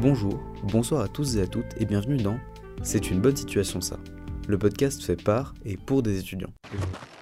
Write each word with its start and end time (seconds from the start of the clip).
Bonjour, 0.00 0.38
bonsoir 0.64 1.02
à 1.02 1.08
tous 1.08 1.36
et 1.36 1.42
à 1.42 1.46
toutes 1.46 1.80
et 1.80 1.84
bienvenue 1.84 2.16
dans 2.18 2.38
C'est 2.82 3.10
une 3.10 3.20
bonne 3.20 3.36
situation 3.36 3.80
ça. 3.80 3.96
Le 4.46 4.58
podcast 4.58 5.02
fait 5.02 5.22
par 5.22 5.54
et 5.64 5.76
pour 5.76 6.02
des 6.02 6.18
étudiants. 6.20 6.52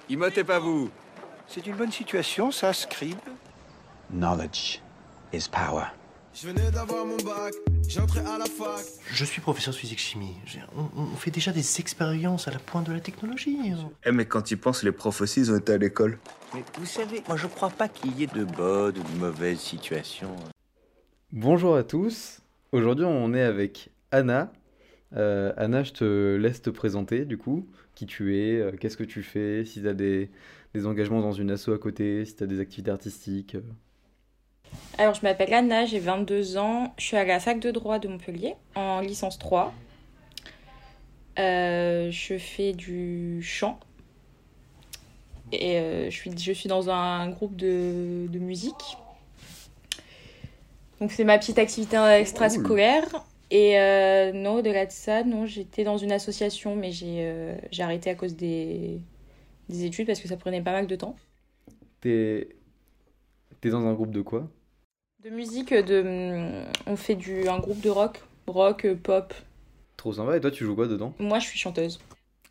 Imotez 0.09 0.43
pas 0.43 0.59
vous 0.59 0.89
C'est 1.47 1.65
une 1.67 1.75
bonne 1.75 1.91
situation, 1.91 2.51
ça, 2.51 2.73
Scribe 2.73 3.17
Knowledge 4.11 4.81
is 5.33 5.47
power. 5.51 5.85
Je 6.33 6.47
venais 6.47 6.69
d'avoir 6.71 7.03
mon 7.05 7.17
bac, 7.17 7.53
j'entrais 7.87 8.19
à 8.25 8.37
la 8.37 8.45
fac. 8.45 8.85
Je 9.11 9.25
suis 9.25 9.41
professeur 9.41 9.73
de 9.73 9.79
physique-chimie. 9.79 10.35
J'ai- 10.45 10.61
On, 10.77 11.01
on 11.01 11.15
fait 11.15 11.31
déjà 11.31 11.51
des 11.51 11.79
expériences 11.79 12.47
à 12.47 12.51
la 12.51 12.59
pointe 12.59 12.85
de 12.87 12.93
la 12.93 12.99
technologie. 12.99 13.57
hein. 13.71 13.89
Eh 14.05 14.11
mais 14.11 14.25
quand 14.25 14.51
ils 14.51 14.57
pensent, 14.57 14.83
les 14.83 14.91
profs 14.91 15.21
aussi, 15.21 15.39
ils 15.41 15.51
ont 15.51 15.57
été 15.57 15.73
à 15.73 15.77
l'école. 15.77 16.19
Mais 16.53 16.63
vous 16.77 16.85
savez, 16.85 17.23
moi 17.27 17.37
je 17.37 17.47
crois 17.47 17.71
pas 17.71 17.87
qu'il 17.89 18.15
y 18.17 18.23
ait 18.23 18.27
de 18.27 18.43
bonnes 18.45 18.97
ou 18.97 19.03
de 19.03 19.19
mauvaises 19.19 19.59
situations. 19.59 20.35
Bonjour 21.33 21.75
à 21.75 21.83
tous, 21.83 22.37
aujourd'hui 22.71 23.05
on 23.05 23.33
est 23.33 23.43
avec 23.43 23.89
Anna. 24.11 24.51
Euh, 25.15 25.53
Anna, 25.57 25.83
je 25.83 25.93
te 25.93 26.35
laisse 26.35 26.61
te 26.61 26.69
présenter 26.69 27.25
du 27.25 27.37
coup, 27.37 27.67
qui 27.95 28.05
tu 28.05 28.37
es, 28.37 28.59
euh, 28.59 28.71
qu'est-ce 28.71 28.97
que 28.97 29.03
tu 29.03 29.23
fais, 29.23 29.63
si 29.65 29.81
tu 29.81 29.87
as 29.87 29.93
des, 29.93 30.29
engagements 30.85 31.21
dans 31.21 31.31
une 31.31 31.49
asso 31.49 31.69
à 31.69 31.79
côté, 31.79 32.23
si 32.25 32.35
tu 32.35 32.43
as 32.43 32.47
des 32.47 32.59
activités 32.59 32.91
artistiques. 32.91 33.55
euh. 33.55 33.61
Alors, 34.97 35.15
je 35.15 35.21
m'appelle 35.23 35.53
Anna, 35.53 35.85
j'ai 35.85 35.99
22 35.99 36.57
ans. 36.57 36.93
Je 36.97 37.05
suis 37.05 37.17
à 37.17 37.23
la 37.23 37.39
fac 37.39 37.59
de 37.59 37.71
droit 37.71 37.99
de 37.99 38.07
Montpellier, 38.07 38.53
en 38.75 38.99
licence 38.99 39.39
3. 39.39 39.73
Euh, 41.39 42.11
je 42.11 42.37
fais 42.37 42.73
du 42.73 43.41
chant. 43.41 43.79
Et 45.53 46.09
je, 46.11 46.51
suis, 46.53 46.67
dans 46.67 46.89
un 46.89 47.29
groupe 47.29 47.55
de 47.55 48.37
musique. 48.37 48.97
Donc, 50.99 51.11
c'est 51.11 51.23
ma 51.23 51.37
petite 51.37 51.59
activité 51.59 51.97
extrascolaire. 51.97 53.25
Et 53.49 53.79
euh, 53.79 54.33
non, 54.33 54.55
au-delà 54.55 54.85
de 54.85 54.91
ça, 54.91 55.23
non, 55.23 55.45
j'étais 55.45 55.85
dans 55.85 55.97
une 55.97 56.11
association, 56.11 56.75
mais 56.75 56.91
j'ai 56.91 57.19
euh, 57.21 57.55
j'ai 57.71 57.81
arrêté 57.81 58.09
à 58.09 58.15
cause 58.15 58.35
des, 58.35 58.99
des 59.69 59.85
études 59.85 60.05
parce 60.05 60.19
que 60.19 60.27
ça 60.27 60.35
prenait 60.35 60.61
pas 60.61 60.73
mal 60.73 60.85
de 60.85 60.95
temps. 60.97 61.15
T'es 62.01 62.49
t'es 63.61 63.69
dans 63.69 63.85
un 63.85 63.93
groupe 63.93 64.11
de 64.11 64.21
quoi? 64.21 64.49
De 65.23 65.29
musique, 65.29 65.73
de... 65.73 66.63
on 66.87 66.97
fait 66.97 67.15
du... 67.15 67.47
un 67.47 67.59
groupe 67.59 67.79
de 67.79 67.89
rock, 67.89 68.21
rock, 68.47 68.85
euh, 68.85 68.95
pop. 68.95 69.33
Trop 69.95 70.11
sympa, 70.11 70.35
et 70.35 70.41
toi 70.41 70.51
tu 70.51 70.65
joues 70.65 70.75
quoi 70.75 70.87
dedans? 70.87 71.13
Moi, 71.17 71.39
je 71.39 71.47
suis 71.47 71.57
chanteuse. 71.57 72.01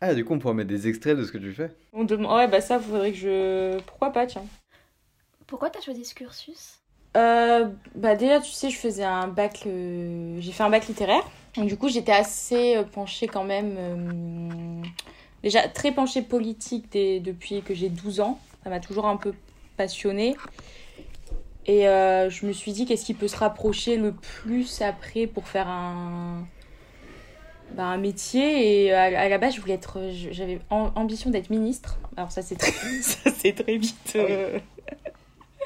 Ah, 0.01 0.15
du 0.15 0.25
coup 0.25 0.33
on 0.33 0.39
pourra 0.39 0.55
mettre 0.55 0.69
des 0.69 0.87
extraits 0.87 1.15
de 1.15 1.25
ce 1.25 1.31
que 1.31 1.37
tu 1.37 1.53
fais? 1.53 1.69
On 1.93 2.05
demande... 2.05 2.35
Ouais, 2.35 2.47
bah 2.47 2.59
ça, 2.59 2.79
faudrait 2.79 3.11
que 3.11 3.17
je... 3.17 3.79
Pourquoi 3.81 4.11
pas, 4.11 4.25
tiens. 4.25 4.45
Pourquoi 5.45 5.69
t'as 5.69 5.81
choisi 5.81 6.03
ce 6.05 6.15
cursus? 6.15 6.79
Euh, 7.17 7.67
bah 7.95 8.15
déjà, 8.15 8.39
tu 8.39 8.51
sais, 8.51 8.69
je 8.69 8.77
faisais 8.77 9.03
un 9.03 9.27
bac... 9.27 9.63
euh, 9.65 10.37
J'ai 10.39 10.51
fait 10.51 10.63
un 10.63 10.69
bac 10.69 10.87
littéraire. 10.87 11.23
Donc, 11.55 11.67
du 11.67 11.75
coup, 11.75 11.89
j'étais 11.89 12.11
assez 12.11 12.77
euh, 12.77 12.83
penchée 12.83 13.27
quand 13.27 13.43
même... 13.43 13.75
euh, 13.77 14.83
Déjà, 15.43 15.67
très 15.67 15.91
penchée 15.91 16.21
politique 16.21 16.85
dès- 16.91 17.19
depuis 17.19 17.61
que 17.63 17.73
j'ai 17.73 17.89
12 17.89 18.19
ans. 18.19 18.39
Ça 18.63 18.69
m'a 18.69 18.79
toujours 18.79 19.07
un 19.07 19.17
peu 19.17 19.33
passionnée. 19.77 20.35
Et 21.65 21.81
je 21.83 22.45
me 22.45 22.53
suis 22.53 22.71
dit, 22.71 22.85
qu'est-ce 22.85 23.03
qui 23.05 23.13
peut 23.13 23.27
se 23.27 23.35
rapprocher 23.35 23.97
le 23.97 24.13
plus 24.13 24.81
après 24.81 25.27
pour 25.27 25.47
faire 25.49 25.67
un... 25.67 26.47
bah, 27.75 27.83
un 27.83 27.97
métier? 27.97 28.85
Et 28.85 28.93
à, 28.93 29.27
la 29.27 29.37
base 29.37 29.55
je 29.55 29.61
voulais 29.61 29.73
être 29.73 29.99
j'avais 30.31 30.59
am- 30.69 30.91
ambition 30.95 31.29
d'être 31.29 31.49
ministre 31.49 31.99
alors 32.15 32.31
ça 32.31 32.41
c'est 32.41 32.55
très 32.55 32.71
ça 33.01 33.31
c'est 33.37 33.51
très 33.51 33.75
vite 33.77 34.13
euh, 34.15 34.59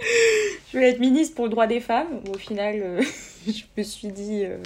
je 0.67 0.77
voulais 0.77 0.89
être 0.89 0.99
ministre 0.99 1.35
pour 1.35 1.45
le 1.45 1.51
droit 1.51 1.67
des 1.67 1.79
femmes. 1.79 2.21
Au 2.33 2.37
final 2.37 2.75
euh, 2.81 3.01
je 3.47 3.63
me 3.77 3.83
suis 3.83 4.09
dit 4.09 4.43
euh, 4.45 4.57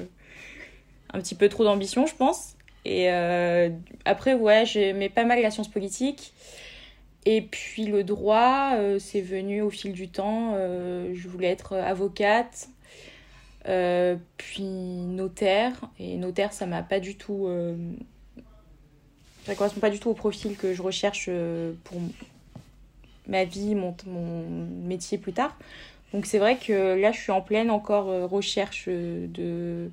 un 1.14 1.20
petit 1.20 1.36
peu 1.36 1.50
trop 1.50 1.64
d'ambition 1.64 2.06
je 2.06 2.16
pense. 2.16 2.56
Et 2.86 3.12
euh, 3.12 3.70
après 4.06 4.34
ouais 4.34 4.66
j'aimais 4.66 5.10
pas 5.10 5.26
mal 5.26 5.42
la 5.42 5.52
science 5.52 5.70
politique. 5.70 6.34
Et 7.26 7.42
puis 7.42 7.86
le 7.86 8.04
droit 8.04 8.74
c'est 9.00 9.22
venu 9.22 9.62
au 9.62 9.72
fil 9.72 9.94
du 9.94 10.10
temps. 10.10 10.54
Je 10.56 11.28
voulais 11.28 11.48
être 11.48 11.76
avocate 11.76 12.70
puis 13.64 14.64
notaire. 14.64 15.74
Et 15.98 16.18
notaire 16.18 16.54
ça 16.54 16.68
m'a 16.68 16.84
pas 16.84 17.00
du 17.00 17.18
tout 17.18 17.50
ça 19.48 19.56
correspond 19.56 19.80
pas 19.80 19.90
du 19.90 20.00
tout 20.00 20.10
au 20.10 20.14
profil 20.14 20.56
que 20.56 20.76
je 20.76 20.84
recherche 20.84 21.32
pour 21.84 22.00
ma 23.28 23.44
vie 23.44 23.76
mon, 23.76 23.96
mon 24.08 24.46
métier 24.84 25.18
plus 25.18 25.34
tard. 25.34 25.58
Donc 26.14 26.26
c'est 26.26 26.40
vrai 26.40 26.58
que 26.58 27.00
là 27.00 27.12
je 27.12 27.20
suis 27.20 27.32
en 27.32 27.42
pleine 27.42 27.70
encore 27.70 28.10
euh, 28.10 28.26
recherche 28.26 28.86
euh, 28.88 29.28
de 29.28 29.92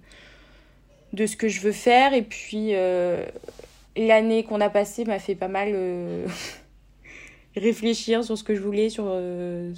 de 1.12 1.26
ce 1.26 1.37
que 1.37 1.48
je 1.48 1.60
veux 1.60 1.72
faire. 1.72 2.15
Et 2.15 2.22
puis 2.22 2.75
euh, 2.75 3.25
l'année 3.97 4.44
qu'on 4.44 4.60
a 4.60 4.71
passée 4.71 5.04
m'a 5.04 5.19
fait 5.19 5.34
pas 5.34 5.48
mal 5.48 5.71
euh, 5.72 6.26
réfléchir 7.56 8.25
sur 8.25 8.37
ce 8.37 8.44
que 8.44 8.54
je 8.54 8.60
voulais 8.60 8.88
sur 8.88 9.04
euh, 9.06 9.72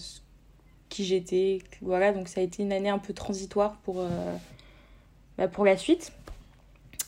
qui 0.89 1.05
j'étais. 1.05 1.59
Voilà 1.81 2.13
donc 2.13 2.29
ça 2.29 2.41
a 2.41 2.45
été 2.45 2.63
une 2.63 2.73
année 2.73 2.91
un 2.91 2.99
peu 2.99 3.13
transitoire 3.13 3.77
pour 3.85 4.05
bah, 5.39 5.49
pour 5.49 5.65
la 5.65 5.77
suite. 5.77 6.13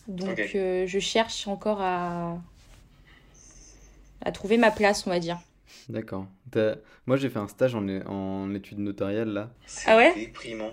Donc 0.09 0.39
je 0.39 0.99
cherche 1.01 1.47
encore 1.49 1.81
à 1.81 2.39
à 4.23 4.33
trouver 4.33 4.57
ma 4.57 4.71
place 4.71 5.07
on 5.07 5.11
va 5.11 5.21
dire 5.21 5.39
D'accord. 5.89 6.27
T'as- 6.51 6.77
Moi 7.07 7.17
j'ai 7.17 7.29
fait 7.31 7.39
un 7.39 7.49
stage 7.49 7.75
en, 7.75 7.87
en 8.07 8.55
études 8.55 8.79
notariales 8.79 9.29
là. 9.31 9.51
Ah 9.87 9.97
ouais 9.97 10.15
déprimant. 10.15 10.71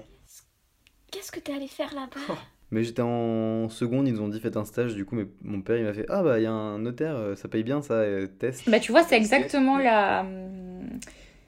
Qu'est-ce 1.11 1.31
que 1.31 1.39
t'es 1.39 1.53
allé 1.53 1.67
faire 1.67 1.93
là-bas 1.93 2.35
Mais 2.71 2.83
j'étais 2.83 3.03
en 3.03 3.69
seconde, 3.69 4.07
ils 4.07 4.13
nous 4.15 4.21
ont 4.21 4.29
dit 4.29 4.39
faites 4.39 4.57
un 4.57 4.65
stage, 4.65 4.95
du 4.95 5.05
coup 5.05 5.15
mais 5.15 5.27
mon 5.43 5.61
père 5.61 5.77
il 5.77 5.83
m'a 5.83 5.93
fait 5.93 6.05
Ah 6.09 6.23
bah 6.23 6.39
il 6.39 6.43
y 6.43 6.47
a 6.47 6.51
un 6.51 6.79
notaire, 6.79 7.15
euh, 7.15 7.35
ça 7.35 7.47
paye 7.47 7.63
bien 7.63 7.81
ça, 7.81 7.95
euh, 7.95 8.27
test. 8.27 8.69
Bah 8.69 8.79
tu 8.79 8.91
vois, 8.91 9.03
c'est 9.03 9.17
exactement 9.17 9.77
la... 9.77 10.21
hum, 10.21 10.99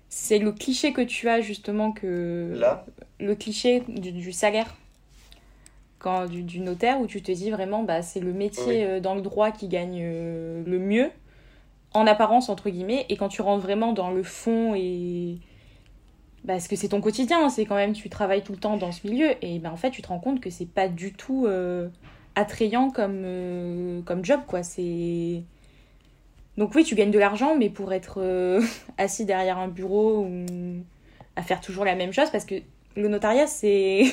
C'est 0.09 0.39
le 0.39 0.51
cliché 0.51 0.93
que 0.93 1.01
tu 1.01 1.27
as 1.29 1.41
justement 1.41 1.91
que... 1.91 2.53
Là 2.55 2.85
Le 3.19 3.35
cliché 3.35 3.83
du, 3.87 4.11
du 4.11 4.31
salaire 4.31 4.75
quand, 5.99 6.27
du, 6.27 6.43
du 6.43 6.59
notaire 6.59 6.99
où 6.99 7.07
tu 7.07 7.21
te 7.21 7.31
dis 7.31 7.49
vraiment 7.51 7.83
bah 7.83 8.01
c'est 8.01 8.19
le 8.19 8.33
métier 8.33 8.63
Oui. 8.67 8.83
euh, 8.83 8.99
dans 8.99 9.15
le 9.15 9.21
droit 9.21 9.51
qui 9.51 9.67
gagne 9.67 9.99
euh, 10.01 10.63
le 10.65 10.79
mieux 10.79 11.09
en 11.95 12.05
apparence 12.07 12.49
entre 12.49 12.69
guillemets 12.69 13.05
et 13.09 13.15
quand 13.15 13.29
tu 13.29 13.41
rentres 13.41 13.63
vraiment 13.63 13.93
dans 13.93 14.11
le 14.11 14.21
fond 14.21 14.75
et 14.75 15.37
parce 16.45 16.67
que 16.67 16.75
c'est 16.75 16.89
ton 16.89 17.01
quotidien 17.01 17.49
c'est 17.49 17.65
quand 17.65 17.75
même 17.75 17.93
tu 17.93 18.09
travailles 18.09 18.43
tout 18.43 18.51
le 18.51 18.59
temps 18.59 18.77
dans 18.77 18.91
ce 18.91 19.07
milieu 19.07 19.31
et 19.41 19.59
ben 19.59 19.71
en 19.71 19.77
fait 19.77 19.91
tu 19.91 20.01
te 20.01 20.09
rends 20.09 20.19
compte 20.19 20.41
que 20.41 20.49
c'est 20.49 20.67
pas 20.67 20.89
du 20.89 21.13
tout 21.13 21.45
euh, 21.47 21.87
attrayant 22.35 22.89
comme 22.91 23.21
euh, 23.23 24.01
comme 24.01 24.25
job 24.25 24.41
quoi. 24.45 24.61
C'est 24.61 25.43
donc 26.57 26.75
oui 26.75 26.83
tu 26.83 26.95
gagnes 26.95 27.11
de 27.11 27.19
l'argent 27.19 27.55
mais 27.55 27.69
pour 27.69 27.93
être 27.93 28.21
euh, 28.21 28.61
assis 28.97 29.25
derrière 29.25 29.57
un 29.57 29.69
bureau 29.69 30.25
ou 30.25 30.45
à 31.37 31.43
faire 31.43 31.61
toujours 31.61 31.85
la 31.85 31.95
même 31.95 32.11
chose 32.11 32.29
parce 32.29 32.45
que 32.45 32.55
le 32.97 33.07
notariat 33.07 33.47
c'est 33.47 34.03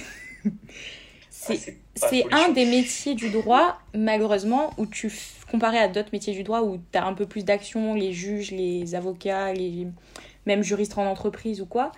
c'est 1.43 1.67
c'est 1.95 2.27
un 2.33 2.49
des 2.51 2.65
métiers 2.65 3.15
du 3.15 3.29
droit, 3.31 3.79
malheureusement, 3.95 4.71
où 4.79 4.87
tu, 4.87 5.13
comparé 5.51 5.79
à 5.79 5.89
d'autres 5.89 6.09
métiers 6.13 6.33
du 6.33 6.43
droit, 6.43 6.63
où 6.63 6.79
tu 6.91 6.99
as 6.99 7.05
un 7.05 7.13
peu 7.13 7.27
plus 7.27 7.45
d'action, 7.45 7.95
les 7.95 8.13
juges, 8.15 8.51
les 8.51 8.95
avocats, 8.95 9.53
les 9.53 9.89
même 10.47 10.63
juristes 10.63 10.97
en 10.99 11.05
entreprise 11.07 11.61
ou 11.61 11.67
quoi, 11.67 11.93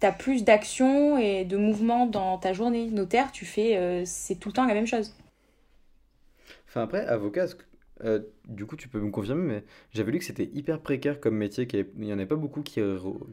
tu 0.00 0.06
as 0.06 0.12
plus 0.12 0.44
d'action 0.44 1.18
et 1.18 1.44
de 1.44 1.56
mouvement 1.56 2.06
dans 2.06 2.38
ta 2.38 2.52
journée. 2.52 2.86
Notaire, 2.90 3.32
tu 3.32 3.44
fais, 3.44 3.76
euh, 3.76 4.02
c'est 4.04 4.36
tout 4.36 4.48
le 4.48 4.52
temps 4.54 4.66
la 4.66 4.74
même 4.74 4.86
chose. 4.86 5.12
Enfin 6.68 6.82
après, 6.82 7.06
avocat, 7.06 7.46
euh, 8.04 8.20
du 8.48 8.66
coup 8.66 8.76
tu 8.76 8.88
peux 8.88 9.00
me 9.00 9.10
confirmer, 9.10 9.42
mais 9.42 9.64
j'avais 9.92 10.12
lu 10.12 10.18
que 10.18 10.24
c'était 10.24 10.50
hyper 10.52 10.80
précaire 10.80 11.20
comme 11.20 11.36
métier, 11.36 11.66
qu'il 11.66 11.78
y 11.80 11.82
avait- 11.82 11.92
il 11.98 12.04
y 12.06 12.12
en 12.12 12.18
avait 12.18 12.26
pas 12.26 12.36
beaucoup 12.36 12.62
qui, 12.62 12.80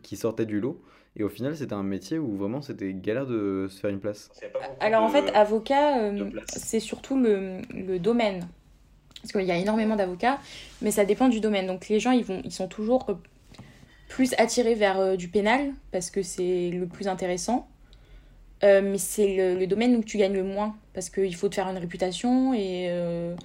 qui 0.02 0.16
sortaient 0.18 0.46
du 0.46 0.60
lot, 0.60 0.82
et 1.16 1.24
au 1.24 1.30
final 1.30 1.56
c'était 1.56 1.74
un 1.74 1.84
métier 1.84 2.18
où 2.20 2.36
vraiment 2.36 2.62
c'était 2.62 2.94
galère 2.94 3.26
de 3.26 3.68
se 3.70 3.80
faire 3.80 3.90
une 3.90 4.00
place. 4.00 4.30
Alors 4.80 5.04
en 5.04 5.10
fait, 5.10 5.30
avocat, 5.36 6.00
euh, 6.00 6.30
c'est 6.48 6.80
surtout 6.80 7.18
le, 7.20 7.60
le 7.74 8.00
domaine. 8.00 8.48
Parce 9.22 9.32
qu'il 9.32 9.44
y 9.44 9.52
a 9.52 9.58
énormément 9.58 9.96
d'avocats, 9.96 10.40
mais 10.82 10.92
ça 10.92 11.06
dépend 11.06 11.30
du 11.30 11.40
domaine. 11.40 11.66
Donc 11.68 11.88
les 11.88 12.00
gens, 12.00 12.12
ils, 12.12 12.26
vont, 12.26 12.42
ils 12.44 12.52
sont 12.52 12.68
toujours 12.68 13.06
plus 14.10 14.34
attirés 14.38 14.76
vers 14.76 15.00
euh, 15.00 15.16
du 15.16 15.30
pénal, 15.30 15.72
parce 15.92 16.10
que 16.12 16.22
c'est 16.22 16.70
le 16.72 16.88
plus 16.88 17.08
intéressant. 17.08 17.68
Euh, 18.64 18.82
mais 18.82 18.98
c'est 18.98 19.36
le, 19.36 19.60
le 19.60 19.68
domaine 19.68 19.96
où 19.96 20.04
tu 20.04 20.18
gagnes 20.18 20.34
le 20.34 20.44
moins, 20.44 20.76
parce 20.94 21.10
qu'il 21.10 21.36
faut 21.36 21.50
te 21.50 21.56
faire 21.56 21.68
une 21.70 21.78
réputation 21.78 22.54
et... 22.54 22.88
euh, 22.90 23.36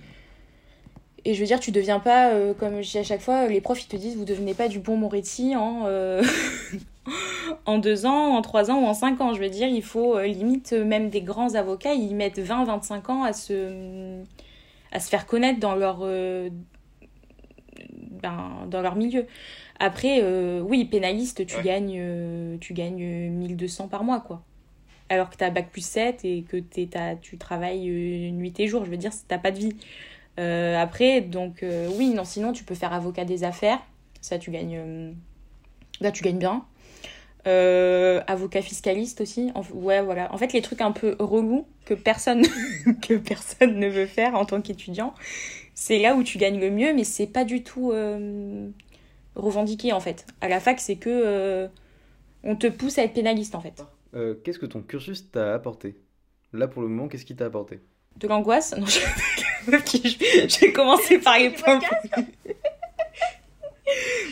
et 1.25 1.35
je 1.35 1.41
veux 1.41 1.47
dire, 1.47 1.61
tu 1.61 1.73
deviens 1.73 1.99
pas, 2.01 2.33
euh, 2.33 2.55
comme 2.55 2.81
je 2.81 2.91
dis 2.91 2.99
à 2.99 3.03
chaque 3.03 3.21
fois, 3.21 3.49
les 3.49 3.61
profs 3.61 3.83
ils 3.83 3.89
te 3.89 3.97
disent, 3.97 4.17
vous 4.17 4.25
devenez 4.25 4.55
pas 4.55 4.69
du 4.69 4.79
bon 4.79 4.97
Moretti 4.97 5.57
en, 5.57 5.83
euh, 5.87 6.23
en 7.67 7.79
deux 7.79 8.07
ans, 8.07 8.37
en 8.37 8.43
trois 8.43 8.71
ans 8.71 8.81
ou 8.83 8.87
en 8.87 8.95
cinq 8.95 9.21
ans. 9.21 9.33
Je 9.35 9.41
veux 9.41 9.49
dire, 9.51 9.69
il 9.69 9.83
faut 9.83 10.17
euh, 10.17 10.27
limite, 10.27 10.73
euh, 10.73 10.85
même 10.85 11.09
des 11.11 11.23
grands 11.23 11.55
avocats, 11.55 11.95
ils 11.95 12.15
mettent 12.15 12.39
20-25 12.39 13.11
ans 13.11 13.23
à 13.25 13.33
se, 13.33 14.23
à 14.93 15.01
se 15.01 15.09
faire 15.09 15.27
connaître 15.27 15.61
dans 15.61 15.75
leur, 15.75 15.99
euh, 16.03 16.51
ben, 18.23 18.67
dans 18.71 18.81
leur 18.83 18.97
milieu. 18.97 19.27
Après, 19.81 20.21
euh, 20.23 20.61
oui, 20.61 20.85
pénaliste, 20.85 21.47
tu, 21.47 21.57
Ouais. 21.57 21.63
gagnes, 21.63 21.97
euh, 21.99 22.57
tu 22.61 22.73
gagnes 22.75 23.31
1200 23.31 23.89
par 23.89 24.05
mois, 24.05 24.21
quoi. 24.21 24.43
alors 25.11 25.31
que 25.31 25.37
tu 25.39 25.45
as 25.45 25.49
bac 25.49 25.71
plus 25.71 25.81
7 25.87 26.23
et 26.27 26.43
que 26.43 26.59
t'es- 26.59 26.87
t'as- 26.91 27.17
tu 27.17 27.39
travailles 27.39 27.89
nuit 28.31 28.53
et 28.59 28.67
jour. 28.69 28.85
Je 28.85 28.91
veux 28.91 28.99
dire, 28.99 29.11
t'as 29.27 29.39
pas 29.39 29.51
de 29.53 29.59
vie. 29.59 29.75
Après, 30.37 31.23
donc 31.23 31.65
oui, 31.97 32.11
non, 32.11 32.25
sinon 32.25 32.53
tu 32.53 32.63
peux 32.63 32.75
faire 32.75 32.93
avocat 32.93 33.25
des 33.25 33.43
affaires. 33.43 33.79
Ça, 34.21 34.39
tu 34.39 34.51
gagnes, 34.51 35.15
là, 36.03 36.13
tu 36.13 36.23
gagnes 36.23 36.39
bien. 36.39 36.63
Euh, 37.49 38.21
avocat 38.27 38.61
fiscaliste 38.61 39.23
aussi. 39.23 39.51
En- 39.55 39.63
ouais, 39.73 40.03
voilà. 40.03 40.33
En 40.35 40.37
fait, 40.39 40.53
les 40.53 40.61
trucs 40.61 40.83
un 40.83 40.93
peu 40.93 41.17
relous 41.19 41.67
que 41.87 41.95
personne, 41.95 42.43
que 43.09 43.15
personne 43.15 43.79
ne 43.79 43.89
veut 43.89 44.07
faire 44.07 44.35
en 44.35 44.45
tant 44.45 44.61
qu'étudiant, 44.61 45.15
c'est 45.75 45.99
là 45.99 46.15
où 46.15 46.23
tu 46.23 46.37
gagnes 46.37 46.61
le 46.61 46.71
mieux, 46.71 46.93
mais 46.93 47.05
c'est 47.05 47.27
pas 47.27 47.45
du 47.45 47.63
tout 47.63 47.91
euh, 47.93 48.69
revendiqué 49.35 49.93
en 49.93 50.01
fait. 50.01 50.27
À 50.43 50.49
la 50.49 50.61
fac, 50.61 50.79
c'est 50.79 50.97
que 50.97 51.09
euh, 51.09 51.69
on 52.45 52.55
te 52.55 52.67
pousse 52.67 52.99
à 52.99 53.05
être 53.05 53.15
pénaliste 53.15 53.55
en 53.55 53.61
fait. 53.61 53.83
Euh, 54.15 54.35
qu'est-ce 54.45 54.59
que 54.59 54.67
ton 54.67 54.83
cursus 54.83 55.31
t'a 55.31 55.55
apporté? 55.55 55.97
Là, 56.53 56.69
pour 56.69 56.83
le 56.83 56.89
moment, 56.89 57.09
qu'est-ce 57.09 57.25
qui 57.25 57.37
t'a 57.37 57.47
apporté? 57.47 57.81
De 58.17 58.29
l'angoisse? 58.29 58.77
Non, 58.77 58.87
vais 60.61 60.73
commencer 60.73 61.19
par 61.19 61.39
les 61.39 61.51
points. 61.51 61.79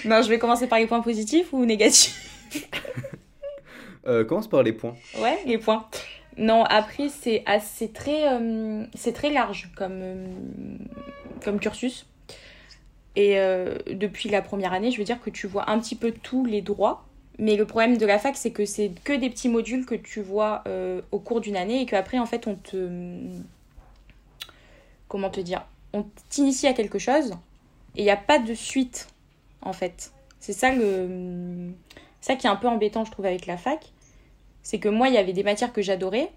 non, 0.05 0.23
je 0.23 0.29
vais 0.29 0.39
commencer 0.39 0.67
par 0.67 0.79
les 0.79 0.87
points 0.87 1.01
positifs 1.01 1.53
ou 1.53 1.65
négatifs? 1.65 2.36
Euh, 4.07 4.25
commence 4.25 4.49
par 4.49 4.63
les 4.63 4.73
points? 4.73 4.95
Ouais, 5.19 5.39
les 5.47 5.59
points. 5.59 5.87
Non, 6.39 6.65
après, 6.65 7.09
c'est 7.09 7.43
assez 7.47 7.89
très, 7.89 8.33
euh, 8.33 8.85
c'est 8.95 9.13
très 9.13 9.31
large 9.31 9.71
comme, 9.77 9.99
euh, 10.01 10.27
comme 11.43 11.59
cursus. 11.59 12.07
Et 13.17 13.37
depuis 13.91 14.29
la 14.29 14.43
première 14.43 14.75
année, 14.75 14.91
je 14.91 14.99
veux 14.99 15.05
dire 15.05 15.21
que 15.23 15.31
tu 15.31 15.47
vois 15.47 15.71
un 15.71 15.79
petit 15.81 15.95
peu 15.95 16.13
tous 16.13 16.45
les 16.45 16.61
droits. 16.61 17.07
Mais 17.39 17.57
le 17.57 17.65
problème 17.65 17.97
de 17.97 18.05
la 18.05 18.19
fac, 18.19 18.37
c'est 18.37 18.51
que 18.51 18.67
c'est 18.67 18.93
que 19.05 19.15
des 19.15 19.31
petits 19.31 19.49
modules 19.49 19.87
que 19.87 19.95
tu 19.95 20.21
vois 20.21 20.63
au 21.13 21.19
cours 21.19 21.41
d'une 21.41 21.57
année 21.57 21.81
et 21.81 21.87
qu'après, 21.87 22.19
en 22.19 22.27
fait, 22.27 22.47
on 22.47 22.57
te. 22.57 22.91
Comment 25.09 25.31
te 25.31 25.41
dire? 25.41 25.65
On 25.95 26.05
t'initie 26.29 26.67
à 26.67 26.75
quelque 26.75 26.99
chose 26.99 27.31
et 27.97 28.03
il 28.03 28.05
n'y 28.05 28.11
a 28.11 28.19
pas 28.19 28.39
de 28.39 28.53
suite, 28.53 29.09
en 29.63 29.73
fait. 29.73 30.13
C'est 30.39 30.53
ça 30.53 30.75
le. 30.75 31.73
Ça 32.27 32.35
qui 32.35 32.49
est 32.49 32.51
un 32.51 32.57
peu 32.57 32.67
embêtant, 32.67 33.05
je 33.05 33.13
trouve, 33.13 33.25
avec 33.27 33.47
la 33.47 33.57
fac 33.57 33.93
c'est 34.65 34.81
que 34.81 34.89
moi, 34.89 35.07
il 35.07 35.15
y 35.15 35.17
avait 35.17 35.33
des 35.33 35.45
matières 35.45 35.73
que 35.73 35.81
j'adorais, 35.81 36.29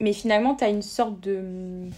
mais 0.00 0.14
finalement, 0.14 0.54
tu 0.54 0.64
as 0.64 0.70
une 0.70 0.80
sorte 0.80 1.20
de. 1.20 1.90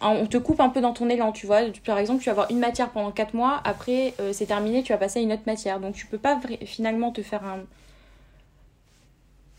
On 0.00 0.26
te 0.28 0.36
coupe 0.36 0.60
un 0.60 0.68
peu 0.68 0.80
dans 0.80 0.92
ton 0.92 1.08
élan, 1.08 1.32
tu 1.32 1.48
vois. 1.48 1.62
Par 1.84 1.98
exemple, 1.98 2.20
tu 2.20 2.26
vas 2.26 2.30
avoir 2.30 2.50
une 2.52 2.60
matière 2.60 2.90
pendant 2.90 3.10
4 3.10 3.34
mois, 3.34 3.60
après, 3.64 4.14
euh, 4.20 4.32
c'est 4.32 4.46
terminé, 4.46 4.84
tu 4.84 4.92
vas 4.92 4.98
passer 4.98 5.18
à 5.18 5.22
une 5.22 5.32
autre 5.32 5.42
matière. 5.46 5.80
Donc, 5.80 5.96
tu 5.96 6.06
peux 6.06 6.18
pas 6.18 6.40
finalement 6.64 7.10
te 7.10 7.20
faire 7.20 7.42
un. 7.42 7.64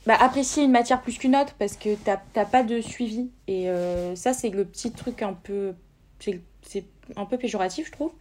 Bah, 0.06 0.16
apprécier 0.18 0.64
une 0.64 0.72
matière 0.72 1.02
plus 1.02 1.18
qu'une 1.18 1.36
autre 1.36 1.54
parce 1.60 1.76
que 1.76 1.96
t'as 1.96 2.46
pas 2.46 2.64
de 2.64 2.80
suivi. 2.80 3.30
Et 3.50 3.70
euh, 3.70 4.16
ça, 4.16 4.32
c'est 4.32 4.50
le 4.50 4.64
petit 4.64 4.94
truc 4.94 5.24
un 5.24 5.34
peu. 5.34 5.74
C'est 6.20 6.86
un 7.18 7.26
peu 7.26 7.38
péjoratif, 7.38 7.88
je 7.88 7.92
trouve. 7.92 8.14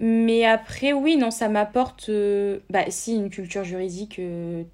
Mais 0.00 0.44
après, 0.46 0.92
oui, 0.92 1.16
non, 1.16 1.30
ça 1.30 1.48
m'apporte. 1.48 2.08
euh, 2.08 2.60
Bah, 2.70 2.84
si, 2.90 3.14
une 3.16 3.30
culture 3.30 3.64
juridique 3.64 4.18
euh, 4.18 4.64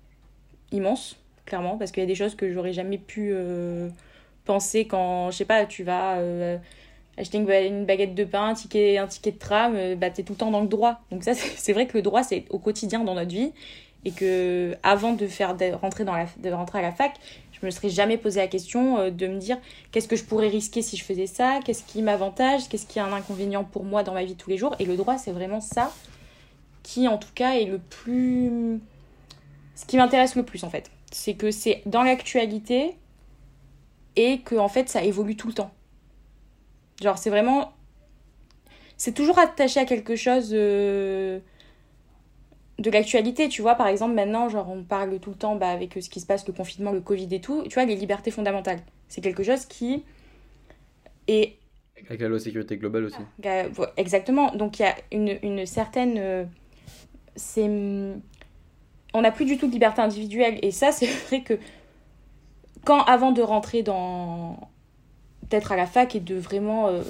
immense, 0.73 1.17
clairement, 1.47 1.79
parce 1.79 1.93
qu'il 1.93 2.03
y 2.03 2.07
a 2.07 2.09
des 2.09 2.15
choses 2.17 2.37
que 2.37 2.53
j'aurais 2.53 2.73
jamais 2.75 2.99
pu 2.99 3.31
euh, 3.33 3.89
penser 4.47 4.87
quand, 4.87 5.31
je 5.33 5.39
sais 5.39 5.45
pas, 5.47 5.67
tu 5.67 5.85
vas 5.85 6.19
acheter 7.19 7.39
une, 7.39 7.47
ba- 7.47 7.61
une 7.63 7.85
baguette 7.87 8.15
de 8.15 8.25
pain, 8.25 8.49
un 8.51 8.55
ticket, 8.55 8.99
un 8.99 9.07
ticket 9.07 9.33
de 9.33 9.39
tram, 9.39 9.95
bah, 9.97 10.11
t'es 10.11 10.23
tout 10.23 10.35
le 10.35 10.39
temps 10.39 10.51
dans 10.51 10.61
le 10.61 10.69
droit. 10.69 11.01
Donc 11.11 11.25
ça, 11.25 11.35
c'est 11.35 11.73
vrai 11.73 11.87
que 11.87 11.97
le 11.97 12.03
droit, 12.03 12.23
c'est 12.23 12.45
au 12.51 12.59
quotidien 12.59 13.05
dans 13.05 13.15
notre 13.15 13.31
vie, 13.31 13.53
et 14.05 14.13
que 14.13 14.77
avant 14.83 15.13
de 15.15 15.27
faire 15.27 15.57
rentrer 15.81 16.05
dans 16.05 16.15
de 16.39 16.51
rentrer 16.51 16.79
à 16.79 16.83
la 16.83 16.93
fac, 16.93 17.15
me 17.67 17.71
serais 17.71 17.91
jamais 17.91 18.17
posé 18.17 18.41
la 18.41 18.49
question 18.49 18.99
euh, 18.99 19.11
de 19.11 19.27
me 19.27 19.39
dire 19.39 19.59
qu'est-ce 19.93 20.09
que 20.09 20.17
je 20.17 20.25
pourrais 20.25 20.49
risquer 20.49 20.83
si 20.83 20.97
je 20.97 21.05
faisais 21.05 21.27
ça, 21.27 21.61
qu'est-ce 21.65 21.85
qui 21.85 22.03
m'avantage, 22.03 22.69
qu'est-ce 22.69 22.87
qui 22.87 22.99
est 22.99 23.03
un 23.03 23.13
inconvénient 23.13 23.65
pour 23.65 23.85
moi 23.85 24.03
dans 24.03 24.15
ma 24.15 24.25
vie 24.25 24.37
tous 24.37 24.51
les 24.51 24.57
jours. 24.57 24.75
Et 24.79 24.85
le 24.85 24.97
droit, 24.97 25.19
c'est 25.19 25.33
vraiment 25.33 25.61
ça 25.61 25.93
qui, 26.83 27.09
en 27.09 27.19
tout 27.19 27.33
cas, 27.35 27.55
est 27.55 27.65
le 27.65 27.79
plus 27.79 28.81
ce 29.77 29.85
qui 29.85 29.99
m'intéresse 29.99 30.35
le 30.35 30.43
plus 30.43 30.65
en 30.65 30.71
fait, 30.71 30.91
c'est 31.13 31.35
que 31.35 31.51
c'est 31.53 31.83
dans 31.87 32.03
l'actualité 32.03 32.97
et 34.17 34.41
que 34.41 34.57
en 34.57 34.69
fait 34.69 34.89
ça 34.89 35.05
évolue 35.05 35.37
tout 35.37 35.47
le 35.47 35.53
temps. 35.53 35.71
Genre 37.01 37.19
c'est 37.19 37.31
vraiment 37.31 37.73
c'est 38.97 39.13
toujours 39.13 39.39
attaché 39.39 39.79
à 39.79 39.85
quelque 39.85 40.17
chose 40.17 40.51
euh, 40.53 41.39
de 42.79 42.91
l'actualité, 42.91 43.49
tu 43.49 43.63
vois 43.63 43.75
par 43.75 43.87
exemple 43.89 44.15
maintenant 44.15 44.49
genre 44.49 44.69
on 44.71 44.83
parle 44.85 45.19
tout 45.21 45.31
le 45.31 45.37
temps 45.37 45.57
bah, 45.57 45.71
avec 45.71 45.95
ce 46.01 46.11
qui 46.11 46.21
se 46.21 46.27
passe 46.27 46.47
le 46.47 46.53
confinement, 46.53 46.93
le 46.93 47.01
Covid 47.01 47.29
et 47.35 47.41
tout, 47.41 47.63
tu 47.65 47.75
vois 47.75 47.85
les 47.87 47.97
libertés 47.97 48.31
fondamentales. 48.31 48.81
C'est 49.09 49.21
quelque 49.23 49.43
chose 49.43 49.65
qui 49.67 50.05
est 51.29 51.57
Avec 52.09 52.21
la 52.21 52.29
loi 52.29 52.39
sécurité 52.39 52.77
globale 52.77 53.05
aussi. 53.05 53.17
euh, 53.47 53.87
Exactement. 53.97 54.53
Donc 54.55 54.79
il 54.79 54.83
y 54.83 54.87
a 54.87 54.95
une, 55.13 55.39
une 55.43 55.67
certaine. 55.67 56.17
euh, 56.19 56.45
c'est. 57.37 57.69
On 59.15 59.23
n'a 59.23 59.33
plus 59.33 59.45
du 59.47 59.57
tout 59.57 59.67
de 59.67 59.73
liberté 59.73 60.03
individuelle. 60.03 60.59
Et 60.63 60.71
ça, 60.71 60.93
c'est 60.93 61.07
vrai 61.07 61.43
que 61.43 61.59
quand, 62.85 63.03
avant 63.05 63.33
de 63.33 63.43
rentrer 63.43 63.83
dans. 63.83 64.59
peut-être 65.49 65.73
à 65.73 65.77
la 65.77 65.87
fac 65.87 66.15
et 66.15 66.21
de 66.21 66.37
vraiment 66.37 66.89
euh, 66.89 67.03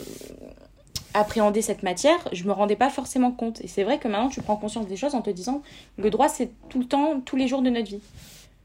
appréhender 1.19 1.63
cette 1.63 1.83
matière, 1.83 2.19
je 2.33 2.45
me 2.45 2.53
rendais 2.53 2.77
pas 2.77 2.91
forcément 2.91 3.33
compte. 3.33 3.61
Et 3.63 3.69
c'est 3.69 3.85
vrai 3.85 3.99
que 3.99 4.09
maintenant, 4.09 4.29
tu 4.29 4.43
prends 4.43 4.57
conscience 4.57 4.87
des 4.89 4.97
choses 4.97 5.15
en 5.15 5.23
te 5.23 5.31
disant 5.31 5.63
le 5.99 6.11
droit, 6.11 6.29
c'est 6.29 6.51
tout 6.69 6.79
le 6.81 6.87
temps, 6.87 7.21
tous 7.21 7.37
les 7.37 7.49
jours 7.49 7.63
de 7.63 7.71
notre 7.71 7.89
vie. 7.89 8.03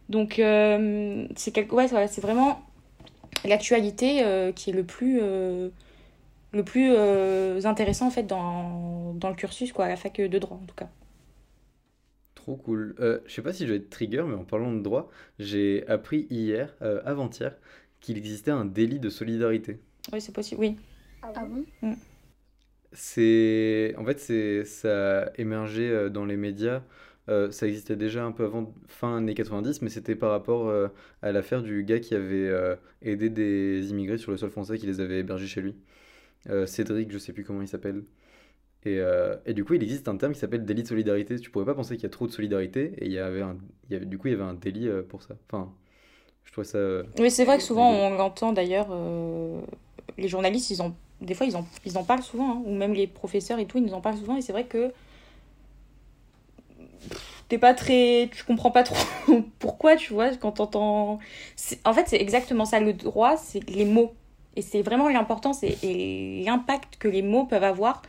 Donc, 0.10 0.40
euh, 0.40 1.28
c'est 1.36 1.52
quelque... 1.52 1.74
ouais, 1.76 1.88
c'est 1.88 2.22
vraiment 2.22 2.62
l'actualité 3.46 4.24
euh, 4.24 4.52
qui 4.52 4.72
est 4.72 4.74
le 4.74 4.86
plus. 4.86 5.20
euh, 5.22 5.70
le 6.54 6.64
plus 6.66 6.92
euh, 6.96 7.62
intéressant 7.66 8.08
en 8.08 8.12
fait 8.12 8.24
dans, 8.24 9.14
dans 9.16 9.30
le 9.30 9.36
cursus 9.36 9.72
quoi 9.74 9.86
à 9.86 9.90
la 9.90 9.96
fac 9.98 10.20
de 10.22 10.40
droit 10.40 10.58
en 10.62 10.66
tout 10.66 10.76
cas 10.76 10.90
Trop 12.36 12.56
cool. 12.58 12.96
Euh, 13.00 13.20
je 13.26 13.34
sais 13.34 13.42
pas 13.42 13.54
si 13.54 13.66
je 13.68 13.72
vais 13.72 13.78
être 13.78 13.90
trigger, 13.90 14.24
mais 14.28 14.36
en 14.36 14.44
parlant 14.46 14.74
de 14.74 14.82
droit, 14.82 15.10
j'ai 15.40 15.86
appris 15.88 16.28
hier, 16.30 16.74
euh, 16.82 17.02
avant-hier, 17.06 17.56
qu'il 18.00 18.18
existait 18.18 18.52
un 18.52 18.66
délit 18.66 19.00
de 19.00 19.10
solidarité. 19.10 19.80
oui 20.14 20.22
c'est 20.22 20.32
possible 20.34 20.62
oui 20.62 20.78
Ah 21.22 21.46
bon? 21.46 21.66
C'est, 22.94 23.94
en 23.98 24.06
fait, 24.06 24.20
c'est, 24.20 24.66
ça 24.66 25.24
a 25.24 25.32
émergé 25.38 25.90
euh, 25.90 26.10
dans 26.10 26.26
les 26.26 26.38
médias. 26.38 26.84
Euh, 27.30 27.52
ça 27.52 27.68
existait 27.68 27.96
déjà 27.96 28.26
un 28.26 28.32
peu 28.32 28.46
avant, 28.46 28.74
fin 28.88 29.18
années 29.18 29.34
90, 29.36 29.82
mais 29.82 29.90
c'était 29.90 30.16
par 30.16 30.32
rapport 30.32 30.68
euh, 30.68 30.88
à 31.22 31.32
l'affaire 31.32 31.62
du 31.62 31.84
gars 31.84 32.00
qui 32.00 32.16
avait 32.16 32.48
euh, 32.50 32.76
aidé 33.02 33.30
des 33.30 33.90
immigrés 33.90 34.18
sur 34.18 34.32
le 34.32 34.38
sol 34.38 34.50
français, 34.50 34.78
qui 34.78 34.88
les 34.88 35.00
avait 35.00 35.20
hébergés 35.20 35.48
chez 35.48 35.62
lui. 35.62 35.76
Cédric, 36.66 37.12
je 37.12 37.20
sais 37.20 37.34
plus 37.34 37.44
comment 37.44 37.62
il 37.62 37.68
s'appelle. 37.68 38.04
Et, 38.84 39.00
et 39.46 39.54
du 39.54 39.64
coup, 39.64 39.76
il 39.76 39.84
existe 39.84 40.08
un 40.08 40.18
terme 40.18 40.34
qui 40.34 40.40
s'appelle 40.40 40.66
délit 40.66 40.82
de 40.82 40.88
solidarité. 40.88 41.40
Tu 41.40 41.52
pourrais 41.52 41.66
pas 41.66 41.76
penser 41.76 41.98
qu'il 41.98 42.04
y 42.04 42.08
a 42.08 42.10
trop 42.10 42.26
de 42.26 42.32
solidarité, 42.32 42.94
et 42.98 43.06
il 43.06 43.12
y 43.12 43.20
avait 43.20 43.44
un, 43.44 43.58
il 43.88 43.94
y 43.94 43.96
avait, 43.96 44.08
du 44.08 44.18
coup, 44.18 44.28
il 44.28 44.32
y 44.32 44.34
avait 44.34 44.44
un 44.44 44.56
délit 44.56 44.90
pour 45.08 45.22
ça. 45.22 45.36
Enfin, 45.48 45.72
je 46.46 46.52
trouvais 46.52 46.66
ça. 46.66 47.04
oui 47.20 47.30
c'est 47.30 47.46
vrai 47.46 47.58
que 47.58 47.64
souvent 47.64 47.92
on 47.92 48.18
l'entend 48.18 48.52
d'ailleurs 48.54 48.88
les 50.18 50.28
journalistes 50.28 50.72
ils 50.72 50.82
ont 50.82 50.96
des 51.22 51.34
fois 51.34 51.46
ils 51.46 51.56
en, 51.56 51.66
ils 51.86 51.98
en 51.98 52.04
parlent 52.04 52.24
souvent 52.24 52.52
hein, 52.52 52.62
ou 52.66 52.74
même 52.74 52.94
les 52.94 53.08
professeurs 53.08 53.60
et 53.60 53.66
tout 53.66 53.78
ils 53.78 53.86
nous 53.86 53.94
en 53.94 54.02
parlent 54.02 54.18
souvent 54.18 54.36
et 54.36 54.42
c'est 54.42 54.52
vrai 54.52 54.66
que 54.66 54.92
t'es 57.48 57.58
pas 57.58 57.74
très 57.74 58.30
tu 58.34 58.44
comprends 58.44 58.72
pas 58.72 58.84
trop 58.84 58.96
pourquoi 59.60 59.96
tu 59.96 60.14
vois 60.14 60.36
quand 60.36 60.54
t'entends 60.54 61.20
en 61.86 61.94
fait 61.94 62.08
c'est 62.08 62.22
exactement 62.22 62.66
ça 62.66 62.80
le 62.80 62.94
droit 62.94 63.38
c'est 63.38 63.68
les 63.70 63.86
mots. 63.86 64.14
Et 64.58 64.62
c'est 64.62 64.82
vraiment 64.82 65.08
l'importance 65.08 65.64
et, 65.64 66.44
l'impact 66.46 66.98
que 66.98 67.08
les 67.08 67.22
mots 67.22 67.46
peuvent 67.46 67.64
avoir. 67.64 68.02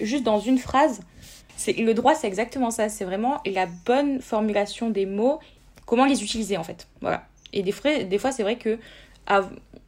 Juste 0.00 0.22
dans 0.22 0.38
une 0.38 0.58
phrase 0.58 1.00
c'est 1.56 1.72
le 1.72 1.94
droit 1.94 2.14
c'est 2.14 2.26
exactement 2.26 2.70
ça 2.70 2.88
c'est 2.88 3.04
vraiment 3.04 3.40
la 3.46 3.66
bonne 3.66 4.20
formulation 4.20 4.90
des 4.90 5.06
mots 5.06 5.38
comment 5.86 6.04
les 6.04 6.22
utiliser 6.22 6.56
en 6.56 6.64
fait. 6.64 6.88
Voilà. 7.00 7.26
Et 7.52 7.62
des, 7.62 7.72
fois, 7.72 8.04
des 8.04 8.18
fois 8.18 8.32
c'est 8.32 8.42
vrai 8.42 8.56
que 8.56 8.78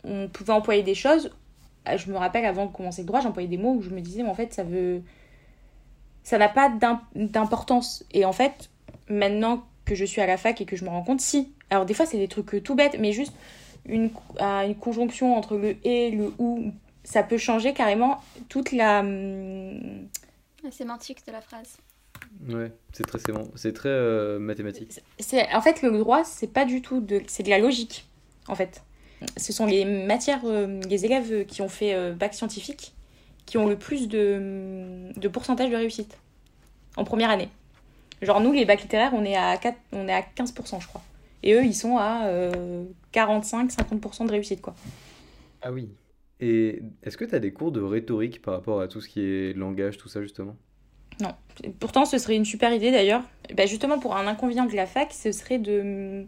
on 0.05 0.29
pouvait 0.29 0.53
employer 0.53 0.83
des 0.83 0.95
choses 0.95 1.31
je 1.97 2.11
me 2.11 2.17
rappelle 2.17 2.45
avant 2.45 2.67
de 2.67 2.73
commencer 2.73 3.03
le 3.03 3.07
droit 3.07 3.21
j'employais 3.21 3.49
des 3.49 3.57
mots 3.59 3.75
où 3.75 3.83
je 3.83 3.91
me 3.91 4.01
disais 4.01 4.23
mais 4.23 4.29
en 4.31 4.35
fait 4.35 4.53
ça 4.53 4.65
veut 4.65 5.03
ça 6.23 6.39
n'a 6.39 6.49
pas 6.49 6.69
d'im- 6.69 7.03
d'importance 7.15 8.05
et 8.13 8.25
en 8.25 8.33
fait 8.33 8.71
maintenant 9.09 9.65
que 9.85 9.95
je 9.95 10.05
suis 10.05 10.21
à 10.21 10.27
la 10.27 10.37
fac 10.37 10.61
et 10.61 10.65
que 10.67 10.77
je 10.77 10.85
me 10.85 10.91
rends 10.91 11.03
compte 11.03 11.21
si 11.21 11.53
alors 11.71 11.87
des 11.87 11.95
fois 11.95 12.07
c'est 12.07 12.19
des 12.19 12.29
trucs 12.29 12.55
euh, 12.55 12.61
tout 12.61 12.75
bêtes 12.75 12.97
mais 12.99 13.13
juste 13.13 13.33
une, 13.87 14.11
une 14.39 14.75
conjonction 14.77 15.35
entre 15.37 15.57
le 15.57 15.77
et 15.87 16.11
le 16.11 16.33
ou 16.39 16.73
ça 17.03 17.23
peut 17.23 17.39
changer 17.39 17.73
carrément 17.73 18.21
toute 18.49 18.73
la 18.73 19.01
hum, 19.01 20.07
La 20.63 20.71
sémantique 20.71 21.27
de 21.27 21.33
la 21.33 21.41
phrase. 21.41 21.79
Ouais, 22.49 22.71
c'est 22.93 23.05
très, 23.07 23.19
c'est 23.19 23.33
bon, 23.33 23.51
c'est 23.57 23.73
très 23.73 23.89
euh, 23.89 24.39
mathématique. 24.39 25.01
c'est 25.19 25.51
en 25.55 25.61
fait 25.63 25.81
le 25.83 25.91
droit 25.99 26.23
c'est 26.25 26.47
pas 26.53 26.65
du 26.67 26.83
tout 26.83 27.01
de 27.01 27.23
c'est 27.27 27.43
de 27.43 27.51
la 27.51 27.59
logique 27.59 28.07
en 28.47 28.55
fait 28.55 28.83
ce 29.37 29.53
sont 29.53 29.67
les 29.67 29.85
matières 29.85 30.43
euh, 30.45 30.81
les 30.89 31.05
élèves 31.05 31.45
qui 31.47 31.63
ont 31.63 31.69
fait 31.69 31.95
euh, 31.95 32.13
bac 32.13 32.35
scientifique 32.35 32.95
qui 33.47 33.59
ont 33.59 33.67
le 33.67 33.77
plus 33.77 34.09
de, 34.09 35.11
de 35.17 35.29
pourcentage 35.29 35.71
de 35.71 35.77
réussite 35.77 36.19
en 36.97 37.05
première 37.05 37.31
année 37.31 37.49
genre 38.23 38.41
nous 38.41 38.53
les 38.53 38.65
bacs 38.65 38.83
littéraires 38.83 39.13
on 39.15 39.25
est 39.25 39.37
à 39.37 39.57
4, 39.57 39.77
on 39.93 40.09
est 40.09 40.13
à 40.13 40.21
15% 40.21 40.81
je 40.81 40.87
crois 40.87 41.03
Et 41.43 41.55
eux, 41.55 41.65
ils 41.65 41.75
sont 41.75 41.97
à 41.97 42.31
45-50% 43.15 44.27
de 44.27 44.31
réussite, 44.31 44.61
quoi. 44.61 44.75
Ah 45.63 45.73
oui. 45.73 45.89
Et 46.41 46.83
est-ce 47.03 47.17
que 47.17 47.25
tu 47.25 47.35
as 47.35 47.39
des 47.39 47.53
cours 47.53 47.71
de 47.71 47.81
rhétorique 47.81 48.41
par 48.41 48.55
rapport 48.55 48.81
à 48.81 48.89
tout 48.89 49.01
ce 49.01 49.09
qui 49.09 49.21
est 49.21 49.53
langage, 49.53 49.99
tout 49.99 50.09
ça 50.09 50.23
justement? 50.23 50.57
Non. 51.21 51.35
Pourtant, 51.79 52.07
ce 52.07 52.17
serait 52.17 52.37
une 52.37 52.47
super 52.47 52.73
idée 52.73 52.91
d'ailleurs. 52.91 53.23
Bah, 53.55 53.67
justement, 53.67 53.99
pour 53.99 54.17
un 54.17 54.27
inconvénient 54.27 54.65
de 54.65 54.75
la 54.75 54.87
fac, 54.87 55.13
ce 55.13 55.33
serait 55.33 55.59
de. 55.59 56.25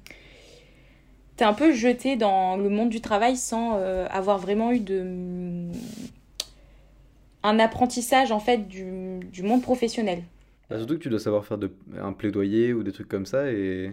Un 1.42 1.54
peu 1.54 1.72
jeté 1.72 2.16
dans 2.16 2.56
le 2.56 2.68
monde 2.68 2.88
du 2.88 3.00
travail 3.00 3.36
sans 3.36 3.76
euh, 3.76 4.06
avoir 4.10 4.38
vraiment 4.38 4.72
eu 4.72 4.80
de. 4.80 5.70
un 7.42 7.58
apprentissage 7.58 8.32
en 8.32 8.40
fait 8.40 8.68
du, 8.68 9.20
du 9.32 9.42
monde 9.42 9.62
professionnel. 9.62 10.22
Bah, 10.70 10.78
surtout 10.78 10.94
que 10.98 11.02
tu 11.02 11.08
dois 11.08 11.18
savoir 11.20 11.44
faire 11.44 11.58
de, 11.58 11.72
un 12.00 12.12
plaidoyer 12.12 12.72
ou 12.72 12.82
des 12.82 12.92
trucs 12.92 13.08
comme 13.08 13.26
ça 13.26 13.50
et. 13.52 13.92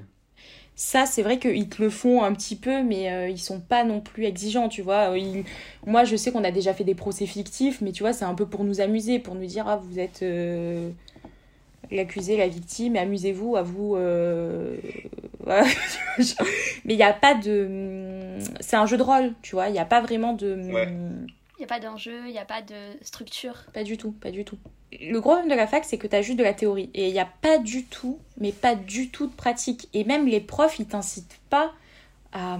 Ça, 0.75 1.05
c'est 1.05 1.23
vrai 1.23 1.39
qu'ils 1.39 1.67
te 1.67 1.81
le 1.81 1.89
font 1.89 2.23
un 2.23 2.31
petit 2.33 2.55
peu, 2.55 2.83
mais 2.83 3.11
euh, 3.11 3.29
ils 3.29 3.37
sont 3.39 3.59
pas 3.59 3.83
non 3.83 3.99
plus 3.99 4.23
exigeants, 4.25 4.69
tu 4.69 4.81
vois. 4.81 5.17
Ils- 5.17 5.43
Moi, 5.85 6.05
je 6.05 6.15
sais 6.15 6.31
qu'on 6.31 6.43
a 6.45 6.51
déjà 6.51 6.73
fait 6.73 6.85
des 6.85 6.95
procès 6.95 7.25
fictifs, 7.25 7.81
mais 7.81 7.91
tu 7.91 8.03
vois, 8.03 8.13
c'est 8.13 8.23
un 8.25 8.33
peu 8.35 8.45
pour 8.45 8.63
nous 8.63 8.79
amuser, 8.79 9.19
pour 9.19 9.35
nous 9.35 9.45
dire, 9.45 9.67
ah, 9.67 9.75
vous 9.77 9.99
êtes 9.99 10.21
euh, 10.23 10.89
l'accusé, 11.91 12.37
la 12.37 12.47
victime, 12.47 12.95
et 12.95 12.99
amusez-vous, 12.99 13.55
à 13.55 13.61
vous. 13.61 13.95
euh, 13.95 14.77
voilà. 15.39 15.63
mais 16.85 16.93
il 16.93 16.97
n'y 16.97 17.03
a 17.03 17.13
pas 17.13 17.35
de. 17.35 18.37
C'est 18.59 18.75
un 18.75 18.85
jeu 18.85 18.97
de 18.97 19.03
rôle, 19.03 19.33
tu 19.41 19.55
vois. 19.55 19.67
Il 19.69 19.73
n'y 19.73 19.79
a 19.79 19.85
pas 19.85 20.01
vraiment 20.01 20.33
de. 20.33 20.55
Il 21.57 21.63
n'y 21.63 21.65
a 21.65 21.67
pas 21.67 21.79
d'enjeu, 21.81 22.21
il 22.27 22.31
n'y 22.31 22.37
a 22.39 22.45
pas 22.45 22.61
de 22.61 22.75
structure. 23.01 23.55
Pas 23.73 23.83
du 23.83 23.97
tout, 23.97 24.11
pas 24.11 24.31
du 24.31 24.45
tout. 24.45 24.57
Le 25.01 25.19
gros 25.19 25.31
problème 25.31 25.49
de 25.51 25.55
la 25.55 25.67
fac, 25.67 25.83
c'est 25.83 25.97
que 25.97 26.07
tu 26.07 26.15
as 26.15 26.21
juste 26.21 26.39
de 26.39 26.43
la 26.43 26.53
théorie. 26.53 26.89
Et 26.93 27.07
il 27.07 27.13
n'y 27.13 27.19
a 27.19 27.27
pas 27.41 27.57
du 27.57 27.83
tout, 27.83 28.17
mais 28.39 28.51
pas 28.53 28.75
du 28.75 29.09
tout 29.09 29.27
de 29.27 29.33
pratique. 29.35 29.89
Et 29.93 30.03
même 30.05 30.25
les 30.25 30.39
profs, 30.39 30.79
ils 30.79 30.85
t'incitent 30.87 31.39
pas 31.49 31.73
à, 32.31 32.57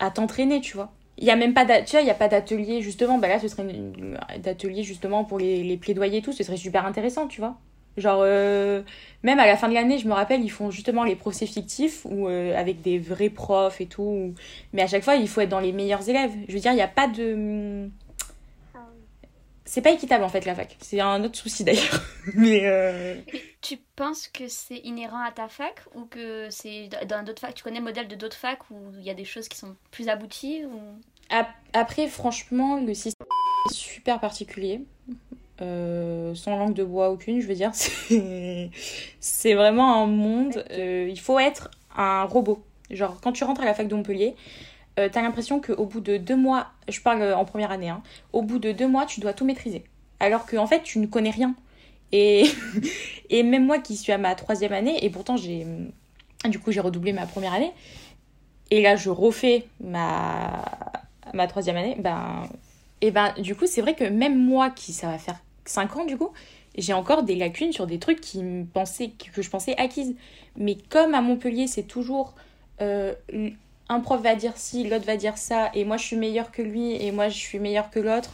à 0.00 0.10
t'entraîner, 0.10 0.60
tu 0.60 0.76
vois. 0.76 0.92
Il 1.16 1.24
y 1.24 1.30
a 1.30 1.36
même 1.36 1.54
pas 1.54 1.64
d'a- 1.64 1.82
tu 1.82 1.92
vois, 1.92 2.00
il 2.02 2.06
y 2.06 2.10
a 2.10 2.14
pas 2.14 2.28
d'atelier 2.28 2.80
justement, 2.82 3.18
bah 3.18 3.28
là 3.28 3.38
ce 3.38 3.46
serait 3.48 3.62
une- 3.62 4.18
d'atelier 4.38 4.82
justement 4.82 5.24
pour 5.24 5.38
les, 5.38 5.62
les 5.62 5.76
plaidoyers 5.76 6.18
et 6.18 6.22
tout, 6.22 6.32
ce 6.32 6.42
serait 6.42 6.56
super 6.56 6.86
intéressant, 6.86 7.26
tu 7.26 7.40
vois. 7.40 7.58
Genre 7.96 8.20
euh, 8.22 8.82
même 9.22 9.38
à 9.40 9.46
la 9.46 9.56
fin 9.56 9.68
de 9.68 9.74
l'année, 9.74 9.98
je 9.98 10.08
me 10.08 10.12
rappelle, 10.14 10.42
ils 10.42 10.50
font 10.50 10.70
justement 10.70 11.04
les 11.04 11.16
procès 11.16 11.46
fictifs 11.46 12.04
ou 12.06 12.28
euh, 12.28 12.56
avec 12.56 12.82
des 12.82 12.98
vrais 12.98 13.30
profs 13.30 13.80
et 13.80 13.86
tout, 13.86 14.02
ou- 14.02 14.34
mais 14.72 14.82
à 14.82 14.86
chaque 14.86 15.02
fois, 15.04 15.16
il 15.16 15.28
faut 15.28 15.40
être 15.40 15.48
dans 15.50 15.60
les 15.60 15.72
meilleurs 15.72 16.08
élèves. 16.08 16.32
Je 16.48 16.54
veux 16.54 16.60
dire, 16.60 16.72
il 16.72 16.76
n'y 16.76 16.82
a 16.82 16.88
pas 16.88 17.08
de 17.08 17.88
c'est 19.64 19.82
pas 19.82 19.90
équitable 19.92 20.24
en 20.24 20.28
fait 20.28 20.44
la 20.46 20.54
fac. 20.54 20.76
C'est 20.80 21.00
un 21.00 21.22
autre 21.22 21.36
souci 21.38 21.62
d'ailleurs. 21.64 22.02
Mais 22.34 22.62
euh, 22.66 23.14
Mais 23.32 23.42
tu 23.60 23.76
penses 23.96 24.28
que 24.28 24.48
c'est 24.48 24.78
inhérent 24.78 25.22
à 25.22 25.30
ta 25.32 25.48
fac 25.48 25.80
ou 25.94 26.04
que 26.06 26.48
c'est 26.50 26.88
dans 27.06 27.24
d'autres 27.24 27.40
facs 27.40 27.54
Tu 27.54 27.62
connais 27.62 27.78
le 27.78 27.84
modèle 27.84 28.08
de 28.08 28.16
d'autres 28.16 28.36
facs 28.36 28.70
où 28.70 28.92
il 28.98 29.04
y 29.04 29.10
a 29.10 29.14
des 29.14 29.24
choses 29.24 29.48
qui 29.48 29.58
sont 29.58 29.76
plus 29.90 30.08
abouties 30.08 30.64
ou... 30.64 30.80
ap- 31.30 31.54
après, 31.72 32.08
franchement, 32.08 32.80
le 32.80 32.94
système 32.94 33.26
est 33.66 33.72
super 33.74 34.20
particulier. 34.20 34.84
Euh, 35.62 36.34
sans 36.34 36.56
langue 36.56 36.74
de 36.74 36.84
bois 36.84 37.10
aucune, 37.10 37.40
je 37.40 37.46
veux 37.46 37.54
dire. 37.54 37.70
C'est 39.20 39.54
vraiment 39.54 40.02
un 40.02 40.06
monde. 40.06 40.64
euh, 40.70 41.08
il 41.10 41.20
faut 41.20 41.38
être 41.38 41.70
un 41.96 42.24
robot. 42.24 42.62
Genre, 42.90 43.20
quand 43.20 43.32
tu 43.32 43.44
rentres 43.44 43.60
à 43.60 43.64
la 43.66 43.74
fac 43.74 43.86
de 43.86 43.94
Montpellier, 43.94 44.34
euh, 44.98 45.08
t'as 45.10 45.22
l'impression 45.22 45.60
qu'au 45.60 45.86
bout 45.86 46.00
de 46.00 46.16
deux 46.16 46.36
mois, 46.36 46.68
je 46.88 47.00
parle 47.00 47.22
en 47.34 47.44
première 47.44 47.70
année, 47.70 47.88
hein, 47.88 48.02
au 48.32 48.42
bout 48.42 48.58
de 48.58 48.72
deux 48.72 48.88
mois, 48.88 49.06
tu 49.06 49.20
dois 49.20 49.32
tout 49.32 49.44
maîtriser. 49.44 49.84
Alors 50.18 50.46
qu'en 50.46 50.66
fait, 50.66 50.82
tu 50.82 50.98
ne 50.98 51.06
connais 51.06 51.30
rien. 51.30 51.54
Et, 52.12 52.44
et 53.30 53.42
même 53.42 53.66
moi 53.66 53.78
qui 53.78 53.96
suis 53.96 54.12
à 54.12 54.18
ma 54.18 54.34
troisième 54.34 54.72
année, 54.72 55.04
et 55.04 55.10
pourtant 55.10 55.36
j'ai. 55.36 55.66
Du 56.48 56.58
coup, 56.58 56.72
j'ai 56.72 56.80
redoublé 56.80 57.12
ma 57.12 57.26
première 57.26 57.52
année. 57.52 57.72
Et 58.70 58.80
là, 58.80 58.96
je 58.96 59.10
refais 59.10 59.66
ma, 59.80 60.64
ma 61.34 61.46
troisième 61.46 61.76
année. 61.76 61.96
Ben, 61.98 62.48
et 63.02 63.10
ben, 63.10 63.34
du 63.38 63.54
coup, 63.54 63.66
c'est 63.66 63.82
vrai 63.82 63.94
que 63.94 64.04
même 64.04 64.42
moi, 64.42 64.70
qui 64.70 64.92
ça 64.92 65.08
va 65.08 65.18
faire 65.18 65.38
5 65.64 65.96
ans, 65.96 66.04
du 66.04 66.16
coup, 66.16 66.30
j'ai 66.76 66.92
encore 66.92 67.22
des 67.22 67.36
lacunes 67.36 67.72
sur 67.72 67.86
des 67.86 67.98
trucs 67.98 68.20
qui 68.20 68.42
me 68.42 68.64
que 69.32 69.42
je 69.42 69.50
pensais 69.50 69.76
acquises. 69.76 70.14
Mais 70.56 70.76
comme 70.88 71.14
à 71.14 71.20
Montpellier, 71.22 71.66
c'est 71.66 71.84
toujours. 71.84 72.34
euh, 72.80 73.14
un 73.88 74.00
prof 74.00 74.22
va 74.22 74.36
dire 74.36 74.56
ci, 74.56 74.88
l'autre 74.88 75.04
va 75.04 75.16
dire 75.16 75.36
ça, 75.36 75.70
et 75.74 75.84
moi 75.84 75.96
je 75.96 76.04
suis 76.04 76.16
meilleure 76.16 76.52
que 76.52 76.62
lui, 76.62 76.92
et 77.04 77.10
moi 77.10 77.28
je 77.28 77.36
suis 77.36 77.58
meilleure 77.58 77.90
que 77.90 77.98
l'autre. 77.98 78.30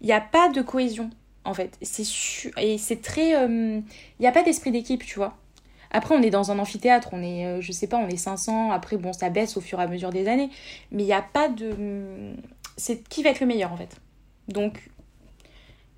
Il 0.00 0.06
n'y 0.06 0.12
a 0.12 0.20
pas 0.20 0.48
de 0.48 0.60
cohésion, 0.62 1.10
en 1.44 1.54
fait. 1.54 1.78
C'est 1.82 2.04
Et 2.58 2.78
c'est 2.78 3.00
très. 3.02 3.34
euh, 3.36 3.80
Il 4.18 4.22
n'y 4.22 4.26
a 4.26 4.32
pas 4.32 4.42
d'esprit 4.42 4.70
d'équipe, 4.72 5.04
tu 5.04 5.16
vois. 5.16 5.36
Après, 5.90 6.14
on 6.14 6.22
est 6.22 6.30
dans 6.30 6.50
un 6.50 6.58
amphithéâtre, 6.58 7.10
on 7.12 7.22
est, 7.22 7.46
euh, 7.46 7.60
je 7.60 7.72
sais 7.72 7.86
pas, 7.86 7.96
on 7.96 8.08
est 8.08 8.16
500. 8.16 8.70
Après, 8.72 8.96
bon, 8.96 9.12
ça 9.12 9.30
baisse 9.30 9.56
au 9.56 9.60
fur 9.60 9.80
et 9.80 9.84
à 9.84 9.86
mesure 9.86 10.10
des 10.10 10.28
années. 10.28 10.50
Mais 10.92 11.02
il 11.04 11.06
n'y 11.06 11.12
a 11.12 11.22
pas 11.22 11.48
de. 11.48 12.34
C'est 12.76 13.08
qui 13.08 13.22
va 13.22 13.30
être 13.30 13.40
le 13.40 13.46
meilleur, 13.46 13.72
en 13.72 13.76
fait. 13.76 13.96
Donc, 14.48 14.90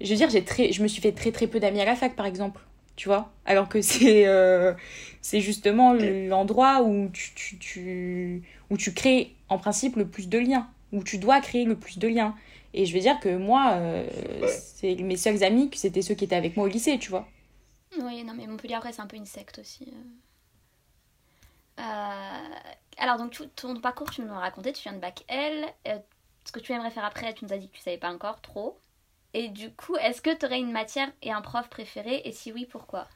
je 0.01 0.11
veux 0.11 0.17
dire, 0.17 0.31
j'ai 0.31 0.45
très... 0.45 0.73
je 0.73 0.83
me 0.83 0.89
suis 0.89 1.01
fait 1.03 1.13
très 1.13 1.33
très 1.33 1.47
peu 1.47 1.61
d'amis 1.61 1.81
à 1.81 1.85
la 1.85 1.97
fac, 1.97 2.17
par 2.17 2.27
exemple. 2.27 2.61
Tu 2.97 3.09
vois 3.09 3.33
Alors 3.47 3.69
que 3.69 3.81
c'est 3.83 4.27
euh, 4.27 4.75
c'est 5.23 5.41
justement 5.41 5.93
l'endroit 5.95 6.83
où 6.83 7.09
tu, 7.13 7.33
tu, 7.35 7.59
tu- 7.59 8.43
où 8.71 8.77
tu 8.77 8.93
crées, 8.95 9.35
en 9.49 9.59
principe, 9.59 9.97
le 9.97 10.07
plus 10.07 10.29
de 10.29 10.39
liens. 10.39 10.69
Où 10.93 11.05
tu 11.05 11.19
dois 11.19 11.41
créer 11.41 11.65
le 11.65 11.77
plus 11.77 11.99
de 11.99 12.09
liens. 12.09 12.35
Et 12.75 12.85
je 12.87 12.95
veux 12.95 13.01
dire 13.01 13.21
que 13.21 13.37
moi, 13.37 13.73
euh, 13.75 14.07
c'est 14.47 14.95
mes 14.97 15.17
seuls 15.17 15.43
amis, 15.45 15.71
c'était 15.75 16.03
ceux 16.03 16.15
qui 16.15 16.25
étaient 16.25 16.37
avec 16.37 16.57
moi 16.57 16.67
au 16.67 16.69
lycée, 16.69 16.99
tu 16.99 17.11
vois. 17.11 17.29
Oui, 17.99 18.25
non, 18.25 18.35
mais 18.35 18.47
Montpellier, 18.49 18.75
après, 18.75 18.93
c'est 18.93 19.01
un 19.03 19.07
peu 19.07 19.17
une 19.17 19.27
secte 19.27 19.59
aussi. 19.61 19.95
Euh, 21.79 22.55
Alors, 22.99 23.17
donc, 23.19 23.33
tu- 23.33 23.49
ton 23.51 23.81
parcours, 23.81 24.11
tu 24.11 24.21
nous 24.23 24.29
l'as 24.29 24.39
raconté, 24.41 24.73
tu 24.73 24.83
viens 24.83 24.93
de 24.93 24.99
bac 24.99 25.25
L. 25.29 25.67
Euh, 25.89 25.99
ce 26.45 26.53
que 26.53 26.61
tu 26.61 26.73
aimerais 26.73 26.91
faire 26.91 27.05
après, 27.05 27.33
tu 27.35 27.45
nous 27.45 27.53
as 27.53 27.59
dit 27.59 27.69
que 27.71 27.77
tu 27.77 27.83
savais 27.83 27.99
pas 27.99 28.13
encore 28.13 28.41
trop. 28.41 28.81
Et 29.35 29.49
du 29.49 29.71
coup, 29.71 29.97
est-ce 29.97 30.21
que 30.23 30.35
tu 30.37 30.47
aurais 30.47 30.59
une 30.59 30.73
matière 30.73 31.11
et 31.23 31.31
un 31.31 31.41
prof 31.41 31.69
préféré? 31.69 32.23
Et 32.25 32.33
si 32.33 32.53
oui, 32.53 32.67
pourquoi? 32.71 33.07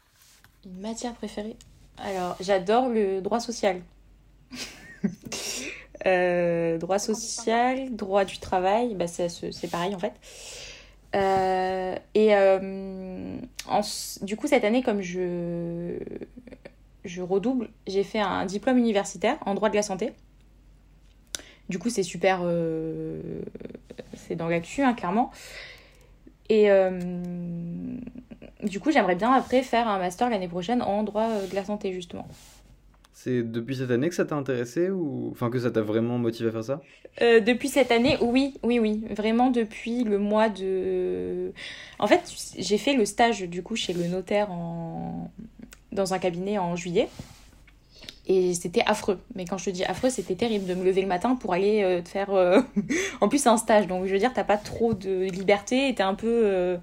Une 0.65 0.81
matière 0.81 1.15
préférée 1.15 1.57
Alors, 1.99 2.37
j'adore 2.41 2.89
le 2.89 3.21
droit 3.21 3.41
social. 3.41 3.83
Euh, 6.07 6.77
droit 6.77 6.99
social, 6.99 7.95
droit 7.95 8.27
du 8.27 8.39
travail, 8.39 8.95
bah, 8.95 9.07
c'est 9.07 9.71
pareil 9.71 9.95
en 9.95 9.99
fait. 9.99 10.13
Euh, 11.15 11.97
et 12.15 12.35
euh, 12.35 13.39
en 13.69 13.81
du 14.23 14.37
coup, 14.37 14.47
cette 14.47 14.65
année, 14.65 14.83
comme 14.83 15.01
je, 15.01 15.99
je 17.05 17.23
redouble, 17.23 17.71
j'ai 17.87 18.05
fait 18.05 18.21
un 18.21 18.45
diplôme 18.45 18.79
universitaire 18.79 19.39
en 19.47 19.55
droit 19.55 19.71
de 19.71 19.77
la 19.77 19.83
santé. 19.83 20.13
Du 21.69 21.79
coup, 21.79 21.89
c'est 21.89 22.03
super. 22.03 22.41
euh, 22.43 23.21
c'est 24.17 24.37
dans 24.37 24.49
l'actu, 24.49 24.83
hein, 24.83 24.95
clairement. 24.95 25.31
Et 26.49 26.71
euh, 26.71 26.99
du 28.63 28.81
coup, 28.81 28.91
j'aimerais 28.91 29.15
bien 29.15 29.33
après 29.33 29.63
faire 29.63 29.89
un 29.89 29.99
master 29.99 30.31
l'année 30.31 30.49
prochaine 30.49 30.83
en 30.83 31.03
droit 31.03 31.29
euh, 31.29 31.47
de 31.47 31.55
la 31.55 31.65
santé, 31.65 31.93
justement. 31.93 32.27
C'est 33.13 33.43
depuis 33.43 33.77
cette 33.77 33.91
année 33.91 34.09
que 34.09 34.15
ça 34.15 34.25
t'a 34.25 34.35
intéressé 34.35 34.91
ou 34.91 35.29
enfin 35.31 35.49
que 35.49 35.59
ça 35.59 35.71
t'a 35.71 35.81
vraiment 35.81 36.19
motivé 36.19 36.49
à 36.49 36.53
faire 36.53 36.65
ça? 36.65 36.83
Euh, 37.23 37.41
depuis 37.41 37.69
cette 37.69 37.93
année, 37.93 38.19
oui, 38.21 38.55
oui, 38.63 38.79
oui. 38.81 39.05
Vraiment 39.11 39.51
depuis 39.51 40.05
le 40.05 40.19
mois 40.19 40.49
de... 40.49 41.53
En 41.99 42.07
fait, 42.07 42.23
j'ai 42.59 42.77
fait 42.77 42.95
le 42.95 43.07
stage 43.07 43.43
du 43.43 43.63
coup 43.63 43.77
chez 43.77 43.93
le 43.93 44.09
notaire 44.09 44.51
en... 44.51 45.31
dans 45.93 46.13
un 46.13 46.19
cabinet 46.19 46.59
en 46.59 46.75
juillet. 46.77 47.09
Et 48.27 48.55
c'était 48.55 48.83
affreux. 48.87 49.19
Mais 49.35 49.45
quand 49.45 49.59
je 49.59 49.67
te 49.67 49.71
dis 49.71 49.85
affreux, 49.85 50.09
c'était 50.09 50.35
terrible 50.35 50.67
de 50.67 50.75
me 50.75 50.85
lever 50.85 51.03
le 51.03 51.09
matin 51.09 51.37
pour 51.37 51.53
aller 51.53 51.83
euh, 51.83 52.01
te 52.01 52.09
faire... 52.09 52.31
euh, 52.31 52.61
en 53.21 53.29
plus, 53.29 53.39
c'est 53.39 53.51
un 53.51 53.59
stage. 53.59 53.87
Donc, 53.87 54.07
je 54.07 54.13
veux 54.13 54.19
dire, 54.19 54.33
t'as 54.33 54.45
pas 54.45 54.57
trop 54.57 54.95
de 54.95 55.25
liberté 55.25 55.89
et 55.89 55.95
t'es 55.95 56.03
un 56.03 56.15
peu 56.15 56.27
euh, 56.45 56.79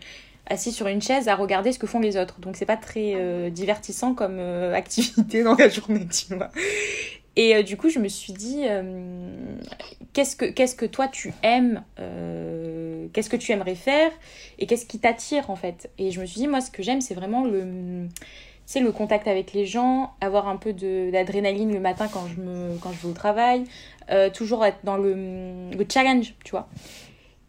assis 0.45 0.71
sur 0.71 0.85
une 0.87 1.01
chaise 1.01 1.27
à 1.27 1.35
regarder 1.35 1.71
ce 1.71 1.79
que 1.79 1.87
font 1.87 1.99
les 1.99 2.15
autres. 2.15 2.39
Donc, 2.41 2.57
c'est 2.57 2.65
pas 2.65 2.77
très 2.77 3.49
divertissant 3.49 4.13
comme 4.13 4.39
activité 4.73 5.43
dans 5.43 5.55
la 5.55 5.69
journée, 5.69 6.07
tu 6.07 6.35
vois. 6.35 6.51
Et 7.37 7.63
du 7.63 7.77
coup, 7.77 7.89
je 7.89 7.97
me 7.97 8.09
suis 8.09 8.33
dit, 8.33 8.65
qu'est-ce 10.11 10.35
que 10.35 10.43
qu'est-ce 10.45 10.75
que 10.75 10.85
toi 10.85 11.07
tu 11.07 11.33
aimes, 11.43 11.81
qu'est-ce 13.13 13.29
que 13.29 13.37
tu 13.37 13.53
aimerais 13.53 13.75
faire 13.75 14.11
et 14.59 14.67
qu'est-ce 14.67 14.85
qui 14.85 14.99
t'attire 14.99 15.49
en 15.49 15.55
fait? 15.55 15.89
Et 15.97 16.11
je 16.11 16.19
me 16.19 16.25
suis 16.25 16.41
dit, 16.41 16.47
moi, 16.49 16.59
ce 16.59 16.69
que 16.69 16.83
j'aime, 16.83 16.99
c'est 16.99 17.13
vraiment 17.13 17.45
le, 17.45 18.09
c'est 18.71 18.79
le 18.79 18.91
contact 18.93 19.27
avec 19.27 19.51
les 19.51 19.65
gens, 19.65 20.13
avoir 20.21 20.47
un 20.47 20.55
peu 20.55 20.71
de 20.71 21.11
d'adrénaline 21.11 21.73
le 21.73 21.79
matin 21.81 22.07
quand 22.07 22.25
je 22.33 22.39
me 22.41 22.77
quand 22.81 22.91
je 22.93 22.99
vais 23.05 23.09
au 23.09 23.13
travail, 23.13 23.65
euh, 24.11 24.29
toujours 24.29 24.63
être 24.65 24.79
dans 24.85 24.95
le, 24.97 25.13
le 25.77 25.85
challenge, 25.91 26.33
tu 26.45 26.51
vois. 26.51 26.69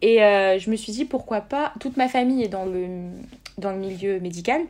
Et 0.01 0.23
euh, 0.25 0.59
je 0.59 0.69
me 0.69 0.75
suis 0.75 0.93
dit, 0.93 1.05
pourquoi 1.05 1.41
pas, 1.41 1.73
toute 1.79 1.97
ma 1.97 2.09
famille 2.09 2.43
est 2.43 2.49
dans 2.49 2.65
le 2.65 2.87
dans 3.59 3.71
le 3.71 3.79
milieu 3.79 4.19
médical. 4.19 4.63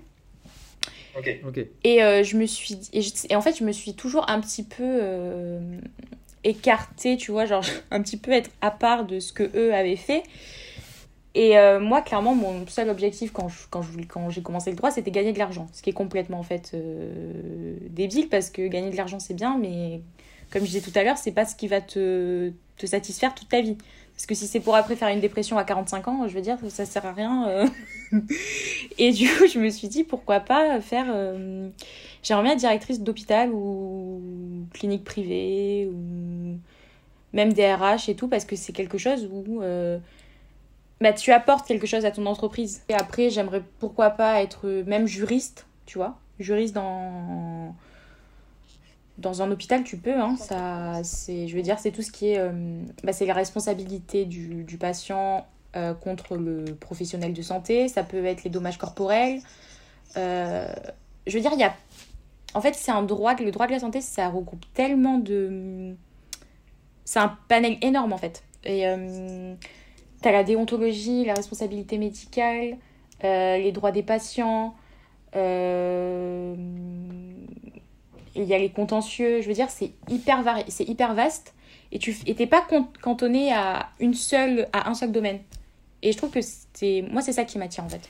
Ok. 1.18 1.61
Et 1.85 2.02
euh, 2.02 2.23
je 2.23 2.37
me 2.37 2.44
suis 2.47 2.75
dit- 2.75 2.90
et, 2.92 3.00
je- 3.02 3.12
et 3.30 3.35
en 3.37 3.40
fait 3.40 3.56
je 3.59 3.64
me 3.64 3.73
suis 3.73 3.94
toujours 3.94 4.28
un 4.28 4.40
petit 4.40 4.62
peu 4.62 4.82
euh, 4.85 5.59
écartée, 6.44 7.16
tu 7.16 7.30
vois, 7.32 7.47
genre 7.47 7.64
un 7.90 8.02
petit 8.02 8.16
peu 8.18 8.32
être 8.32 8.50
à 8.61 8.71
part 8.71 9.04
de 9.06 9.21
ce 9.21 9.32
que 9.32 9.44
eux 9.56 9.75
avaient 9.75 9.97
fait. 9.97 10.23
Et 11.35 11.59
euh, 11.59 11.81
moi, 11.81 12.03
clairement, 12.03 12.35
mon 12.35 12.67
seul 12.67 12.91
objectif 12.91 13.33
quand 13.33 13.49
quand 13.71 13.83
j'ai 14.31 14.43
commencé 14.43 14.71
le 14.71 14.77
droit, 14.77 14.91
c'était 14.91 15.11
gagner 15.11 15.33
de 15.33 15.39
l'argent. 15.39 15.67
Ce 15.73 15.81
qui 15.83 15.91
est 15.91 15.95
complètement 15.95 16.39
en 16.39 16.43
fait 16.43 16.73
euh, 16.75 17.75
débile 17.91 18.29
parce 18.29 18.51
que 18.51 18.67
gagner 18.69 18.91
de 18.91 18.97
l'argent 18.97 19.19
c'est 19.19 19.33
bien, 19.35 19.57
mais 19.59 20.03
comme 20.51 20.62
je 20.62 20.67
disais 20.67 20.81
tout 20.81 20.93
à 20.99 21.03
l'heure, 21.03 21.17
c'est 21.17 21.33
pas 21.33 21.47
ce 21.47 21.57
qui 21.57 21.69
va 21.69 21.81
te, 21.81 22.53
te 22.77 22.87
satisfaire 22.87 23.35
toute 23.35 23.49
ta 23.49 23.62
vie. 23.62 23.79
Parce 24.15 24.27
que 24.27 24.35
si 24.35 24.47
c'est 24.47 24.61
pour 24.61 24.77
après 24.77 24.95
faire 24.95 25.09
une 25.09 25.21
dépression 25.21 25.57
à 25.57 25.65
45 25.65 26.09
ans, 26.09 26.29
je 26.29 26.35
veux 26.35 26.43
dire, 26.43 26.59
ça 26.69 26.85
sert 26.85 27.07
à 27.07 27.12
rien. 27.12 27.49
euh. 27.49 27.67
Et 28.99 29.11
du 29.12 29.27
coup, 29.27 29.47
je 29.47 29.59
me 29.59 29.71
suis 29.71 29.89
dit, 29.89 30.05
pourquoi 30.05 30.41
pas 30.41 30.81
faire. 30.83 31.07
J'aimerais 32.23 32.43
bien 32.45 32.53
être 32.53 32.59
directrice 32.59 33.01
d'hôpital 33.01 33.51
ou 33.53 34.21
clinique 34.75 35.05
privée 35.05 35.89
ou 35.91 36.59
même 37.33 37.55
des 37.55 37.73
RH 37.73 38.09
et 38.11 38.15
tout, 38.15 38.29
parce 38.29 38.45
que 38.45 38.55
c'est 38.55 38.75
quelque 38.75 38.99
chose 38.99 39.27
où 39.33 39.62
bah, 41.02 41.12
tu 41.12 41.32
apportes 41.32 41.66
quelque 41.66 41.87
chose 41.87 42.04
à 42.04 42.11
ton 42.12 42.26
entreprise. 42.26 42.82
Et 42.88 42.94
après, 42.94 43.28
j'aimerais 43.28 43.62
pourquoi 43.80 44.11
pas 44.11 44.42
être 44.42 44.68
même 44.87 45.06
juriste, 45.06 45.66
tu 45.85 45.99
vois. 45.99 46.18
Juriste 46.38 46.75
dans 46.75 47.75
dans 49.18 49.42
un 49.42 49.50
hôpital, 49.50 49.85
tu 49.85 49.99
peux, 49.99 50.18
hein, 50.18 50.37
ça, 50.37 51.04
c'est, 51.04 51.47
je 51.47 51.54
veux 51.54 51.62
dire, 51.62 51.78
c'est 51.78 51.90
tout 51.90 52.02
ce 52.02 52.11
qui 52.11 52.30
est, 52.30 52.38
euh, 52.38 52.82
bah, 53.04 53.12
c'est 53.12 53.26
la 53.26 53.35
responsabilité 53.35 54.25
du, 54.25 54.64
du 54.64 54.78
patient 54.78 55.47
euh, 55.76 55.92
contre 55.92 56.37
le 56.37 56.64
professionnel 56.76 57.32
de 57.32 57.42
santé, 57.42 57.88
ça 57.88 58.04
peut 58.04 58.25
être 58.25 58.42
les 58.42 58.50
dommages 58.50 58.78
corporels. 58.78 59.40
Euh, 60.16 60.66
je 61.26 61.35
veux 61.37 61.42
dire, 61.42 61.52
il 61.52 61.61
y 61.61 61.64
a, 61.64 61.75
en 62.54 62.61
fait, 62.61 62.75
c'est 62.75 62.90
un 62.90 63.02
droit, 63.02 63.35
le 63.35 63.50
droit 63.50 63.66
de 63.66 63.73
la 63.73 63.80
santé, 63.80 64.00
ça 64.00 64.28
regroupe 64.28 64.64
tellement 64.73 65.18
de, 65.18 65.94
c'est 67.04 67.21
un 67.21 67.37
panel 67.49 67.76
énorme 67.82 68.12
en 68.12 68.18
fait. 68.18 68.42
Et 68.64 68.85
euh, 70.23 70.31
t'as 70.31 70.33
la 70.33 70.45
déontologie, 70.45 71.25
la 71.25 71.35
responsabilité 71.35 71.99
médicale, 71.99 72.79
euh, 73.25 73.59
les 73.59 73.73
droits 73.73 73.93
des 73.93 74.02
patients. 74.02 74.75
euh, 75.37 76.55
il 78.35 78.45
y 78.45 78.55
a 78.55 78.59
les 78.59 78.71
contentieux, 78.71 79.43
je 79.43 79.49
veux 79.49 79.55
dire, 79.55 79.69
c'est 79.71 79.93
hyper 80.09 80.43
c'est 80.69 80.88
hyper 80.88 81.14
vaste 81.14 81.55
et 81.93 81.99
tu 81.99 82.14
t'es 82.14 82.47
pas 82.47 82.67
cantonné 83.02 83.52
à 83.52 83.91
une 84.00 84.14
seule 84.14 84.69
à 84.73 84.88
un 84.88 84.95
seul 84.95 85.12
domaine. 85.12 85.41
Et 86.02 86.12
je 86.12 86.17
trouve 86.17 86.31
que 86.31 86.41
c'est 86.73 87.05
moi 87.11 87.21
c'est 87.23 87.33
ça 87.33 87.45
qui 87.45 87.59
m'attire 87.59 87.85
en 87.85 87.88
fait. 87.88 88.09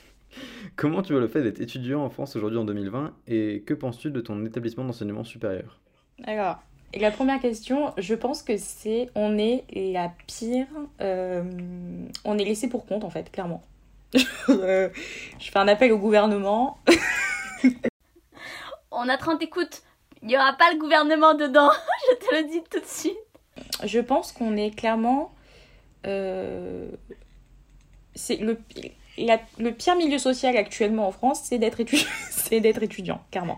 Comment 0.75 1.01
tu 1.01 1.13
vois 1.13 1.21
le 1.21 1.27
fait 1.27 1.43
d'être 1.43 1.61
étudiant 1.61 2.03
en 2.03 2.09
France 2.09 2.35
aujourd'hui 2.35 2.57
en 2.57 2.65
2020 2.65 3.13
et 3.27 3.63
que 3.65 3.73
penses-tu 3.73 4.11
de 4.11 4.21
ton 4.21 4.45
établissement 4.45 4.85
d'enseignement 4.85 5.23
supérieur? 5.23 5.79
Alors, 6.23 6.63
et 6.93 6.99
la 6.99 7.11
première 7.11 7.39
question, 7.39 7.93
je 7.97 8.13
pense 8.15 8.43
que 8.43 8.55
c'est 8.57 9.09
on 9.15 9.37
est 9.37 9.63
la 9.73 10.11
pire 10.27 10.67
euh, 11.01 11.43
on 12.25 12.37
est 12.37 12.45
laissé 12.45 12.67
pour 12.69 12.85
compte 12.85 13.03
en 13.03 13.09
fait, 13.09 13.31
clairement. 13.31 13.61
Je 14.47 14.89
fais 15.39 15.57
un 15.59 15.67
appel 15.67 15.91
au 15.91 15.97
gouvernement. 15.97 16.77
On 18.91 19.09
a 19.09 19.17
30 19.17 19.41
écoutes. 19.41 19.81
Il 20.21 20.27
n'y 20.27 20.37
aura 20.37 20.53
pas 20.53 20.71
le 20.71 20.79
gouvernement 20.79 21.33
dedans. 21.33 21.71
Je 22.11 22.27
te 22.27 22.35
le 22.35 22.43
dis 22.49 22.61
tout 22.69 22.79
de 22.79 22.85
suite. 22.85 23.17
Je 23.83 23.99
pense 23.99 24.31
qu'on 24.31 24.55
est 24.55 24.69
clairement. 24.71 25.31
euh, 26.05 26.87
c'est 28.15 28.35
le, 28.37 28.59
la- 29.17 29.39
le 29.57 29.71
pire 29.71 29.95
milieu 29.95 30.19
social 30.19 30.55
actuellement 30.55 31.07
en 31.07 31.11
France, 31.11 31.41
c'est 31.43 31.57
d'être 31.57 31.79
étudiant, 31.79 32.07
c'est 32.29 32.59
d'être 32.59 32.83
étudiant, 32.83 33.21
clairement. 33.31 33.57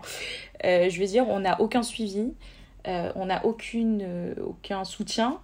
Euh, 0.64 0.88
je 0.88 0.98
veux 0.98 1.06
dire, 1.06 1.28
on 1.28 1.40
n'a 1.40 1.60
aucun 1.60 1.82
suivi, 1.82 2.32
euh, 2.88 3.12
on 3.14 3.26
n'a 3.26 3.42
euh, 3.44 4.34
aucun 4.44 4.84
soutien. 4.84 5.38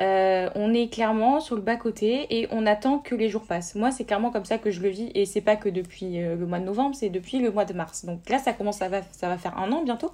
Euh, 0.00 0.48
on 0.54 0.72
est 0.74 0.92
clairement 0.92 1.40
sur 1.40 1.56
le 1.56 1.62
bas-côté 1.62 2.26
et 2.30 2.46
on 2.52 2.66
attend 2.66 2.98
que 2.98 3.14
les 3.14 3.28
jours 3.28 3.42
passent. 3.42 3.74
Moi, 3.74 3.90
c'est 3.90 4.04
clairement 4.04 4.30
comme 4.30 4.44
ça 4.44 4.58
que 4.58 4.70
je 4.70 4.80
le 4.80 4.88
vis 4.88 5.10
et 5.14 5.26
c'est 5.26 5.40
pas 5.40 5.56
que 5.56 5.68
depuis 5.68 6.18
le 6.18 6.46
mois 6.46 6.60
de 6.60 6.64
novembre, 6.64 6.94
c'est 6.94 7.08
depuis 7.08 7.40
le 7.40 7.50
mois 7.50 7.64
de 7.64 7.72
mars. 7.72 8.04
Donc 8.04 8.28
là, 8.28 8.38
ça 8.38 8.52
commence, 8.52 8.78
ça 8.78 8.88
va, 8.88 9.00
ça 9.10 9.28
va 9.28 9.38
faire 9.38 9.58
un 9.58 9.72
an 9.72 9.82
bientôt. 9.82 10.12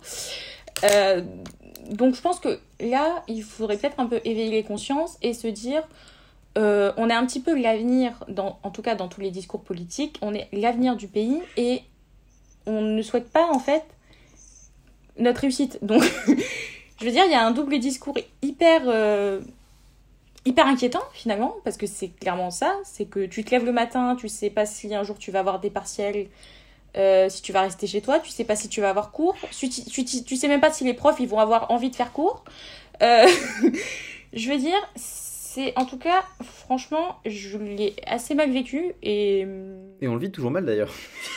Donc 1.90 2.14
je 2.14 2.21
pense 2.23 2.40
que 2.40 2.59
là, 2.80 3.23
il 3.28 3.42
faudrait 3.42 3.76
peut-être 3.76 4.00
un 4.00 4.06
peu 4.06 4.21
éveiller 4.25 4.52
les 4.52 4.64
consciences 4.64 5.18
et 5.21 5.35
se 5.35 5.49
dire, 5.49 5.83
on 6.56 7.11
est 7.11 7.14
un 7.14 7.26
petit 7.26 7.40
peu 7.40 7.54
l'avenir, 7.54 8.25
en 8.38 8.71
tout 8.71 8.80
cas 8.80 8.94
dans 8.94 9.09
tous 9.09 9.21
les 9.21 9.30
discours 9.30 9.60
politiques, 9.62 10.19
on 10.23 10.32
est 10.32 10.49
l'avenir 10.52 10.97
du 10.97 11.08
pays 11.08 11.43
et 11.58 11.82
on 12.65 12.80
ne 12.80 13.02
souhaite 13.02 13.30
pas 13.30 13.50
en 13.50 13.58
fait 13.58 13.84
notre 15.19 15.41
réussite. 15.41 15.79
Donc 15.83 16.03
je 17.00 17.05
veux 17.05 17.11
dire, 17.11 17.25
il 17.27 17.33
y 17.33 17.35
a 17.35 17.45
un 17.45 17.50
double 17.50 17.79
discours 17.79 18.17
hyper... 18.43 18.83
euh, 18.87 19.41
hyper 20.47 20.67
inquiétant 20.67 21.03
finalement 21.13 21.57
parce 21.65 21.77
que 21.77 21.87
c'est 21.87 22.09
clairement 22.09 22.50
ça 22.50 22.77
c'est 22.85 23.07
que 23.07 23.25
tu 23.25 23.45
te 23.45 23.50
lèves 23.50 23.65
le 23.65 23.73
matin 23.73 24.17
tu 24.19 24.29
sais 24.29 24.50
pas 24.50 24.67
si 24.67 24.95
un 24.95 25.03
jour 25.03 25.19
tu 25.19 25.31
vas 25.31 25.39
avoir 25.39 25.59
des 25.59 25.71
partiels 25.71 26.27
euh, 26.97 27.29
si 27.29 27.43
tu 27.43 27.53
vas 27.53 27.63
rester 27.63 27.87
chez 27.87 28.03
toi 28.03 28.21
tu 28.21 28.31
sais 28.31 28.45
pas 28.45 28.55
si 28.55 28.69
tu 28.69 28.81
vas 28.81 28.91
avoir 28.91 29.11
cours 29.11 29.37
tu, 29.59 29.69
tu, 29.69 30.37
sais 30.37 30.49
même 30.49 30.61
pas 30.61 30.71
si 30.71 30.85
les 30.85 30.95
profs 30.95 31.19
ils 31.19 31.29
vont 31.29 31.39
avoir 31.39 31.71
envie 31.71 31.91
de 31.91 31.97
faire 31.97 32.13
cours 32.13 32.45
Euh, 33.03 33.27
je 34.33 34.50
veux 34.50 34.59
dire 34.59 34.79
c'est 34.95 35.73
en 35.77 35.85
tout 35.85 35.99
cas 35.99 36.23
franchement 36.43 37.19
je 37.27 37.59
l'ai 37.59 37.97
assez 38.07 38.35
mal 38.35 38.50
vécu 38.53 38.93
et 39.03 39.47
Et 40.00 40.09
on 40.09 40.15
le 40.15 40.21
vit 40.21 40.31
toujours 40.31 40.50
mal 40.50 40.65
d'ailleurs. 40.65 40.93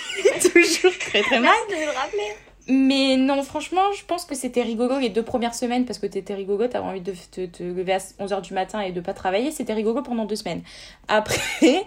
toujours 0.42 0.98
très 1.00 1.22
très 1.22 1.40
mal 1.40 1.50
Arrête 1.50 1.70
de 1.70 1.86
le 1.86 1.98
rappeler. 1.98 2.36
Mais 2.67 3.15
non, 3.17 3.41
franchement, 3.43 3.91
je 3.97 4.03
pense 4.06 4.25
que 4.25 4.36
c'était 4.36 4.62
rigolo 4.62 4.99
les 4.99 5.10
deux 5.10 5.23
premières 5.23 5.56
semaines 5.56 5.86
parce 5.86 5.99
que 5.99 6.06
t'étais 6.08 6.34
rigolo, 6.36 6.67
t'avais 6.67 6.86
envie 6.86 7.01
de 7.01 7.13
te, 7.32 7.45
te 7.45 7.63
lever 7.63 7.93
à 7.93 7.97
11h 7.97 8.41
du 8.41 8.53
matin 8.53 8.82
et 8.82 8.91
de 8.91 8.99
pas 9.01 9.13
travailler. 9.13 9.51
C'était 9.51 9.73
rigolo 9.73 10.01
pendant 10.01 10.25
deux 10.25 10.36
semaines. 10.36 10.63
Après, 11.08 11.39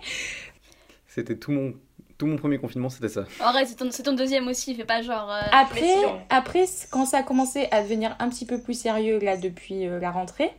C'était 1.08 1.36
tout 1.36 1.50
mon, 1.52 1.74
tout 2.18 2.26
mon 2.26 2.36
premier 2.36 2.58
confinement, 2.58 2.88
c'était 2.88 3.08
ça. 3.08 3.24
Arrête, 3.40 3.66
c'est 3.68 3.74
ton, 3.74 3.90
c'est 3.90 4.04
ton 4.04 4.12
deuxième 4.14 4.46
aussi. 4.48 4.74
Fais 4.74 4.84
pas 4.84 5.02
genre. 5.02 5.30
euh, 5.30 5.40
après, 5.52 5.80
pression. 5.80 6.20
après, 6.30 6.64
quand 6.90 7.04
ça 7.04 7.18
a 7.18 7.22
commencé 7.24 7.66
à 7.72 7.82
devenir 7.82 8.14
un 8.20 8.28
petit 8.28 8.46
peu 8.46 8.60
plus 8.60 8.74
sérieux 8.74 9.18
là 9.18 9.36
depuis 9.36 9.86
euh, 9.86 9.98
la 9.98 10.10
rentrée, 10.12 10.50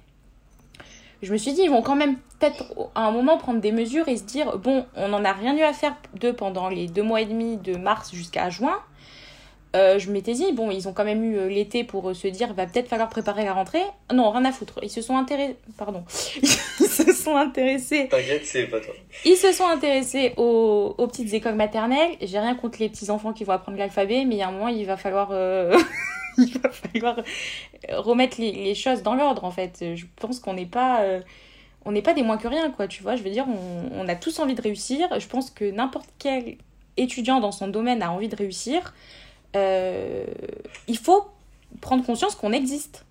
je 1.22 1.32
me 1.32 1.38
suis 1.38 1.54
dit, 1.54 1.62
ils 1.62 1.70
vont 1.70 1.82
quand 1.84 1.96
même 1.96 2.18
peut-être 2.40 2.64
à 2.96 3.06
un 3.08 3.12
moment 3.12 3.38
prendre 3.38 3.62
des 3.62 3.72
mesures 3.72 4.08
et 4.08 4.18
se 4.18 4.24
dire, 4.24 4.58
bon, 4.58 4.86
on 4.96 5.08
n'en 5.10 5.24
a 5.24 5.32
rien 5.34 5.56
eu 5.56 5.62
à 5.62 5.72
faire 5.72 5.96
d'eux 6.20 6.34
pendant 6.34 6.68
les 6.68 6.88
deux 6.88 7.04
mois 7.04 7.22
et 7.22 7.26
demi 7.26 7.58
de 7.58 7.76
mars 7.78 8.12
jusqu'à 8.14 8.50
juin. 8.50 8.80
Euh, 9.74 10.00
je 10.00 10.12
m'étais 10.12 10.34
dit, 10.34 10.52
bon, 10.52 10.70
ils 10.70 10.90
ont 10.90 10.94
quand 10.94 11.06
même 11.06 11.24
eu 11.24 11.38
euh, 11.38 11.48
l'été 11.48 11.86
pour 11.86 12.10
euh, 12.10 12.14
se 12.14 12.28
dire, 12.28 12.54
va 12.54 12.66
peut-être 12.66 12.90
falloir 12.90 13.08
préparer 13.08 13.46
la 13.46 13.54
rentrée. 13.54 13.82
Non, 14.14 14.30
rien 14.32 14.44
à 14.44 14.52
foutre. 14.52 14.80
Ils 14.84 14.90
se 14.90 15.02
sont 15.02 15.16
intéressés, 15.16 15.56
pardon, 15.78 16.04
ils 16.42 16.48
se 16.48 17.14
sont 17.14 17.38
intéressés 17.38 18.10
T'inquiète, 18.10 18.46
c'est 18.46 18.66
pas 18.66 18.82
toi. 18.82 18.94
ils 19.24 19.38
se 19.38 19.54
sont 19.54 19.68
intéressés 19.68 20.34
aux, 20.36 20.94
aux 20.98 21.08
petites 21.08 21.34
écoles 21.34 21.56
maternelles. 21.56 22.12
J'ai 22.22 22.40
rien 22.40 22.56
contre 22.56 22.80
les 22.80 22.90
petits 22.90 23.10
enfants 23.10 23.32
qui 23.32 23.46
vont 23.46 23.54
apprendre 23.54 23.78
l'alphabet, 23.78 24.26
mais 24.26 24.36
il 24.36 24.40
y 24.40 24.44
a 24.44 24.50
un 24.50 24.52
moment, 24.52 24.68
il 24.68 24.86
va 24.86 24.98
falloir, 24.98 25.30
euh, 25.32 25.78
il 26.38 26.60
va 26.60 26.70
falloir 26.70 27.22
remettre 27.90 28.42
les, 28.42 28.52
les 28.52 28.76
choses 28.76 29.04
dans 29.04 29.16
l'ordre, 29.16 29.46
en 29.46 29.52
fait. 29.52 29.96
Je 29.96 30.06
pense 30.18 30.42
qu'on 30.42 30.54
n'est 30.54 30.66
pas, 30.66 31.04
euh, 31.04 31.22
on 31.86 31.94
n'est 31.94 32.02
pas 32.02 32.14
des 32.14 32.24
moins 32.24 32.38
que 32.38 32.50
rien, 32.50 32.72
quoi. 32.72 32.90
Tu 32.90 33.04
vois, 33.04 33.16
je 33.16 33.24
veux 33.24 33.32
dire, 33.32 33.46
on, 33.48 34.02
on 34.02 34.08
a 34.10 34.16
tous 34.16 34.40
envie 34.40 34.56
de 34.56 34.62
réussir. 34.62 35.08
Je 35.18 35.28
pense 35.28 35.50
que 35.50 35.72
n'importe 35.72 36.10
quel 36.20 36.58
étudiant 36.98 37.40
dans 37.40 37.54
son 37.54 37.70
domaine 37.70 38.04
a 38.04 38.12
envie 38.12 38.28
de 38.28 38.36
réussir. 38.36 38.94
Euh, 39.56 40.26
il 40.88 40.98
faut 40.98 41.28
prendre 41.82 42.06
conscience 42.06 42.36
qu'on 42.36 42.52
existe, 42.52 43.06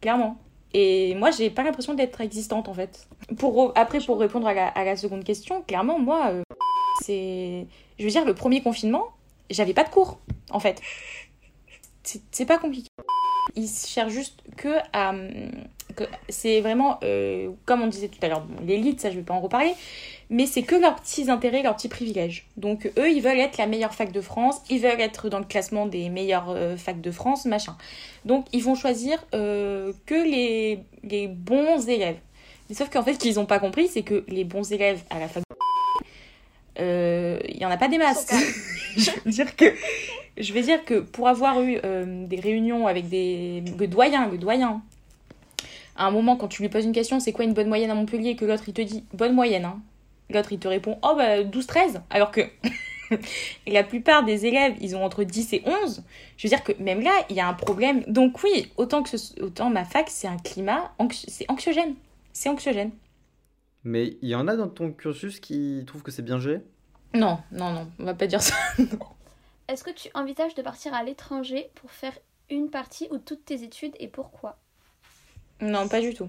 clairement. 0.00 0.38
Et 0.74 1.14
moi, 1.14 1.30
j'ai 1.30 1.50
pas 1.50 1.62
l'impression 1.62 1.94
d'être 1.94 2.20
existante 2.20 2.68
en 2.68 2.74
fait. 2.74 3.08
Pour, 3.38 3.72
après, 3.74 4.00
pour 4.00 4.18
répondre 4.18 4.46
à 4.46 4.84
la, 4.84 4.96
seconde 4.96 5.24
question, 5.24 5.62
clairement, 5.62 5.98
moi, 5.98 6.30
euh, 6.30 6.42
c'est. 7.02 7.66
Je 7.98 8.04
veux 8.04 8.10
dire, 8.10 8.24
le 8.24 8.34
premier 8.34 8.62
confinement, 8.62 9.08
j'avais 9.50 9.74
pas 9.74 9.84
de 9.84 9.90
cours 9.90 10.18
en 10.50 10.60
fait. 10.60 10.80
C'est 12.02 12.46
pas 12.46 12.58
compliqué. 12.58 12.88
Ils 13.54 13.68
cherchent 13.68 14.12
juste 14.12 14.42
que 14.56 14.76
à. 14.92 15.12
Que 15.98 16.10
c'est 16.28 16.60
vraiment, 16.60 16.98
euh, 17.02 17.50
comme 17.64 17.82
on 17.82 17.86
disait 17.86 18.08
tout 18.08 18.18
à 18.22 18.28
l'heure, 18.28 18.40
bon, 18.40 18.64
l'élite, 18.64 19.00
ça 19.00 19.10
je 19.10 19.16
vais 19.16 19.22
pas 19.22 19.34
en 19.34 19.40
reparler, 19.40 19.72
mais 20.30 20.46
c'est 20.46 20.62
que 20.62 20.74
leurs 20.74 20.96
petits 20.96 21.30
intérêts, 21.30 21.62
leurs 21.62 21.76
petits 21.76 21.88
privilèges. 21.88 22.46
Donc 22.56 22.90
eux, 22.98 23.10
ils 23.10 23.20
veulent 23.20 23.40
être 23.40 23.58
la 23.58 23.66
meilleure 23.66 23.94
fac 23.94 24.12
de 24.12 24.20
France, 24.20 24.60
ils 24.70 24.80
veulent 24.80 25.00
être 25.00 25.28
dans 25.28 25.38
le 25.38 25.44
classement 25.44 25.86
des 25.86 26.08
meilleures 26.08 26.50
euh, 26.50 26.76
facs 26.76 27.00
de 27.00 27.10
France, 27.10 27.44
machin. 27.44 27.76
Donc 28.24 28.46
ils 28.52 28.62
vont 28.62 28.74
choisir 28.74 29.18
euh, 29.34 29.92
que 30.06 30.14
les, 30.14 30.80
les 31.02 31.28
bons 31.28 31.88
élèves. 31.88 32.18
Mais 32.68 32.74
sauf 32.74 32.90
qu'en 32.90 33.02
fait, 33.02 33.14
ce 33.14 33.18
qu'ils 33.18 33.36
n'ont 33.36 33.46
pas 33.46 33.58
compris, 33.58 33.88
c'est 33.88 34.02
que 34.02 34.24
les 34.28 34.44
bons 34.44 34.72
élèves 34.72 35.02
à 35.10 35.18
la 35.18 35.28
fac 35.28 35.42
euh, 36.80 37.38
il 37.48 37.56
y 37.56 37.64
en 37.64 37.70
a 37.70 37.76
pas 37.76 37.88
des 37.88 37.98
masses. 37.98 38.26
je 38.96 39.10
veux 39.24 39.30
dire 39.30 39.56
que 39.56 39.64
je 40.36 40.52
vais 40.52 40.62
dire 40.62 40.84
que 40.84 41.00
pour 41.00 41.28
avoir 41.28 41.60
eu 41.60 41.78
euh, 41.84 42.26
des 42.26 42.38
réunions 42.38 42.86
avec 42.86 43.08
des 43.08 43.62
le 43.78 43.86
doyen, 43.88 44.28
le 44.28 44.38
doyen, 44.38 44.82
à 45.98 46.06
un 46.06 46.10
moment 46.10 46.36
quand 46.36 46.48
tu 46.48 46.62
lui 46.62 46.70
poses 46.70 46.84
une 46.86 46.92
question, 46.92 47.20
c'est 47.20 47.32
quoi 47.32 47.44
une 47.44 47.52
bonne 47.54 47.68
moyenne 47.68 47.90
à 47.90 47.94
Montpellier, 47.94 48.36
que 48.36 48.46
l'autre 48.46 48.64
il 48.68 48.74
te 48.74 48.80
dit 48.82 49.04
bonne 49.12 49.34
moyenne, 49.34 49.66
hein. 49.66 49.82
l'autre 50.30 50.52
il 50.52 50.58
te 50.58 50.68
répond 50.68 50.98
oh 51.02 51.14
bah 51.16 51.42
12-13, 51.42 52.00
alors 52.10 52.30
que 52.30 52.42
la 53.66 53.84
plupart 53.84 54.24
des 54.24 54.46
élèves 54.46 54.76
ils 54.80 54.96
ont 54.96 55.04
entre 55.04 55.24
10 55.24 55.52
et 55.54 55.62
11. 55.66 56.02
Je 56.36 56.46
veux 56.46 56.48
dire 56.50 56.62
que 56.64 56.72
même 56.82 57.00
là 57.02 57.12
il 57.30 57.36
y 57.36 57.40
a 57.40 57.48
un 57.48 57.54
problème. 57.54 58.02
Donc 58.06 58.42
oui, 58.44 58.70
autant 58.76 59.02
que 59.02 59.16
ce- 59.16 59.40
autant 59.42 59.70
ma 59.70 59.84
fac 59.84 60.08
c'est 60.08 60.28
un 60.28 60.38
climat 60.38 60.92
anxi- 60.98 61.26
c'est 61.28 61.50
anxiogène, 61.50 61.94
c'est 62.32 62.48
anxiogène. 62.48 62.92
Mais 63.84 64.16
il 64.22 64.28
y 64.28 64.34
en 64.34 64.48
a 64.48 64.56
dans 64.56 64.68
ton 64.68 64.92
cursus 64.92 65.40
qui 65.40 65.84
trouvent 65.86 66.02
que 66.02 66.10
c'est 66.10 66.22
bien 66.22 66.38
géré? 66.38 66.62
Non, 67.14 67.38
non, 67.52 67.72
non, 67.72 67.88
on 67.98 68.04
va 68.04 68.14
pas 68.14 68.26
dire 68.26 68.42
ça. 68.42 68.54
Est-ce 69.68 69.84
que 69.84 69.90
tu 69.90 70.08
envisages 70.14 70.54
de 70.54 70.62
partir 70.62 70.94
à 70.94 71.02
l'étranger 71.02 71.70
pour 71.74 71.90
faire 71.90 72.12
une 72.50 72.70
partie 72.70 73.08
ou 73.10 73.18
toutes 73.18 73.44
tes 73.44 73.62
études 73.62 73.94
et 73.98 74.08
pourquoi? 74.08 74.58
Non, 75.60 75.88
pas 75.88 76.00
du 76.00 76.14
tout. 76.14 76.28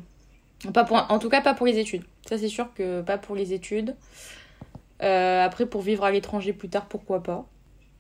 Pas 0.74 0.84
pour, 0.84 0.98
en 0.98 1.20
tout 1.20 1.30
cas, 1.30 1.42
pas 1.42 1.54
pour 1.54 1.66
les 1.66 1.78
études. 1.78 2.04
Ça, 2.28 2.38
c'est 2.38 2.48
sûr 2.50 2.74
que 2.74 3.02
pas 3.02 3.18
pour 3.18 3.36
les 3.36 3.54
études. 3.54 3.96
Euh, 5.02 5.44
après, 5.44 5.66
pour 5.66 5.82
vivre 5.82 6.04
à 6.04 6.12
l'étranger 6.12 6.54
plus 6.54 6.70
tard, 6.70 6.88
pourquoi 6.88 7.24
pas. 7.24 7.48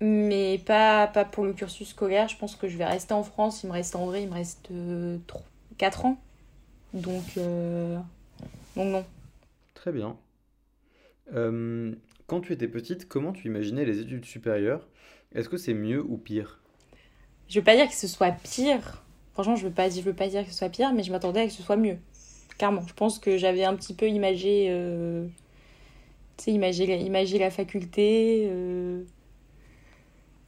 Mais 0.02 0.58
pas, 0.66 1.08
pas 1.08 1.26
pour 1.26 1.46
le 1.46 1.54
cursus 1.54 1.90
scolaire. 1.90 2.28
Je 2.28 2.38
pense 2.38 2.56
que 2.56 2.68
je 2.68 2.78
vais 2.78 2.86
rester 2.86 3.14
en 3.14 3.24
France. 3.24 3.64
Il 3.64 3.68
me 3.68 3.74
reste 3.74 3.96
en 3.96 4.06
vrai, 4.06 4.24
il 4.24 4.30
me 4.30 4.34
reste 4.34 4.70
4 5.78 6.06
ans. 6.06 6.20
Donc, 6.94 7.38
euh, 7.38 7.98
donc 8.76 8.92
non. 8.92 9.06
Très 9.74 9.92
bien. 9.92 10.18
Euh, 11.34 11.94
quand 12.28 12.42
tu 12.42 12.54
étais 12.54 12.68
petite, 12.68 13.08
comment 13.08 13.32
tu 13.32 13.48
imaginais 13.48 13.86
les 13.86 14.00
études 14.00 14.26
supérieures? 14.26 14.88
Est-ce 15.34 15.48
que 15.48 15.58
c'est 15.58 15.74
mieux 15.74 16.02
ou 16.02 16.18
pire? 16.18 16.60
Je 17.48 17.60
veux 17.60 17.64
pas 17.64 17.76
dire 17.76 17.88
que 17.88 17.96
ce 17.96 18.08
soit 18.08 18.32
pire. 18.32 19.04
Franchement, 19.40 19.56
je 19.56 19.64
veux 19.68 19.74
pas, 19.74 19.90
je 19.90 20.02
veux 20.02 20.12
pas 20.14 20.28
dire 20.28 20.44
que 20.44 20.52
ce 20.52 20.58
soit 20.58 20.68
pire, 20.68 20.92
mais 20.92 21.02
je 21.02 21.14
m'attendais 21.14 21.40
à 21.40 21.48
que 21.48 21.54
ce 21.54 21.64
soit 21.64 21.78
mieux. 21.78 21.96
Clairement. 22.58 22.82
Je 22.86 22.94
pense 22.94 23.20
que 23.20 23.38
j'avais 23.38 23.64
un 23.64 23.74
petit 23.74 23.94
peu 23.94 24.06
imagé. 24.10 24.68
euh, 24.70 25.26
Tu 26.36 26.44
sais, 26.44 26.52
imagé, 26.52 26.84
imagé 27.00 27.40
la 27.40 27.50
faculté. 27.50 28.50
euh. 28.52 29.02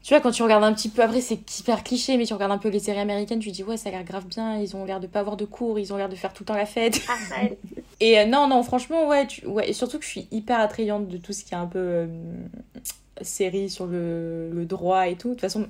Tu 0.03 0.13
vois, 0.13 0.19
quand 0.19 0.31
tu 0.31 0.43
regardes 0.43 0.65
un 0.65 0.73
petit 0.73 0.89
peu, 0.89 1.03
après 1.03 1.21
c'est 1.21 1.39
hyper 1.59 1.85
cliché, 1.85 2.17
mais 2.17 2.25
tu 2.25 2.33
regardes 2.33 2.51
un 2.51 2.57
peu 2.57 2.67
les 2.67 2.79
séries 2.79 2.99
américaines, 2.99 3.39
tu 3.39 3.49
te 3.49 3.55
dis 3.55 3.63
ouais, 3.63 3.77
ça 3.77 3.87
a 3.87 3.91
l'air 3.93 4.03
grave 4.03 4.25
bien, 4.27 4.57
ils 4.59 4.75
ont 4.75 4.83
l'air 4.83 4.99
de 4.99 5.07
pas 5.07 5.21
avoir 5.21 5.37
de 5.37 5.45
cours, 5.45 5.79
ils 5.79 5.93
ont 5.93 5.97
l'air 5.97 6.09
de 6.09 6.15
faire 6.15 6.33
tout 6.33 6.43
le 6.43 6.47
temps 6.47 6.57
la 6.57 6.65
fête. 6.65 6.99
Et 8.01 8.19
euh, 8.19 8.25
non, 8.25 8.49
non, 8.49 8.61
franchement, 8.61 9.07
ouais, 9.07 9.25
tu- 9.27 9.45
ouais, 9.47 9.69
et 9.69 9.73
surtout 9.73 9.99
que 9.99 10.03
je 10.03 10.09
suis 10.09 10.27
hyper 10.31 10.59
attrayante 10.59 11.07
de 11.07 11.15
tout 11.17 11.31
ce 11.31 11.45
qui 11.45 11.53
est 11.53 11.57
un 11.57 11.67
peu 11.67 12.07
série 13.21 13.69
sur 13.69 13.85
le, 13.85 14.49
le 14.51 14.65
droit 14.65 15.07
et 15.07 15.15
tout. 15.15 15.29
De 15.29 15.33
toute 15.35 15.41
façon, 15.41 15.67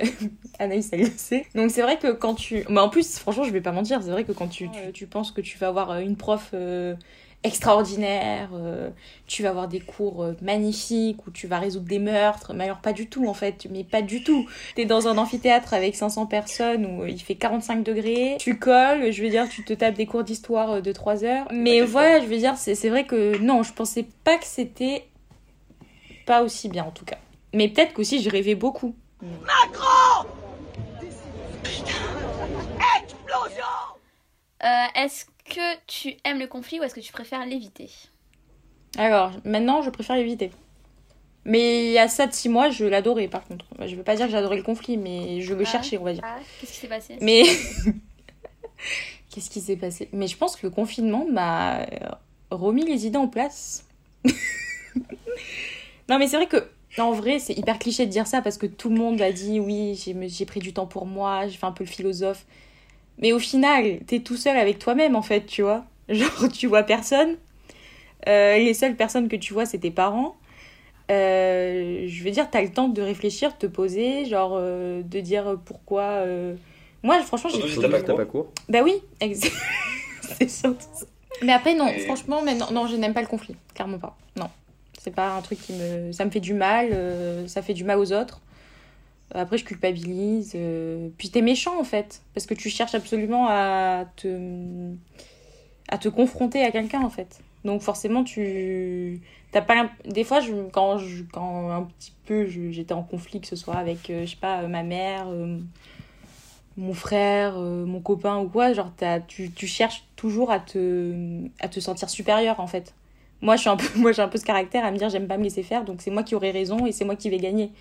Anaïs, 0.58 0.88
elle 0.92 1.00
le 1.00 1.10
sait. 1.16 1.46
Donc 1.54 1.70
c'est 1.70 1.82
vrai 1.82 1.98
que 1.98 2.12
quand 2.12 2.34
tu... 2.34 2.64
Mais 2.68 2.80
en 2.80 2.88
plus, 2.88 3.18
franchement, 3.18 3.44
je 3.44 3.50
vais 3.50 3.60
pas 3.60 3.72
mentir, 3.72 4.02
c'est 4.02 4.10
vrai 4.10 4.24
que 4.24 4.32
quand 4.32 4.48
tu, 4.48 4.68
tu, 4.70 4.92
tu 4.92 5.06
penses 5.06 5.32
que 5.32 5.40
tu 5.40 5.58
vas 5.58 5.68
avoir 5.68 5.90
euh, 5.90 6.00
une 6.00 6.16
prof 6.16 6.50
euh, 6.54 6.94
extraordinaire, 7.42 8.50
euh, 8.54 8.88
tu 9.26 9.42
vas 9.42 9.50
avoir 9.50 9.68
des 9.68 9.80
cours 9.80 10.26
magnifiques, 10.40 11.26
où 11.26 11.30
tu 11.30 11.46
vas 11.46 11.58
résoudre 11.58 11.86
des 11.86 11.98
meurtres, 11.98 12.54
mais 12.54 12.64
alors 12.64 12.78
pas 12.78 12.94
du 12.94 13.06
tout 13.06 13.26
en 13.26 13.34
fait, 13.34 13.66
mais 13.70 13.84
pas 13.84 14.00
du 14.00 14.22
tout. 14.24 14.48
T'es 14.76 14.86
dans 14.86 15.08
un 15.08 15.18
amphithéâtre 15.18 15.74
avec 15.74 15.94
500 15.94 16.26
personnes 16.26 16.86
où 16.86 17.04
il 17.04 17.20
fait 17.20 17.34
45 17.34 17.82
degrés, 17.84 18.36
tu 18.38 18.58
colles, 18.58 19.12
je 19.12 19.22
veux 19.22 19.28
dire, 19.28 19.46
tu 19.48 19.62
te 19.62 19.74
tapes 19.74 19.94
des 19.94 20.06
cours 20.06 20.24
d'histoire 20.24 20.80
de 20.80 20.92
3 20.92 21.24
heures. 21.24 21.46
Mais 21.52 21.82
voilà, 21.82 22.20
je 22.20 22.26
veux 22.26 22.38
dire, 22.38 22.56
c'est 22.56 22.74
c'est 22.74 22.88
vrai 22.88 23.04
que 23.04 23.36
non, 23.38 23.62
je 23.62 23.74
pensais 23.74 24.06
pas 24.24 24.38
que 24.38 24.46
c'était 24.46 25.04
pas 26.24 26.42
aussi 26.42 26.70
bien 26.70 26.84
en 26.84 26.92
tout 26.92 27.04
cas. 27.04 27.18
Mais 27.52 27.68
peut-être 27.68 27.92
qu'aussi 27.92 28.22
je 28.22 28.30
rêvais 28.30 28.54
beaucoup. 28.54 28.94
Euh, 34.62 34.66
est-ce 34.94 35.26
que 35.44 35.76
tu 35.86 36.14
aimes 36.24 36.38
le 36.38 36.46
conflit 36.46 36.80
ou 36.80 36.82
est-ce 36.82 36.94
que 36.94 37.00
tu 37.00 37.12
préfères 37.12 37.44
l'éviter? 37.44 37.90
Alors, 38.96 39.32
maintenant, 39.44 39.82
je 39.82 39.90
préfère 39.90 40.16
éviter. 40.16 40.50
Mais 41.44 41.86
il 41.86 41.92
y 41.92 41.98
a 41.98 42.08
ça 42.08 42.26
de 42.26 42.32
6 42.32 42.48
mois, 42.48 42.70
je 42.70 42.86
l'adorais 42.86 43.28
par 43.28 43.44
contre. 43.44 43.66
Je 43.86 43.94
veux 43.96 44.02
pas 44.02 44.16
dire 44.16 44.26
que 44.26 44.32
j'adorais 44.32 44.56
le 44.56 44.62
conflit, 44.62 44.96
mais 44.96 45.42
je 45.42 45.52
le 45.52 45.62
Ah. 45.66 45.70
cherchais, 45.70 45.98
on 45.98 46.04
va 46.04 46.14
dire. 46.14 46.22
Ah, 46.24 46.38
qu'est-ce 46.58 46.72
qui 46.72 46.78
s'est 46.78 46.88
passé? 46.88 47.18
Mais 47.20 47.42
qu'est-ce 49.30 49.50
qui 49.50 49.60
s'est 49.60 49.76
passé? 49.76 50.08
Mais 50.12 50.26
je 50.26 50.36
pense 50.38 50.56
que 50.56 50.66
le 50.66 50.70
confinement 50.70 51.26
m'a 51.30 51.80
euh, 51.80 51.86
remis 52.50 52.84
les 52.86 53.06
idées 53.06 53.18
en 53.18 53.28
place. 53.28 53.84
non, 56.08 56.18
mais 56.18 56.26
c'est 56.28 56.36
vrai 56.36 56.46
que 56.46 56.66
en 57.02 57.12
vrai, 57.12 57.38
c'est 57.38 57.54
hyper 57.54 57.78
cliché 57.78 58.06
de 58.06 58.10
dire 58.10 58.26
ça 58.26 58.40
parce 58.42 58.58
que 58.58 58.66
tout 58.66 58.88
le 58.88 58.96
monde 58.96 59.20
a 59.20 59.32
dit 59.32 59.60
oui, 59.60 59.94
j'ai 60.02 60.14
j'ai 60.28 60.44
pris 60.46 60.60
du 60.60 60.72
temps 60.72 60.86
pour 60.86 61.06
moi, 61.06 61.46
j'ai 61.48 61.56
fait 61.56 61.66
un 61.66 61.72
peu 61.72 61.84
le 61.84 61.90
philosophe. 61.90 62.44
Mais 63.18 63.32
au 63.32 63.38
final, 63.38 64.00
t'es 64.06 64.20
tout 64.20 64.36
seul 64.36 64.56
avec 64.56 64.78
toi-même 64.78 65.16
en 65.16 65.22
fait, 65.22 65.46
tu 65.46 65.62
vois. 65.62 65.84
Genre, 66.08 66.48
tu 66.52 66.66
vois 66.66 66.82
personne. 66.84 67.36
Euh, 68.28 68.56
les 68.58 68.74
seules 68.74 68.96
personnes 68.96 69.28
que 69.28 69.36
tu 69.36 69.52
vois, 69.54 69.66
c'est 69.66 69.78
tes 69.78 69.90
parents. 69.90 70.36
Euh, 71.10 72.04
je 72.08 72.24
veux 72.24 72.30
dire, 72.30 72.50
t'as 72.50 72.62
le 72.62 72.70
temps 72.70 72.88
de 72.88 73.02
réfléchir, 73.02 73.52
de 73.52 73.56
te 73.58 73.66
poser, 73.66 74.24
genre 74.24 74.52
euh, 74.56 75.02
de 75.02 75.20
dire 75.20 75.58
pourquoi. 75.66 76.02
euh, 76.02 76.54
Moi, 77.02 77.20
franchement, 77.22 77.50
j'ai. 77.50 77.60
Surtout 77.60 77.80
t'as 77.82 77.88
pas 78.14 78.24
cours. 78.24 78.46
Bah 78.68 78.80
oui, 78.82 78.94
c'est 80.22 80.48
surtout 80.48 80.80
ça. 80.94 81.06
Mais 81.42 81.52
après, 81.52 81.74
non, 81.74 81.88
Et- 81.88 82.00
franchement, 82.00 82.42
mais 82.42 82.54
non, 82.54 82.66
non, 82.72 82.86
je 82.86 82.96
n'aime 82.96 83.12
pas 83.12 83.20
le 83.20 83.26
conflit, 83.26 83.54
clairement 83.74 83.98
pas. 83.98 84.16
Non, 84.36 84.48
c'est 85.04 85.10
pas 85.10 85.36
un 85.36 85.42
truc 85.42 85.60
qui 85.60 85.74
me. 85.74 86.12
Ça 86.12 86.24
me 86.24 86.30
fait 86.30 86.40
du 86.40 86.54
mal, 86.54 86.88
euh, 86.92 87.46
ça 87.46 87.60
fait 87.62 87.74
du 87.74 87.84
mal 87.84 87.98
aux 87.98 88.12
autres. 88.12 88.40
Après, 89.34 89.58
je 89.58 89.64
culpabilise. 89.64 90.52
euh, 90.54 91.08
Puis 91.18 91.28
t'es 91.30 91.42
méchant 91.42 91.78
en 91.78 91.84
fait, 91.84 92.22
parce 92.34 92.46
que 92.46 92.54
tu 92.54 92.70
cherches 92.70 92.94
absolument 92.94 93.46
à 93.48 94.06
te. 94.16 94.90
à 95.88 95.98
te 95.98 96.08
confronter 96.08 96.62
à 96.64 96.70
quelqu'un 96.70 97.02
en 97.02 97.10
fait. 97.10 97.40
Donc 97.64 97.82
forcément, 97.82 98.24
tu. 98.24 99.20
T'as 99.52 99.62
pas 99.62 99.90
Des 100.06 100.24
fois. 100.24 100.40
Quand, 100.72 100.98
je... 100.98 101.22
quand 101.32 101.70
un 101.70 101.82
petit 101.82 102.12
peu 102.26 102.46
j'étais 102.46 102.94
en 102.94 103.02
conflit, 103.02 103.40
que 103.40 103.46
ce 103.46 103.56
soit 103.56 103.76
avec, 103.76 104.08
euh, 104.10 104.24
je 104.24 104.30
sais 104.30 104.36
pas, 104.36 104.62
euh, 104.62 104.68
ma 104.68 104.82
mère. 104.82 105.26
mon 106.76 106.92
frère, 106.94 107.56
mon 107.58 108.00
copain 108.00 108.38
ou 108.38 108.48
quoi, 108.48 108.72
genre 108.72 108.90
t'as- 108.96 109.20
tu, 109.20 109.50
tu 109.52 109.66
cherches 109.66 110.04
toujours 110.16 110.50
à 110.50 110.58
te, 110.58 111.44
à 111.60 111.68
te 111.68 111.78
sentir 111.80 112.10
supérieur 112.10 112.58
en 112.58 112.66
fait. 112.66 112.94
Moi, 113.40 113.56
je 113.56 113.62
suis 113.62 113.70
un 113.70 113.76
peu, 113.76 113.86
moi 113.98 114.12
j'ai 114.12 114.22
un 114.22 114.28
peu 114.28 114.38
ce 114.38 114.44
caractère 114.44 114.84
à 114.84 114.90
me 114.90 114.98
dire 114.98 115.08
j'aime 115.08 115.28
pas 115.28 115.38
me 115.38 115.44
laisser 115.44 115.62
faire, 115.62 115.84
donc 115.84 116.00
c'est 116.02 116.10
moi 116.10 116.22
qui 116.22 116.34
aurai 116.34 116.50
raison 116.50 116.86
et 116.86 116.92
c'est 116.92 117.04
moi 117.04 117.16
qui 117.16 117.30
vais 117.30 117.38
gagner. 117.38 117.72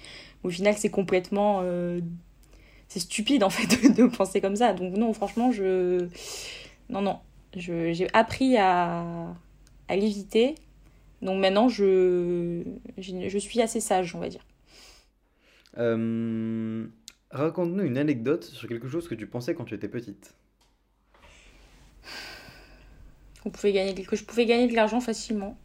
Au 0.43 0.49
final, 0.49 0.75
c'est 0.77 0.89
complètement. 0.89 1.61
euh, 1.63 2.01
c'est 2.87 2.99
stupide 2.99 3.43
en 3.43 3.49
fait 3.49 3.89
de, 3.97 4.05
penser 4.07 4.41
comme 4.41 4.55
ça. 4.55 4.73
Donc 4.73 4.95
non, 4.97 5.13
franchement, 5.13 5.51
je. 5.51 6.07
Non, 6.89 7.01
non. 7.01 7.19
J'ai 7.55 8.07
appris 8.13 8.57
à, 8.57 9.35
à 9.87 9.95
l'éviter. 9.95 10.55
Donc 11.21 11.39
maintenant, 11.39 11.69
je, 11.69 12.63
je, 12.97 13.29
je 13.29 13.37
suis 13.37 13.61
assez 13.61 13.79
sage, 13.79 14.15
on 14.15 14.19
va 14.19 14.29
dire. 14.29 14.45
Euh, 15.77 16.85
Raconte-nous 17.31 17.83
une 17.83 17.97
anecdote 17.97 18.43
sur 18.43 18.67
quelque 18.67 18.87
chose 18.87 19.07
que 19.07 19.15
tu 19.15 19.25
pensais 19.25 19.55
quand 19.55 19.65
tu 19.65 19.73
étais 19.73 19.87
petite. 19.87 20.35
On 23.45 23.49
pouvait 23.49 23.73
gagner, 23.73 23.93
que 23.93 24.15
je 24.15 24.23
pouvais 24.23 24.45
gagner 24.45 24.67
de 24.67 24.75
l'argent 24.75 25.01
facilement. 25.01 25.58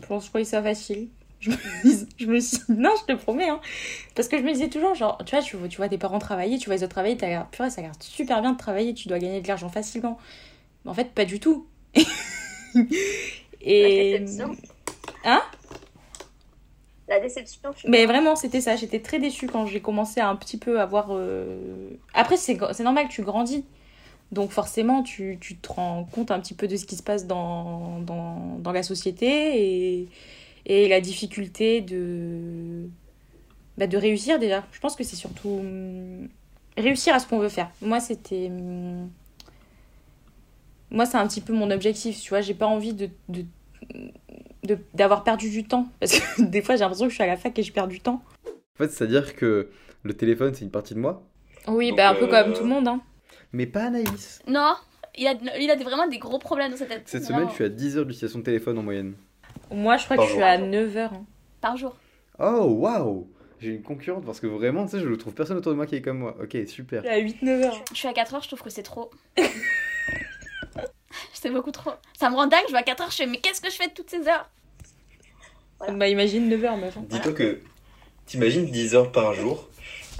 Je 0.00 0.06
pense 0.06 0.22
que 0.22 0.24
je 0.26 0.30
croyais 0.30 0.44
ça 0.44 0.62
facile. 0.62 1.08
Je 1.40 1.50
me, 1.50 1.56
dis- 1.84 2.06
je 2.18 2.26
me 2.26 2.40
suis 2.40 2.58
non, 2.68 2.90
je 3.00 3.12
te 3.12 3.18
promets, 3.18 3.48
hein. 3.48 3.60
Parce 4.14 4.28
que 4.28 4.38
je 4.38 4.42
me 4.42 4.52
disais 4.52 4.68
toujours, 4.68 4.94
genre, 4.94 5.18
tu 5.24 5.34
vois, 5.36 5.42
tu, 5.44 5.56
vois- 5.56 5.68
tu 5.68 5.76
vois 5.76 5.88
tes 5.88 5.98
parents 5.98 6.18
travailler, 6.18 6.58
tu 6.58 6.66
vois 6.66 6.76
les 6.76 6.82
autres 6.82 6.92
travailler, 6.92 7.16
t'as 7.16 7.28
l'air, 7.28 7.46
purée, 7.48 7.70
ça 7.70 7.80
a 7.80 7.84
l'air 7.84 7.92
super 8.00 8.40
bien 8.40 8.52
de 8.52 8.58
travailler, 8.58 8.94
tu 8.94 9.08
dois 9.08 9.18
gagner 9.18 9.40
de 9.40 9.48
l'argent 9.48 9.68
facilement. 9.68 10.18
Mais 10.84 10.90
en 10.90 10.94
fait, 10.94 11.12
pas 11.12 11.24
du 11.24 11.38
tout. 11.40 11.66
Et. 13.60 14.12
La 14.12 14.18
déception. 14.18 14.56
Hein? 15.24 15.42
La 17.08 17.20
déception, 17.20 17.70
je 17.76 17.88
Mais 17.88 18.04
vraiment, 18.04 18.36
c'était 18.36 18.60
ça. 18.60 18.76
J'étais 18.76 19.00
très 19.00 19.18
déçue 19.18 19.46
quand 19.46 19.64
j'ai 19.66 19.80
commencé 19.80 20.20
à 20.20 20.28
un 20.28 20.36
petit 20.36 20.58
peu 20.58 20.80
avoir. 20.80 21.08
euh, 21.10 21.90
Après, 22.14 22.36
c'est 22.36 22.58
normal, 22.80 23.06
tu 23.08 23.22
grandis. 23.22 23.64
Donc 24.32 24.50
forcément, 24.50 25.02
tu, 25.02 25.38
tu 25.40 25.56
te 25.56 25.72
rends 25.72 26.04
compte 26.04 26.30
un 26.30 26.40
petit 26.40 26.54
peu 26.54 26.68
de 26.68 26.76
ce 26.76 26.84
qui 26.86 26.96
se 26.96 27.02
passe 27.02 27.26
dans, 27.26 28.00
dans, 28.00 28.58
dans 28.58 28.72
la 28.72 28.82
société 28.82 30.00
et, 30.00 30.08
et 30.66 30.88
la 30.88 31.00
difficulté 31.00 31.80
de, 31.82 32.88
bah, 33.78 33.86
de 33.86 33.96
réussir 33.98 34.38
déjà. 34.38 34.66
Je 34.72 34.80
pense 34.80 34.96
que 34.96 35.04
c'est 35.04 35.16
surtout 35.16 35.48
hum, 35.50 36.28
réussir 36.76 37.14
à 37.14 37.20
ce 37.20 37.26
qu'on 37.28 37.38
veut 37.40 37.48
faire. 37.50 37.70
Moi, 37.82 38.00
c'était... 38.00 38.48
hum, 38.48 39.10
Moi, 40.90 41.06
c'est 41.06 41.16
un 41.18 41.26
petit 41.26 41.40
peu 41.40 41.52
mon 41.52 41.70
objectif, 41.70 42.20
tu 42.20 42.30
vois. 42.30 42.40
J'ai 42.40 42.54
pas 42.54 42.66
envie 42.66 42.94
de... 42.94 43.10
de 43.28 43.44
de- 44.64 44.78
d'avoir 44.94 45.24
perdu 45.24 45.50
du 45.50 45.64
temps 45.64 45.88
parce 46.00 46.18
que 46.18 46.42
des 46.42 46.62
fois 46.62 46.74
j'ai 46.76 46.80
l'impression 46.80 47.06
que 47.06 47.10
je 47.10 47.14
suis 47.14 47.24
à 47.24 47.26
la 47.26 47.36
fac 47.36 47.58
et 47.58 47.62
je 47.62 47.72
perds 47.72 47.88
du 47.88 48.00
temps 48.00 48.22
En 48.74 48.78
fait, 48.78 48.90
c'est-à-dire 48.90 49.34
que 49.36 49.70
le 50.04 50.14
téléphone, 50.14 50.54
c'est 50.54 50.64
une 50.64 50.70
partie 50.70 50.94
de 50.94 51.00
moi, 51.00 51.22
oui 51.66 51.88
Donc, 51.90 51.96
bah 51.96 52.10
un 52.10 52.14
peu 52.14 52.24
euh, 52.24 52.28
comme 52.28 52.52
tout 52.52 52.62
le 52.62 52.68
monde 52.68 52.88
hein 52.88 53.00
mais 53.52 53.66
pas 53.66 53.84
Anaïs. 53.84 54.40
Non, 54.46 54.74
il 55.16 55.26
a, 55.26 55.34
il 55.58 55.70
a 55.70 55.76
des- 55.76 55.84
vraiment 55.84 56.06
des 56.06 56.18
gros 56.18 56.38
problèmes 56.38 56.70
dans 56.70 56.76
sa 56.76 56.86
tête. 56.86 57.02
Cette 57.06 57.24
semaine, 57.24 57.48
je 57.48 57.54
suis 57.54 57.64
à 57.64 57.68
10 57.68 57.98
heures 57.98 58.06
d'utilisation 58.06 58.38
de 58.40 58.44
téléphone 58.44 58.78
en 58.78 58.82
moyenne. 58.82 59.14
moi 59.70 59.96
je 59.96 60.04
crois 60.04 60.16
Par 60.16 60.24
que 60.26 60.30
je 60.30 60.36
suis 60.36 60.44
à 60.44 60.58
9h 60.58 61.10
Par 61.60 61.76
jour. 61.76 61.96
Oh, 62.38 62.66
waouh 62.78 63.28
J'ai 63.60 63.70
une 63.70 63.82
concurrente 63.82 64.24
parce 64.24 64.38
que 64.40 64.46
vraiment, 64.46 64.84
tu 64.86 64.92
sais, 64.92 65.00
je 65.00 65.08
ne 65.08 65.16
trouve 65.16 65.34
personne 65.34 65.56
autour 65.56 65.72
de 65.72 65.76
moi 65.76 65.86
qui 65.86 65.96
est 65.96 66.02
comme 66.02 66.18
moi. 66.18 66.36
Ok, 66.42 66.56
super. 66.66 67.02
à 67.04 67.18
8-9 67.18 67.64
heures 67.64 67.84
Je 67.92 67.96
suis 67.96 68.08
à 68.08 68.12
4 68.12 68.34
heures, 68.34 68.42
je 68.42 68.48
trouve 68.48 68.62
que 68.62 68.70
c'est 68.70 68.82
trop. 68.82 69.10
c'est 71.32 71.50
beaucoup 71.50 71.70
trop. 71.72 71.90
Ça 72.18 72.30
me 72.30 72.34
rend 72.36 72.46
dingue, 72.46 72.62
je 72.68 72.72
vais 72.72 72.78
à 72.78 72.82
4 72.82 73.02
heures, 73.02 73.10
je 73.10 73.16
fais 73.16 73.26
mais 73.26 73.38
qu'est-ce 73.38 73.60
que 73.60 73.70
je 73.70 73.76
fais 73.76 73.88
de 73.88 73.92
toutes 73.92 74.10
ces 74.10 74.26
heures? 74.28 74.48
Bah 75.94 76.08
imagine 76.08 76.48
9 76.48 76.64
heures 76.64 76.76
meuf 76.76 76.96
hein. 76.96 77.04
Dis-toi 77.08 77.32
que 77.32 77.60
t'imagines 78.26 78.66
10 78.66 78.94
heures 78.96 79.12
par 79.12 79.34
jour. 79.34 79.68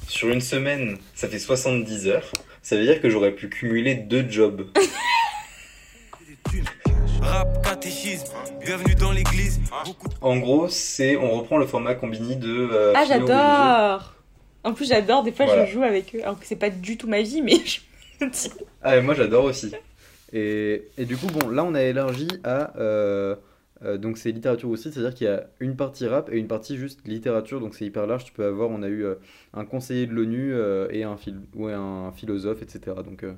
Sur 0.06 0.28
une 0.30 0.40
semaine, 0.40 0.96
ça 1.14 1.28
fait 1.28 1.38
70 1.38 2.08
heures. 2.08 2.30
Ça 2.68 2.76
veut 2.76 2.84
dire 2.84 3.00
que 3.00 3.08
j'aurais 3.08 3.30
pu 3.32 3.48
cumuler 3.48 3.94
deux 3.94 4.28
jobs. 4.28 4.66
Rap, 7.22 7.64
catéchisme, 7.64 8.26
bienvenue 8.62 8.94
dans 8.94 9.10
l'église. 9.10 9.58
Beaucoup 9.86 10.08
En 10.20 10.36
gros, 10.36 10.68
c'est 10.68 11.16
on 11.16 11.30
reprend 11.30 11.56
le 11.56 11.64
format 11.66 11.94
combini 11.94 12.36
de. 12.36 12.68
euh, 12.70 12.92
ah 12.94 13.06
j'adore 13.08 14.12
en 14.64 14.74
plus 14.74 14.86
j'adore 14.86 15.22
des 15.22 15.32
fois 15.32 15.46
Voilà. 15.46 15.64
je 15.64 15.72
joue 15.72 15.82
avec 15.82 16.14
eux 16.14 16.20
alors 16.22 16.38
que 16.38 16.44
c'est 16.44 16.56
pas 16.56 16.68
du 16.68 16.98
tout 16.98 17.08
ma 17.08 17.22
vie 17.22 17.40
mais 17.40 17.54
je 17.64 17.80
me 18.26 18.30
dis 18.30 18.50
Ah, 18.82 18.96
mais 18.96 19.00
moi 19.02 19.14
j'adore 19.14 19.44
aussi. 19.44 19.72
Et, 20.34 20.82
et 20.98 21.06
du 21.06 21.16
coup, 21.16 21.28
bon, 21.28 21.48
là, 21.48 21.64
on 21.64 21.74
a 21.74 21.80
élargi 21.80 22.28
à. 22.44 22.78
euh, 22.78 23.34
euh, 23.84 23.96
donc, 23.98 24.18
c'est 24.18 24.30
littérature 24.32 24.68
aussi, 24.70 24.90
c'est-à-dire 24.92 25.14
qu'il 25.14 25.26
y 25.26 25.30
a 25.30 25.46
une 25.60 25.76
partie 25.76 26.06
rap 26.06 26.30
et 26.32 26.36
une 26.38 26.48
partie 26.48 26.76
juste 26.76 27.06
littérature, 27.06 27.60
donc 27.60 27.74
c'est 27.74 27.84
hyper 27.84 28.06
large. 28.06 28.24
Tu 28.24 28.32
peux 28.32 28.44
avoir, 28.44 28.68
on 28.70 28.82
a 28.82 28.88
eu 28.88 29.04
euh, 29.04 29.14
un 29.54 29.64
conseiller 29.64 30.06
de 30.06 30.12
l'ONU 30.12 30.52
euh, 30.52 30.88
et 30.90 31.04
un, 31.04 31.16
phil- 31.16 31.40
ouais, 31.54 31.72
un 31.74 32.10
philosophe, 32.12 32.62
etc. 32.62 32.96
Donc, 33.04 33.22
euh, 33.24 33.34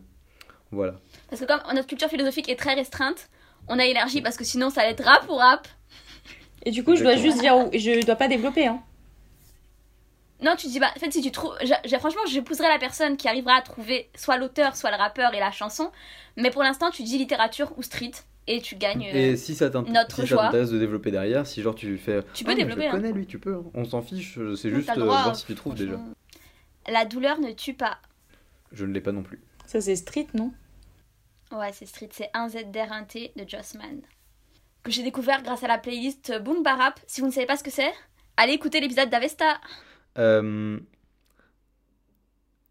voilà. 0.71 0.95
Parce 1.29 1.43
que 1.43 1.47
comme 1.47 1.61
notre 1.75 1.89
culture 1.89 2.09
philosophique 2.09 2.49
est 2.49 2.57
très 2.59 2.75
restreinte, 2.75 3.29
on 3.69 3.79
a 3.79 3.85
élargi 3.85 4.23
parce 4.23 4.37
que 4.37 4.45
sinon 4.45 4.71
ça 4.71 4.81
allait 4.83 4.93
être 4.93 5.05
rap 5.05 5.29
ou 5.29 5.35
rap. 5.35 5.69
Et 6.65 6.71
du 6.71 6.85
coup, 6.85 6.95
je 6.97 7.03
dois 7.03 7.17
juste 7.17 7.41
dire, 7.41 7.57
où- 7.57 7.71
je 7.73 8.05
dois 8.05 8.17
pas 8.17 8.29
développer. 8.29 8.67
Hein. 8.67 8.81
Non, 10.43 10.55
tu 10.57 10.69
dis, 10.69 10.81
bah, 10.81 10.91
en 10.97 10.99
fait, 10.99 11.11
si 11.13 11.21
tu 11.23 11.31
trouves. 11.31 11.55
Franchement, 11.99 12.23
j'épouserai 12.29 12.69
la 12.69 12.79
personne 12.79 13.17
qui 13.17 13.29
arrivera 13.29 13.55
à 13.57 13.63
trouver 13.63 14.11
soit 14.17 14.37
l'auteur, 14.39 14.75
soit 14.77 14.91
le 14.91 14.97
rappeur 14.97 15.35
et 15.35 15.39
la 15.41 15.51
chanson. 15.51 15.91
Mais 16.37 16.51
pour 16.51 16.63
l'instant, 16.63 16.91
tu 16.91 17.03
dis 17.03 17.19
littérature 17.19 17.73
ou 17.77 17.83
street 17.83 18.13
et 18.47 18.61
tu 18.63 18.75
gagnes. 18.77 19.05
euh, 19.13 19.33
Et 19.33 19.37
si 19.37 19.55
ça 19.55 19.69
notre 19.69 20.23
si 20.23 20.27
ça 20.27 20.37
t'intéresse 20.37 20.71
de 20.71 20.79
développer 20.79 21.11
derrière, 21.11 21.47
si 21.47 21.61
genre 21.63 21.75
tu 21.75 21.99
fais. 21.99 22.23
Tu 22.35 22.45
peux 22.45 22.53
Ah, 22.53 22.55
développer, 22.55 22.83
Je 22.83 22.87
hein. 22.89 22.91
connais 22.93 23.13
lui, 23.13 23.27
tu 23.27 23.39
peux. 23.39 23.55
hein. 23.57 23.65
On 23.75 23.85
s'en 23.85 24.01
fiche, 24.03 24.39
euh, 24.39 24.55
c'est 24.57 24.71
juste 24.71 24.89
euh, 24.97 25.05
voir 25.05 25.37
si 25.37 25.45
tu 25.47 25.55
trouves 25.55 25.75
déjà. 25.75 26.01
La 26.89 27.05
douleur 27.05 27.39
ne 27.39 27.53
tue 27.53 27.75
pas. 27.75 27.99
Je 28.73 28.87
ne 28.87 28.93
l'ai 28.95 29.01
pas 29.03 29.13
non 29.13 29.23
plus. 29.23 29.41
Ça, 29.67 29.81
c'est 29.81 29.95
street, 29.97 30.29
non? 30.35 30.53
Ouais, 31.53 31.71
c'est 31.73 31.87
street, 31.87 32.09
c'est 32.13 32.31
1ZR1T 32.35 33.33
de 33.37 33.49
Jossman. 33.49 34.01
Que 34.83 34.91
j'ai 34.91 35.03
découvert 35.03 35.43
grâce 35.43 35.63
à 35.63 35.69
la 35.69 35.79
playlist 35.79 36.33
Boom 36.41 36.63
Barap. 36.63 36.99
Si 37.07 37.21
vous 37.21 37.27
ne 37.27 37.33
savez 37.33 37.47
pas 37.47 37.57
ce 37.57 37.63
que 37.65 37.71
c'est, 37.71 37.93
allez 38.37 38.53
écouter 38.55 38.81
l'épisode 38.81 39.11
d'Avesta. 39.11 39.61
Euh, 40.19 40.79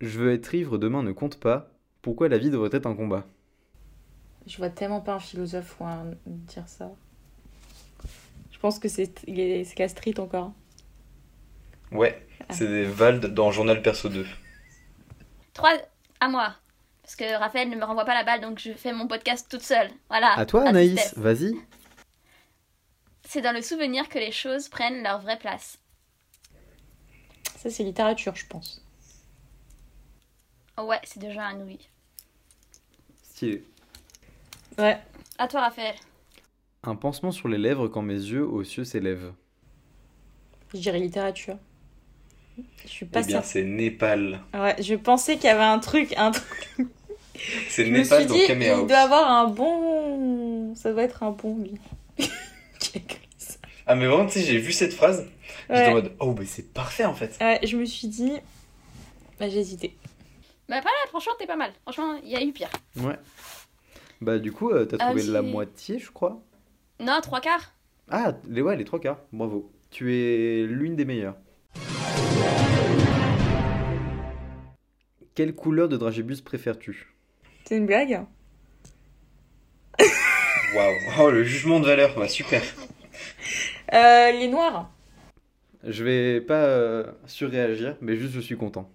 Je 0.02 0.20
veux 0.20 0.34
être 0.34 0.54
ivre, 0.56 0.78
demain 0.78 1.04
ne 1.04 1.12
compte 1.12 1.40
pas. 1.40 1.72
Pourquoi 2.02 2.30
la 2.30 2.38
vie 2.38 2.50
devrait 2.50 2.70
être 2.72 2.86
un 2.86 2.96
combat? 2.96 3.26
Je 4.48 4.58
vois 4.58 4.70
tellement 4.70 5.02
pas 5.02 5.16
un 5.16 5.20
philosophe 5.20 5.80
ou 5.80 5.86
un 5.86 6.14
dire 6.26 6.68
ça. 6.68 6.92
Je 8.52 8.58
pense 8.60 8.80
que 8.80 8.88
c'est 8.88 9.22
il 9.28 9.40
est- 9.40 9.64
c'est 9.66 9.78
la 9.80 9.90
street 9.90 10.20
encore. 10.20 10.54
Ouais, 11.92 12.26
c'est 12.50 12.68
des 12.68 12.86
Vald 12.86 13.26
dans 13.34 13.52
Journal 13.52 13.82
Perso 13.82 14.10
2. 14.10 14.26
3 15.54 15.72
à 16.20 16.30
moi. 16.30 16.56
Parce 17.02 17.16
que 17.16 17.38
Raphaël 17.38 17.70
ne 17.70 17.76
me 17.76 17.84
renvoie 17.84 18.06
pas 18.06 18.14
la 18.14 18.24
balle, 18.24 18.42
donc 18.42 18.60
je 18.60 18.72
fais 18.74 18.94
mon 18.94 19.08
podcast 19.08 19.48
toute 19.50 19.64
seule. 19.64 19.90
Voilà. 20.10 20.34
À 20.38 20.46
toi, 20.46 20.64
Anaïs, 20.68 21.14
vas-y. 21.18 21.56
C'est 23.28 23.42
dans 23.42 23.52
le 23.54 23.62
souvenir 23.62 24.08
que 24.10 24.20
les 24.20 24.32
choses 24.32 24.70
prennent 24.70 25.02
leur 25.04 25.20
vraie 25.20 25.40
place. 25.40 25.79
Ça, 27.62 27.70
c'est 27.70 27.84
littérature, 27.84 28.36
je 28.36 28.46
pense. 28.48 28.82
Ouais, 30.78 31.00
c'est 31.04 31.20
déjà 31.20 31.46
un 31.48 31.60
oui. 31.66 31.78
Stylé. 33.24 33.64
Ouais. 34.78 34.98
À 35.38 35.48
toi, 35.48 35.62
Raphaël. 35.62 35.96
Un 36.84 36.96
pansement 36.96 37.32
sur 37.32 37.50
les 37.50 37.58
lèvres 37.58 37.90
quand 37.90 38.02
mes 38.02 38.14
yeux 38.14 38.46
aux 38.46 38.64
cieux 38.64 38.86
s'élèvent. 38.86 39.34
Je 40.74 40.80
dirais 40.80 41.00
littérature. 41.00 41.58
Je 42.84 42.88
suis 42.88 43.06
pas 43.06 43.22
Eh 43.24 43.28
bien, 43.28 43.42
c'est 43.42 43.64
Népal. 43.64 44.40
Ouais, 44.54 44.82
je 44.82 44.96
pensais 44.96 45.36
qu'il 45.36 45.46
y 45.46 45.50
avait 45.50 45.64
un 45.64 45.80
truc, 45.80 46.14
un 46.18 46.32
truc. 46.32 46.68
C'est 47.70 47.86
Je 47.86 47.92
me 47.92 48.00
Népal 48.00 48.20
suis 48.22 48.28
dans 48.28 48.36
dit, 48.36 48.48
Camera 48.48 48.66
il 48.66 48.72
House. 48.72 48.88
doit 48.88 48.98
avoir 48.98 49.30
un 49.32 49.48
bon. 49.48 50.76
Ça 50.76 50.92
doit 50.92 51.04
être 51.04 51.24
un 51.24 51.32
bon, 51.32 51.58
lui. 51.58 51.80
Qui 52.80 52.98
a 52.98 53.02
écrit 53.02 53.28
ça. 53.38 53.56
Ah, 53.88 53.96
mais 53.96 54.08
vraiment, 54.08 54.26
tu 54.26 54.34
sais, 54.40 54.42
j'ai 54.42 54.58
vu 54.60 54.74
cette 54.74 54.94
phrase. 54.94 55.26
J'étais 55.70 55.82
Ouais. 55.82 55.88
en 55.90 55.94
mode, 55.94 56.16
oh, 56.20 56.36
mais 56.38 56.46
c'est 56.46 56.74
parfait 56.74 57.06
en 57.06 57.14
fait. 57.14 57.38
Ouais, 57.42 57.60
je 57.64 57.78
me 57.78 57.86
suis 57.86 58.08
dit. 58.08 58.34
Bah, 59.40 59.48
j'ai 59.50 59.60
hésité. 59.60 59.96
Bah, 60.68 60.78
pas 60.82 60.84
mal, 60.90 61.08
franchement, 61.10 61.34
t'es 61.40 61.46
pas 61.48 61.56
mal. 61.56 61.72
Franchement, 61.84 62.16
il 62.24 62.30
y 62.30 62.36
a 62.36 62.44
eu 62.44 62.52
pire. 62.52 62.70
Ouais. 62.98 63.16
Bah, 64.22 64.38
du 64.40 64.52
coup, 64.52 64.72
euh, 64.72 64.86
t'as 64.86 64.98
Ah, 65.00 65.06
trouvé 65.08 65.24
la 65.24 65.42
moitié, 65.42 66.00
je 66.00 66.12
crois. 66.12 66.42
Non, 67.00 67.20
trois 67.22 67.40
quarts. 67.40 67.74
Ah, 68.10 68.34
les, 68.48 68.62
ouais, 68.62 68.76
les 68.76 68.84
trois 68.86 69.00
quarts. 69.00 69.20
Bravo. 69.32 69.72
Tu 69.92 70.14
es 70.16 70.66
l'une 70.66 70.96
des 70.96 71.06
meilleures. 71.06 71.36
Quelle 75.36 75.56
couleur 75.56 75.88
de 75.88 75.96
dragibus 75.98 76.42
préfères-tu? 76.42 77.14
C'est 77.66 77.78
une 77.78 77.86
blague 77.86 78.26
Waouh. 80.76 80.96
Oh, 81.20 81.30
le 81.32 81.44
jugement 81.44 81.80
de 81.80 81.86
valeur. 81.86 82.14
Bah, 82.16 82.28
super. 82.28 82.62
euh, 83.94 84.32
Les 84.32 84.48
noirs. 84.48 84.90
Je 85.84 86.04
vais 86.04 86.42
pas 86.42 86.66
euh, 86.66 87.06
surréagir, 87.26 87.96
mais 88.02 88.16
juste 88.18 88.34
je 88.34 88.40
suis 88.42 88.58
content. 88.58 88.90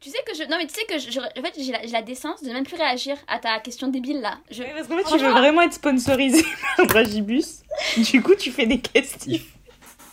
Tu 0.00 0.10
sais 0.10 0.18
que 0.26 0.34
je. 0.34 0.42
Non, 0.50 0.56
mais 0.58 0.66
tu 0.66 0.74
sais 0.74 0.84
que 0.84 0.98
je. 0.98 1.10
je- 1.10 1.18
En 1.20 1.42
fait, 1.42 1.54
j'ai 1.60 1.72
la, 1.72 1.82
j'ai 1.82 1.92
la 1.92 2.02
décence 2.02 2.42
de 2.42 2.50
même 2.50 2.64
plus 2.64 2.76
réagir 2.76 3.16
à 3.28 3.38
ta 3.38 3.58
question 3.60 3.88
débile 3.88 4.20
là. 4.20 4.38
Je... 4.50 4.62
Parce 4.62 4.88
qu'en 4.88 4.96
fait, 4.98 5.04
tu 5.16 5.18
veux 5.24 5.30
vraiment 5.30 5.62
être 5.62 5.74
sponsorisé 5.74 6.44
par 6.76 6.86
Dragibus. 6.86 7.62
Du 8.10 8.20
coup, 8.22 8.34
tu 8.34 8.50
fais 8.50 8.66
des 8.66 8.80
questions. 8.80 9.38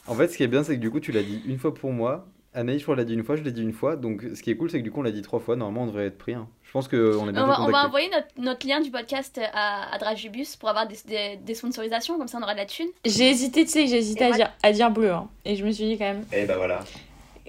En 0.08 0.16
fait, 0.16 0.28
ce 0.28 0.38
qui 0.38 0.44
est 0.44 0.48
bien, 0.48 0.64
c'est 0.64 0.76
que 0.76 0.82
du 0.82 0.92
coup, 0.92 1.00
tu 1.00 1.12
l'as 1.12 1.24
dit 1.24 1.42
une 1.46 1.58
fois 1.58 1.74
pour 1.74 1.92
moi. 1.92 2.28
Anaïs, 2.54 2.80
je 2.80 2.84
crois, 2.84 2.96
l'a 2.96 3.04
dit 3.04 3.14
une 3.14 3.24
fois, 3.24 3.36
je 3.36 3.44
l'ai 3.44 3.52
dit 3.52 3.62
une 3.62 3.74
fois. 3.74 3.96
Donc, 3.96 4.24
ce 4.34 4.42
qui 4.42 4.50
est 4.50 4.58
cool, 4.58 4.72
c'est 4.72 4.80
que 4.80 4.84
du 4.84 4.92
coup, 4.92 5.00
on 5.00 5.04
l'a 5.04 5.12
dit 5.12 5.22
trois 5.22 5.40
fois. 5.40 5.56
Normalement, 5.56 5.84
on 5.84 5.88
devrait 5.88 6.08
être 6.08 6.18
pris. 6.18 6.34
hein. 6.34 6.48
Je 6.64 6.72
pense 6.72 6.88
qu'on 6.88 6.98
est 6.98 7.00
On 7.20 7.26
bientôt 7.32 7.46
va, 7.48 7.62
on 7.62 7.70
va 7.70 7.86
envoyer 7.86 8.10
notre, 8.10 8.28
notre 8.38 8.68
lien 8.68 8.80
du 8.82 8.90
podcast 8.92 9.40
à, 9.54 9.94
à 9.94 9.98
Dragibus 10.00 10.56
pour 10.56 10.70
avoir 10.70 10.88
des, 10.88 10.98
des, 11.06 11.38
des 11.38 11.54
sponsorisations, 11.56 12.18
comme 12.18 12.28
ça 12.28 12.38
on 12.40 12.44
aura 12.44 12.54
de 12.54 12.60
la 12.60 12.66
thune. 12.66 12.90
J'ai 13.06 13.30
hésité, 13.30 13.66
tu 13.66 13.72
sais, 13.72 13.88
j'ai 13.88 13.98
hésité 13.98 14.26
à 14.26 14.32
dire, 14.32 14.52
à 14.64 14.72
dire 14.72 14.90
bleu. 14.92 15.12
hein. 15.12 15.30
Et 15.46 15.56
je 15.56 15.66
me 15.66 15.72
suis 15.72 15.86
dit 15.86 15.98
quand 15.98 16.06
même, 16.06 16.26
Et 16.34 16.46
bah 16.46 16.58
voilà. 16.58 16.84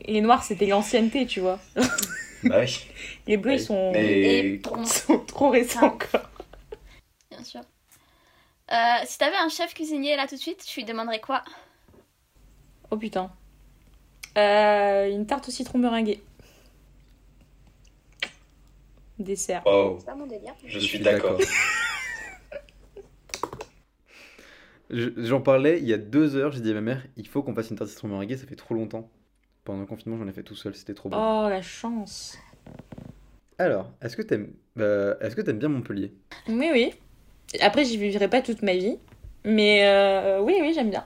les 0.07 0.21
noirs, 0.21 0.43
c'était 0.43 0.67
l'ancienneté, 0.67 1.27
tu 1.27 1.41
vois. 1.41 1.59
Bah 2.45 2.61
oui. 2.61 2.81
Les 3.27 3.37
bleus, 3.37 3.55
ils 3.55 3.97
Et 3.97 4.63
sont 4.87 5.19
trop 5.27 5.51
récents 5.51 5.87
encore. 5.87 6.31
Bien 7.31 7.45
sûr. 7.45 7.61
Euh, 8.73 8.77
si 9.05 9.19
t'avais 9.19 9.37
un 9.37 9.49
chef 9.51 9.75
cuisinier 9.75 10.17
là 10.17 10.27
tout 10.27 10.37
de 10.37 10.41
suite, 10.41 10.65
tu 10.65 10.81
lui 10.81 10.87
demanderais 10.87 11.21
quoi? 11.21 11.43
Oh 12.91 12.97
putain. 12.97 13.31
Euh, 14.39 15.11
une 15.11 15.27
tarte 15.27 15.49
au 15.49 15.51
citron 15.51 15.79
meringuée. 15.79 16.23
Dessert. 19.19 19.63
Oh, 19.67 19.97
C'est 19.99 20.07
pas 20.07 20.15
mon 20.15 20.27
délire. 20.27 20.55
je 20.67 20.79
suis 20.79 20.99
d'accord. 21.01 21.39
Je- 24.91 25.11
J'en 25.19 25.41
parlais 25.41 25.79
il 25.79 25.87
y 25.87 25.93
a 25.93 25.99
deux 25.99 26.35
heures. 26.37 26.51
J'ai 26.53 26.61
dit 26.61 26.71
à 26.71 26.75
ma 26.75 26.81
mère, 26.81 27.03
il 27.17 27.27
faut 27.29 27.43
qu'on 27.43 27.55
fasse 27.55 27.71
une 27.71 27.77
tarte 27.77 27.91
citron 27.91 28.09
meringuée. 28.09 28.37
Ça 28.37 28.47
fait 28.47 28.57
trop 28.57 28.75
longtemps. 28.75 29.09
Pendant 29.65 29.81
le 29.81 29.87
confinement, 29.87 30.17
j'en 30.19 30.27
ai 30.27 30.33
fait 30.33 30.43
tout 30.43 30.57
seul. 30.57 30.75
C'était 30.75 30.95
trop 30.95 31.09
bon. 31.09 31.17
Oh, 31.19 31.49
la 31.49 31.63
chance. 31.63 32.37
Alors, 33.59 33.93
est-ce 34.01 34.17
que 34.17 34.23
t'aimes 34.23 34.53
bah, 34.75 35.17
est-ce 35.21 35.37
que 35.37 35.43
t'aimes 35.43 35.59
bien 35.59 35.69
Montpellier? 35.69 36.13
Oui, 36.49 36.71
oui. 36.73 36.95
Après, 37.61 37.85
j'y 37.85 37.99
vivrai 37.99 38.29
pas 38.29 38.41
toute 38.43 38.63
ma 38.63 38.73
vie. 38.75 38.97
Mais 39.45 39.87
euh, 39.87 40.41
oui, 40.41 40.57
oui, 40.61 40.73
j'aime 40.75 40.91
bien. 40.91 41.05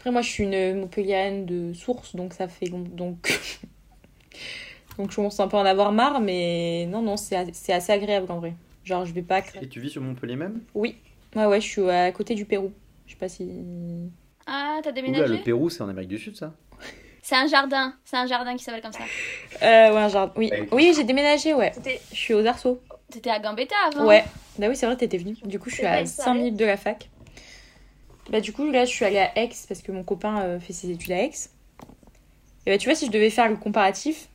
Après, 0.00 0.10
moi, 0.12 0.22
je 0.22 0.30
suis 0.30 0.44
une 0.44 0.80
Montpelliane 0.80 1.44
de 1.44 1.74
source, 1.74 2.16
donc 2.16 2.32
ça 2.32 2.48
fait. 2.48 2.64
long- 2.70 2.78
Donc, 2.90 3.18
donc 4.98 5.10
je 5.10 5.16
commence 5.16 5.38
un 5.40 5.46
peu 5.46 5.58
à 5.58 5.60
en 5.60 5.66
avoir 5.66 5.92
marre, 5.92 6.20
mais 6.22 6.86
non, 6.88 7.02
non, 7.02 7.18
c'est 7.18 7.36
a- 7.36 7.44
c'est 7.52 7.74
assez 7.74 7.92
agréable 7.92 8.32
en 8.32 8.38
vrai. 8.38 8.54
Genre, 8.82 9.04
je 9.04 9.12
vais 9.12 9.20
pas. 9.20 9.42
Et 9.60 9.68
tu 9.68 9.78
vis 9.78 9.90
sur 9.90 10.00
Montpellier 10.00 10.36
même? 10.36 10.62
Oui. 10.74 10.96
Ouais, 11.36 11.44
ouais, 11.44 11.60
je 11.60 11.66
suis 11.66 11.90
à 11.90 12.10
côté 12.12 12.34
du 12.34 12.46
Pérou. 12.46 12.72
Je 13.06 13.12
sais 13.12 13.18
pas 13.18 13.28
si. 13.28 13.46
Ah, 14.46 14.78
t'as 14.82 14.88
Oula, 14.88 14.94
déménagé? 15.02 15.36
le 15.36 15.42
Pérou, 15.42 15.68
c'est 15.68 15.82
en 15.82 15.88
Amérique 15.90 16.08
du 16.08 16.18
Sud, 16.18 16.34
ça 16.34 16.54
C'est 17.20 17.36
un 17.36 17.46
jardin, 17.46 17.94
c'est 18.06 18.16
un 18.16 18.26
jardin 18.26 18.56
qui 18.56 18.64
s'appelle 18.64 18.80
comme 18.80 18.92
ça. 18.92 19.04
Euh, 19.62 19.92
ouais, 19.92 20.00
un 20.00 20.08
jardin. 20.08 20.32
Oui, 20.36 20.50
oui 20.72 20.94
j'ai 20.96 21.04
déménagé, 21.04 21.52
ouais. 21.52 21.72
C'était 21.74 22.00
Je 22.10 22.16
suis 22.16 22.32
aux 22.32 22.46
Arceaux. 22.46 22.80
T'étais 23.12 23.28
à 23.30 23.38
Gambetta 23.38 23.74
avant? 23.86 24.06
Ouais. 24.06 24.24
Bah 24.58 24.68
oui, 24.70 24.76
c'est 24.76 24.86
vrai, 24.86 24.96
t'étais 24.96 25.18
venue. 25.18 25.36
Du 25.44 25.58
coup, 25.58 25.68
je 25.68 25.74
suis 25.74 25.84
à 25.86 26.00
une 26.00 26.06
5 26.06 26.24
soirée 26.24 26.38
minutes 26.38 26.56
de 26.56 26.64
la 26.64 26.78
fac. 26.78 27.10
Bah, 28.30 28.40
du 28.40 28.52
coup, 28.52 28.70
là, 28.70 28.84
je 28.84 28.90
suis 28.90 29.04
allée 29.04 29.18
à 29.18 29.36
Aix 29.38 29.50
parce 29.68 29.82
que 29.82 29.92
mon 29.92 30.04
copain 30.04 30.40
euh, 30.42 30.60
fait 30.60 30.72
ses 30.72 30.90
études 30.90 31.12
à 31.12 31.22
Aix. 31.24 31.30
Et 32.66 32.70
bah, 32.70 32.78
tu 32.78 32.88
vois, 32.88 32.94
si 32.94 33.06
je 33.06 33.10
devais 33.10 33.30
faire 33.30 33.48
le 33.48 33.56
comparatif, 33.56 34.28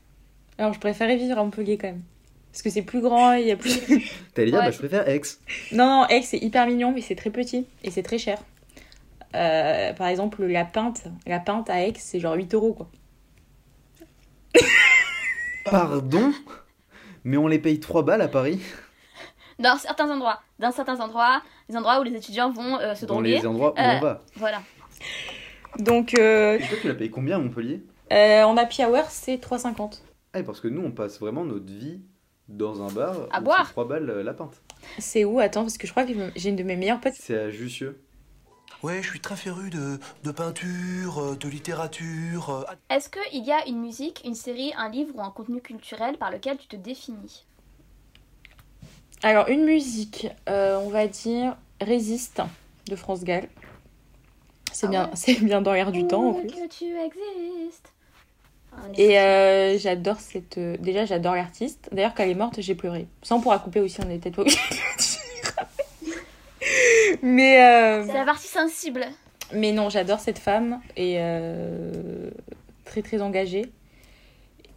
alors 0.58 0.74
je 0.74 0.80
préférais 0.80 1.16
vivre 1.16 1.38
à 1.38 1.44
Montpellier 1.44 1.78
quand 1.78 1.88
même. 1.88 2.02
Parce 2.52 2.62
que 2.62 2.70
c'est 2.70 2.82
plus 2.84 3.02
grand, 3.02 3.34
il 3.34 3.48
y 3.48 3.52
a 3.52 3.58
plus. 3.58 3.78
T'allais 4.34 4.52
dire, 4.52 4.60
Ouais. 4.60 4.66
bah, 4.66 4.72
je 4.72 4.78
préfère 4.80 5.08
Aix. 5.08 5.22
non, 5.72 5.86
non, 6.02 6.08
Aix, 6.10 6.22
c'est 6.24 6.38
hyper 6.40 6.66
mignon, 6.68 6.92
mais 6.92 7.02
c'est 7.02 7.16
très 7.16 7.30
petit 7.30 7.68
et 7.84 7.92
c'est 7.92 8.04
très 8.04 8.18
cher. 8.18 8.40
Euh, 9.36 9.92
par 9.94 10.08
exemple, 10.08 10.46
la 10.46 10.64
pinte, 10.66 11.04
la 11.28 11.40
pinte 11.40 11.70
à 11.70 11.86
Aix, 11.86 11.94
c'est 11.98 12.20
genre 12.22 12.36
8 12.36 12.54
euros 12.54 12.74
quoi. 12.74 12.90
Pardon? 15.66 16.32
Mais 17.24 17.38
on 17.38 17.48
les 17.48 17.60
paye 17.60 17.80
3 17.80 18.04
balles 18.04 18.22
à 18.22 18.28
Paris? 18.28 18.60
Dans 19.60 19.78
certains 19.78 20.10
endroits. 20.10 20.42
Dans 20.60 20.72
certains 20.72 21.00
endroits, 21.00 21.42
les 21.70 21.78
endroits 21.78 22.00
où 22.00 22.04
les 22.04 22.16
étudiants 22.16 22.52
vont 22.52 22.80
euh, 22.80 22.96
se 22.96 23.06
Dans 23.06 23.16
droguer. 23.16 23.36
les 23.38 23.46
endroits 23.46 23.74
où 23.74 23.80
Euh, 23.80 23.98
on 23.98 24.00
va. 24.00 24.22
Voilà. 24.36 24.62
Donc, 25.80 26.14
euh, 26.18 26.58
Et 26.58 26.68
toi, 26.68 26.78
tu 26.82 26.88
l'as 26.88 26.94
payé 26.96 27.10
combien 27.10 27.36
à 27.38 27.40
Montpellier? 27.40 27.84
euh, 28.14 28.44
en 28.44 28.56
happy 28.58 28.84
hour, 28.86 29.04
c'est 29.10 29.38
3,50. 29.38 30.02
Ah, 30.34 30.44
parce 30.44 30.60
que 30.62 30.68
nous, 30.68 30.82
on 30.82 30.92
passe 30.92 31.20
vraiment 31.20 31.44
notre 31.44 31.66
vie 31.72 32.02
dans 32.48 32.82
un 32.82 32.92
bar. 32.92 33.16
À 33.32 33.40
où 33.40 33.44
boire. 33.44 33.66
c'est 33.66 33.72
3 33.72 33.88
balles 33.88 34.10
euh, 34.10 34.24
la 34.24 34.34
pinte. 34.34 34.62
C'est 35.00 35.26
où? 35.26 35.40
Attends, 35.40 35.62
parce 35.64 35.78
que 35.78 35.88
je 35.88 35.92
crois 35.92 36.06
que 36.06 36.14
j'ai 36.36 36.50
une 36.50 36.56
de 36.56 36.64
mes 36.64 36.76
meilleures 36.76 37.00
potes. 37.02 37.14
C'est 37.18 37.38
à 37.38 37.50
Jussieu. 37.50 38.00
Ouais, 38.84 39.02
je 39.02 39.10
suis 39.10 39.20
très 39.20 39.36
féru 39.36 39.70
de, 39.70 39.98
de 40.24 40.32
peinture, 40.32 41.18
euh, 41.20 41.36
de 41.36 41.48
littérature. 41.50 42.50
euh, 42.52 42.64
Est-ce 42.90 43.10
qu'il 43.10 43.44
y 43.44 43.52
a 43.52 43.66
une 43.68 43.80
musique, 43.80 44.22
une 44.26 44.36
série, 44.36 44.74
un 44.78 44.90
livre 44.90 45.12
ou 45.16 45.22
un 45.22 45.32
contenu 45.32 45.62
culturel 45.62 46.18
par 46.18 46.30
lequel 46.30 46.58
tu 46.58 46.68
te 46.68 46.76
définis? 46.76 47.46
Alors, 49.24 49.48
une 49.50 49.64
musique, 49.66 50.28
euh, 50.50 50.78
on 50.80 50.90
va 50.90 51.08
dire 51.08 51.56
Résiste 51.82 52.42
de 52.88 52.96
France 52.96 53.24
Gall. 53.24 53.48
C'est 54.72 54.86
Ah 54.88 54.90
bien, 54.90 55.04
ouais. 55.06 55.12
c'est 55.16 55.40
bien 55.42 55.62
dans 55.62 55.74
l'air 55.74 55.92
du 55.92 56.06
temps 56.06 56.30
en 56.30 56.34
plus. 56.34 56.48
que 56.48 56.68
tu 56.68 56.86
existes. 57.00 57.92
Ah, 58.74 58.78
Et 58.98 59.18
euh, 59.20 59.78
j'adore 59.78 60.20
cette. 60.20 60.58
euh, 60.58 60.76
Déjà, 60.78 61.06
j'adore 61.06 61.34
l'artiste. 61.36 61.90
D'ailleurs, 61.92 62.14
quand 62.14 62.24
elle 62.24 62.32
est 62.32 62.36
morte, 62.36 62.60
j'ai 62.60 62.76
pleuré. 62.76 63.08
Ça, 63.24 63.36
on 63.36 63.42
pourra 63.42 63.58
couper 63.60 63.80
aussi, 63.80 64.00
on 64.06 64.10
est 64.10 64.18
peut-être 64.20 64.36
pas 64.36 64.42
obligé 64.44 64.58
de 64.58 65.02
dire. 65.02 65.66
Mais, 67.22 67.64
euh, 67.64 68.06
C'est 68.06 68.14
la 68.14 68.26
partie 68.26 68.48
sensible. 68.48 69.06
mais 69.54 69.72
non, 69.72 69.90
j'adore 69.90 70.20
cette 70.20 70.40
femme 70.40 70.82
et 70.98 71.16
euh, 71.20 72.30
très 72.84 73.02
très 73.02 73.22
engagée. 73.22 73.66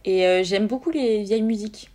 Et 0.05 0.43
j'aime 0.43 0.65
beaucoup 0.67 0.89
les 0.91 1.23
vieilles 1.23 1.41
musiques. 1.43 1.91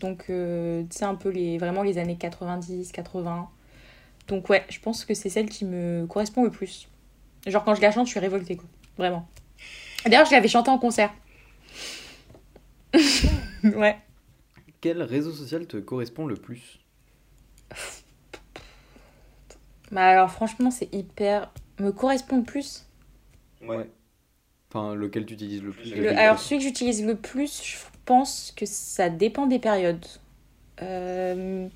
Donc, 0.00 0.26
euh, 0.30 0.82
tu 0.90 0.96
sais, 0.96 1.04
un 1.04 1.14
peu 1.14 1.28
les, 1.28 1.58
vraiment 1.58 1.82
les 1.82 1.98
années 1.98 2.16
90, 2.16 2.92
80. 2.92 3.48
Donc, 4.28 4.48
ouais, 4.48 4.64
je 4.68 4.78
pense 4.80 5.04
que 5.04 5.14
c'est 5.14 5.30
celle 5.30 5.48
qui 5.48 5.64
me 5.64 6.06
correspond 6.06 6.44
le 6.44 6.50
plus. 6.50 6.88
Genre, 7.46 7.64
quand 7.64 7.74
je 7.74 7.80
la 7.82 7.90
chante, 7.90 8.06
je 8.06 8.12
suis 8.12 8.20
révoltée, 8.20 8.56
quoi. 8.56 8.68
Vraiment. 8.96 9.28
D'ailleurs, 10.04 10.26
je 10.26 10.32
l'avais 10.32 10.48
chantée 10.48 10.70
en 10.70 10.78
concert. 10.78 11.12
ouais. 13.64 13.98
Quel 14.80 15.02
réseau 15.02 15.32
social 15.32 15.66
te 15.66 15.76
correspond 15.76 16.26
le 16.26 16.36
plus? 16.36 16.78
Bah, 19.90 20.04
alors, 20.06 20.30
franchement, 20.30 20.70
c'est 20.70 20.92
hyper. 20.94 21.50
me 21.80 21.90
correspond 21.90 22.38
le 22.38 22.44
plus? 22.44 22.84
Ouais. 23.62 23.90
Enfin, 24.70 24.94
lequel 24.94 25.24
tu 25.26 25.34
utilises 25.34 25.62
le 25.62 25.70
plus? 25.70 25.94
Le- 25.94 26.16
alors, 26.16 26.38
celui 26.38 26.58
que 26.58 26.64
j'utilise 26.64 27.04
le 27.04 27.16
plus, 27.16 27.62
je 27.64 27.76
pense 28.08 28.52
que 28.56 28.64
ça 28.64 29.10
dépend 29.10 29.46
des 29.46 29.58
périodes. 29.58 30.04
Euh, 30.80 31.68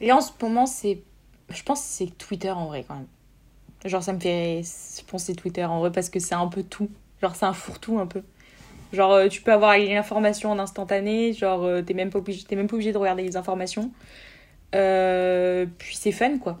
Là, 0.00 0.16
en 0.16 0.20
ce 0.20 0.32
moment, 0.40 0.66
c'est. 0.66 1.00
Je 1.50 1.62
pense 1.62 1.80
que 1.80 1.86
c'est 1.86 2.18
Twitter 2.18 2.50
en 2.50 2.66
vrai, 2.66 2.84
quand 2.86 2.94
même. 2.94 3.06
Genre, 3.84 4.02
ça 4.02 4.12
me 4.12 4.20
fait. 4.20 4.62
Je 4.62 5.04
pense 5.04 5.24
c'est 5.24 5.34
Twitter 5.34 5.64
en 5.64 5.80
vrai 5.80 5.92
parce 5.92 6.08
que 6.10 6.18
c'est 6.18 6.34
un 6.34 6.48
peu 6.48 6.62
tout. 6.62 6.90
Genre, 7.22 7.34
c'est 7.36 7.46
un 7.46 7.52
fourre-tout 7.52 7.98
un 7.98 8.06
peu. 8.06 8.22
Genre, 8.92 9.12
euh, 9.12 9.28
tu 9.28 9.42
peux 9.42 9.52
avoir 9.52 9.78
l'information 9.78 10.50
en 10.50 10.58
instantané. 10.58 11.32
Genre, 11.32 11.62
euh, 11.64 11.82
t'es 11.82 11.94
même, 11.94 12.10
pas 12.10 12.18
obligé... 12.18 12.44
même 12.56 12.66
pas 12.66 12.74
obligé 12.74 12.92
de 12.92 12.98
regarder 12.98 13.22
les 13.22 13.36
informations. 13.36 13.90
Euh, 14.74 15.66
Puis 15.78 15.96
c'est 15.96 16.12
fun, 16.12 16.38
quoi. 16.38 16.60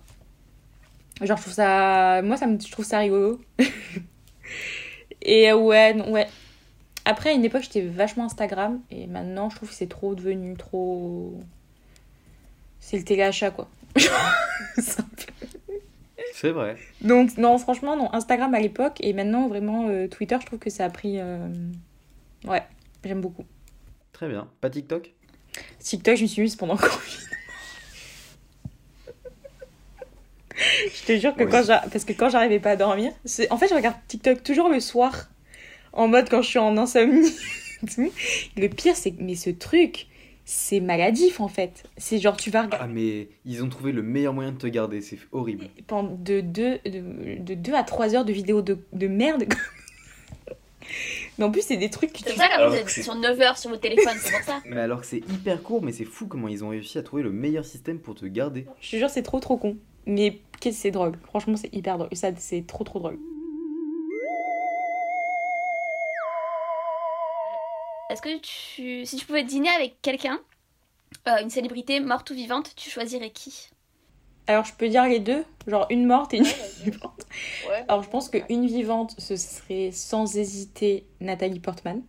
Genre, 1.22 1.36
je 1.36 1.42
trouve 1.42 1.54
ça. 1.54 2.22
Moi, 2.22 2.36
ça 2.36 2.46
me... 2.46 2.58
je 2.60 2.70
trouve 2.70 2.84
ça 2.84 2.98
rigolo. 2.98 3.40
Et 5.22 5.52
ouais, 5.52 5.94
non, 5.94 6.10
ouais. 6.12 6.28
Après, 7.04 7.30
à 7.30 7.32
une 7.32 7.44
époque, 7.44 7.62
j'étais 7.62 7.82
vachement 7.82 8.24
Instagram. 8.24 8.80
Et 8.90 9.06
maintenant, 9.06 9.50
je 9.50 9.56
trouve 9.56 9.68
que 9.68 9.74
c'est 9.74 9.88
trop 9.88 10.14
devenu 10.14 10.54
trop. 10.56 11.38
C'est 12.80 12.96
le 12.98 13.04
téléachat, 13.04 13.50
quoi. 13.50 13.68
C'est 16.34 16.50
vrai. 16.50 16.76
Donc, 17.00 17.36
non, 17.38 17.58
franchement, 17.58 17.96
non. 17.96 18.12
Instagram 18.12 18.52
à 18.54 18.60
l'époque. 18.60 18.98
Et 19.00 19.12
maintenant, 19.12 19.46
vraiment, 19.48 19.88
euh, 19.88 20.08
Twitter, 20.08 20.36
je 20.40 20.46
trouve 20.46 20.58
que 20.58 20.70
ça 20.70 20.84
a 20.84 20.90
pris. 20.90 21.18
euh, 21.20 21.48
Ouais, 22.44 22.62
j'aime 23.04 23.20
beaucoup. 23.20 23.44
Très 24.12 24.28
bien. 24.28 24.48
Pas 24.60 24.68
TikTok? 24.70 25.12
TikTok, 25.78 26.16
je 26.16 26.22
me 26.22 26.26
suis 26.26 26.42
mise 26.42 26.56
pendant 26.56 26.74
le 26.74 26.80
Covid. 26.80 27.18
je 30.56 31.04
te 31.06 31.18
jure 31.18 31.34
que 31.34 31.44
Oui. 31.44 31.50
quand 31.50 31.66
parce 31.66 32.04
que 32.04 32.12
quand 32.12 32.28
j'arrivais 32.28 32.60
pas 32.60 32.72
à 32.72 32.76
dormir, 32.76 33.12
en 33.50 33.56
fait 33.56 33.68
je 33.68 33.74
regarde 33.74 33.96
TikTok 34.08 34.42
toujours 34.42 34.68
le 34.68 34.80
soir 34.80 35.28
en 35.94 36.08
mode 36.08 36.28
quand 36.28 36.42
je 36.42 36.48
suis 36.48 36.58
en 36.58 36.76
insomnie. 36.76 37.30
tout. 37.94 38.10
le 38.56 38.68
pire 38.68 38.96
c'est 38.96 39.10
que 39.12 39.22
mais 39.22 39.34
ce 39.34 39.50
truc 39.50 40.06
c'est 40.46 40.80
maladif 40.80 41.40
en 41.40 41.48
fait. 41.48 41.84
C'est 41.96 42.18
genre 42.18 42.36
tu 42.36 42.50
vas 42.50 42.62
regarder 42.64 42.84
Ah, 42.84 42.92
mais 42.92 43.28
ils 43.46 43.62
ont 43.62 43.68
trouvé 43.70 43.92
le 43.92 44.02
meilleur 44.02 44.34
moyen 44.34 44.52
de 44.52 44.58
te 44.58 44.66
garder. 44.66 45.00
C'est 45.00 45.18
horrible. 45.32 45.68
pendant 45.86 46.14
de 46.14 46.40
2 46.42 46.78
de, 46.84 47.38
de 47.42 47.54
deux 47.54 47.72
à 47.74 47.82
3 47.82 48.14
heures 48.14 48.24
de 48.26 48.32
vidéos 48.34 48.60
de, 48.60 48.78
de 48.92 49.06
merde. 49.06 49.44
mais 51.38 51.44
en 51.44 51.50
plus 51.50 51.62
c'est 51.62 51.78
des 51.78 51.88
trucs 51.88 52.12
que 52.12 52.18
C'est 52.24 52.32
tu 52.32 52.36
ça 52.36 52.48
quand 52.54 52.68
vous 52.68 52.74
êtes 52.74 52.88
c'est- 52.90 53.02
sur 53.02 53.14
9 53.14 53.40
heures 53.40 53.56
sur 53.58 53.70
votre 53.70 53.80
téléphone, 53.82 54.12
c'est 54.18 54.32
pour 54.32 54.42
ça. 54.42 54.60
Mais 54.66 54.80
alors 54.80 55.00
que 55.00 55.06
c'est 55.06 55.18
hyper 55.30 55.62
court, 55.62 55.82
mais 55.82 55.92
c'est 55.92 56.04
fou 56.04 56.26
comment 56.26 56.48
ils 56.48 56.62
ont 56.62 56.68
réussi 56.68 56.98
à 56.98 57.02
trouver 57.02 57.22
le 57.22 57.32
meilleur 57.32 57.64
système 57.64 57.98
pour 57.98 58.14
te 58.14 58.26
garder. 58.26 58.66
Je 58.82 58.90
te 58.90 58.96
jure, 58.96 59.08
c'est 59.10 59.22
trop 59.22 59.40
trop 59.40 59.56
con. 59.56 59.76
Mais 60.06 60.38
qu'est-ce 60.60 60.76
que 60.76 60.82
c'est 60.82 60.90
drôle 60.90 61.12
Franchement, 61.24 61.56
c'est 61.56 61.74
hyper 61.74 61.96
drôle. 61.96 62.10
Ça, 62.12 62.28
c'est 62.36 62.66
trop 62.66 62.84
trop 62.84 62.98
drôle. 62.98 63.18
Est-ce 68.14 68.22
que 68.22 68.38
tu. 68.38 69.04
Si 69.04 69.16
tu 69.16 69.26
pouvais 69.26 69.42
dîner 69.42 69.70
avec 69.70 70.00
quelqu'un, 70.00 70.38
euh, 71.26 71.42
une 71.42 71.50
célébrité 71.50 71.98
morte 71.98 72.30
ou 72.30 72.34
vivante, 72.34 72.72
tu 72.76 72.88
choisirais 72.88 73.30
qui? 73.30 73.70
Alors, 74.46 74.64
je 74.64 74.72
peux 74.72 74.88
dire 74.88 75.04
les 75.06 75.18
deux 75.18 75.44
Genre 75.66 75.86
une 75.90 76.06
morte 76.06 76.32
et 76.32 76.36
une 76.36 76.44
vivante 76.44 77.26
Ouais. 77.68 77.84
Alors, 77.88 78.04
je 78.04 78.08
pense 78.08 78.28
qu'une 78.28 78.66
vivante, 78.66 79.16
ce 79.18 79.34
serait 79.34 79.90
sans 79.90 80.36
hésiter 80.36 81.08
Nathalie 81.20 81.58
Portman. 81.58 82.02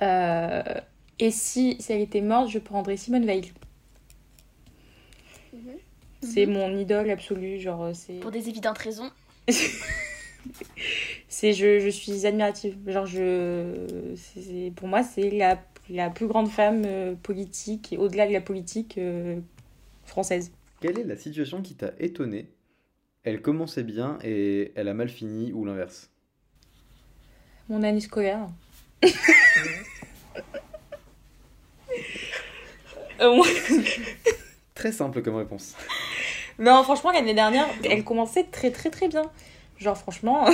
Euh, 0.00 0.62
et 1.18 1.30
si, 1.30 1.76
si 1.78 1.92
elle 1.92 2.00
était 2.00 2.22
morte, 2.22 2.48
je 2.48 2.58
prendrais 2.58 2.96
Simone 2.96 3.26
Veil. 3.26 3.52
Mhm. 5.52 5.76
C'est 6.22 6.46
mon 6.46 6.74
idole 6.74 7.10
absolue. 7.10 7.60
Genre, 7.60 7.82
euh, 7.82 7.92
c'est. 7.92 8.14
Pour 8.20 8.30
des 8.30 8.48
évidentes 8.48 8.78
raisons. 8.78 9.10
c'est 11.30 11.54
je, 11.54 11.78
je 11.80 11.88
suis 11.88 12.26
admirative. 12.26 12.76
Genre 12.86 13.06
je 13.06 14.14
c'est- 14.16 14.72
pour 14.76 14.88
moi 14.88 15.02
c'est 15.02 15.30
la, 15.30 15.58
la 15.88 16.10
plus 16.10 16.26
grande 16.26 16.50
femme 16.50 16.82
euh, 16.84 17.14
politique 17.14 17.92
et 17.94 17.96
au-delà 17.96 18.26
de 18.26 18.32
la 18.32 18.40
politique 18.42 18.98
euh, 18.98 19.40
française. 20.04 20.52
Quelle 20.80 20.98
est 20.98 21.04
la 21.04 21.16
situation 21.16 21.62
qui 21.62 21.74
t'a 21.76 21.92
étonné 21.98 22.50
Elle 23.22 23.40
commençait 23.42 23.82
bien 23.84 24.18
et 24.24 24.72
elle 24.74 24.88
a 24.88 24.94
mal 24.94 25.08
fini 25.08 25.52
ou 25.52 25.64
l'inverse? 25.64 26.10
Mon 27.68 27.82
année 27.82 28.00
scolaire. 28.00 28.48
Euh, 33.20 33.42
Très 34.74 34.92
simple 34.92 35.20
comme 35.22 35.36
réponse. 35.36 35.74
non 36.58 36.82
franchement 36.84 37.12
l'année 37.12 37.34
dernière 37.34 37.66
elle 37.84 38.02
commençait 38.02 38.44
très 38.44 38.70
très 38.70 38.88
très 38.90 39.08
bien. 39.08 39.30
Genre 39.78 39.96
franchement 39.98 40.46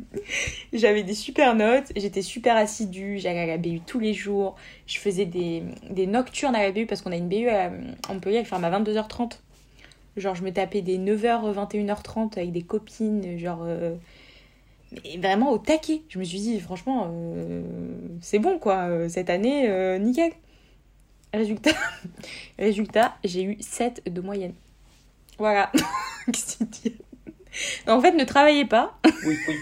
j'avais 0.72 1.02
des 1.02 1.14
super 1.14 1.54
notes 1.54 1.92
j'étais 1.96 2.22
super 2.22 2.56
assidue 2.56 3.18
j'allais 3.18 3.40
à 3.40 3.46
la 3.46 3.58
BU 3.58 3.80
tous 3.80 3.98
les 3.98 4.14
jours 4.14 4.56
je 4.86 4.98
faisais 4.98 5.24
des, 5.24 5.62
des 5.90 6.06
nocturnes 6.06 6.54
à 6.54 6.62
la 6.62 6.72
BU 6.72 6.86
parce 6.86 7.02
qu'on 7.02 7.12
a 7.12 7.16
une 7.16 7.28
BU 7.28 7.48
à 7.48 7.70
Montpellier 8.08 8.38
elle 8.38 8.46
ferme 8.46 8.64
à 8.64 8.70
22h30 8.70 9.38
genre 10.18 10.34
je 10.34 10.42
me 10.42 10.52
tapais 10.52 10.82
des 10.82 10.98
9h 10.98 11.54
21h30 11.54 12.38
avec 12.38 12.52
des 12.52 12.62
copines 12.62 13.38
genre 13.38 13.62
euh, 13.62 13.94
vraiment 15.18 15.50
au 15.52 15.58
taquet. 15.58 16.02
Je 16.08 16.18
me 16.18 16.24
suis 16.24 16.40
dit 16.40 16.60
franchement 16.60 17.10
euh, 17.10 17.62
c'est 18.20 18.38
bon 18.38 18.58
quoi 18.58 18.88
euh, 18.88 19.08
cette 19.08 19.30
année 19.30 19.68
nickel. 19.98 20.32
Résultat 21.32 21.72
résultat 22.58 23.16
j'ai 23.24 23.42
eu 23.42 23.56
7 23.60 24.12
de 24.12 24.20
moyenne. 24.20 24.54
Voilà. 25.38 25.70
En 27.88 28.00
fait 28.00 28.12
ne 28.12 28.24
travaillez 28.24 28.66
pas. 28.66 28.98
Oui, 29.04 29.36
oui. 29.48 29.54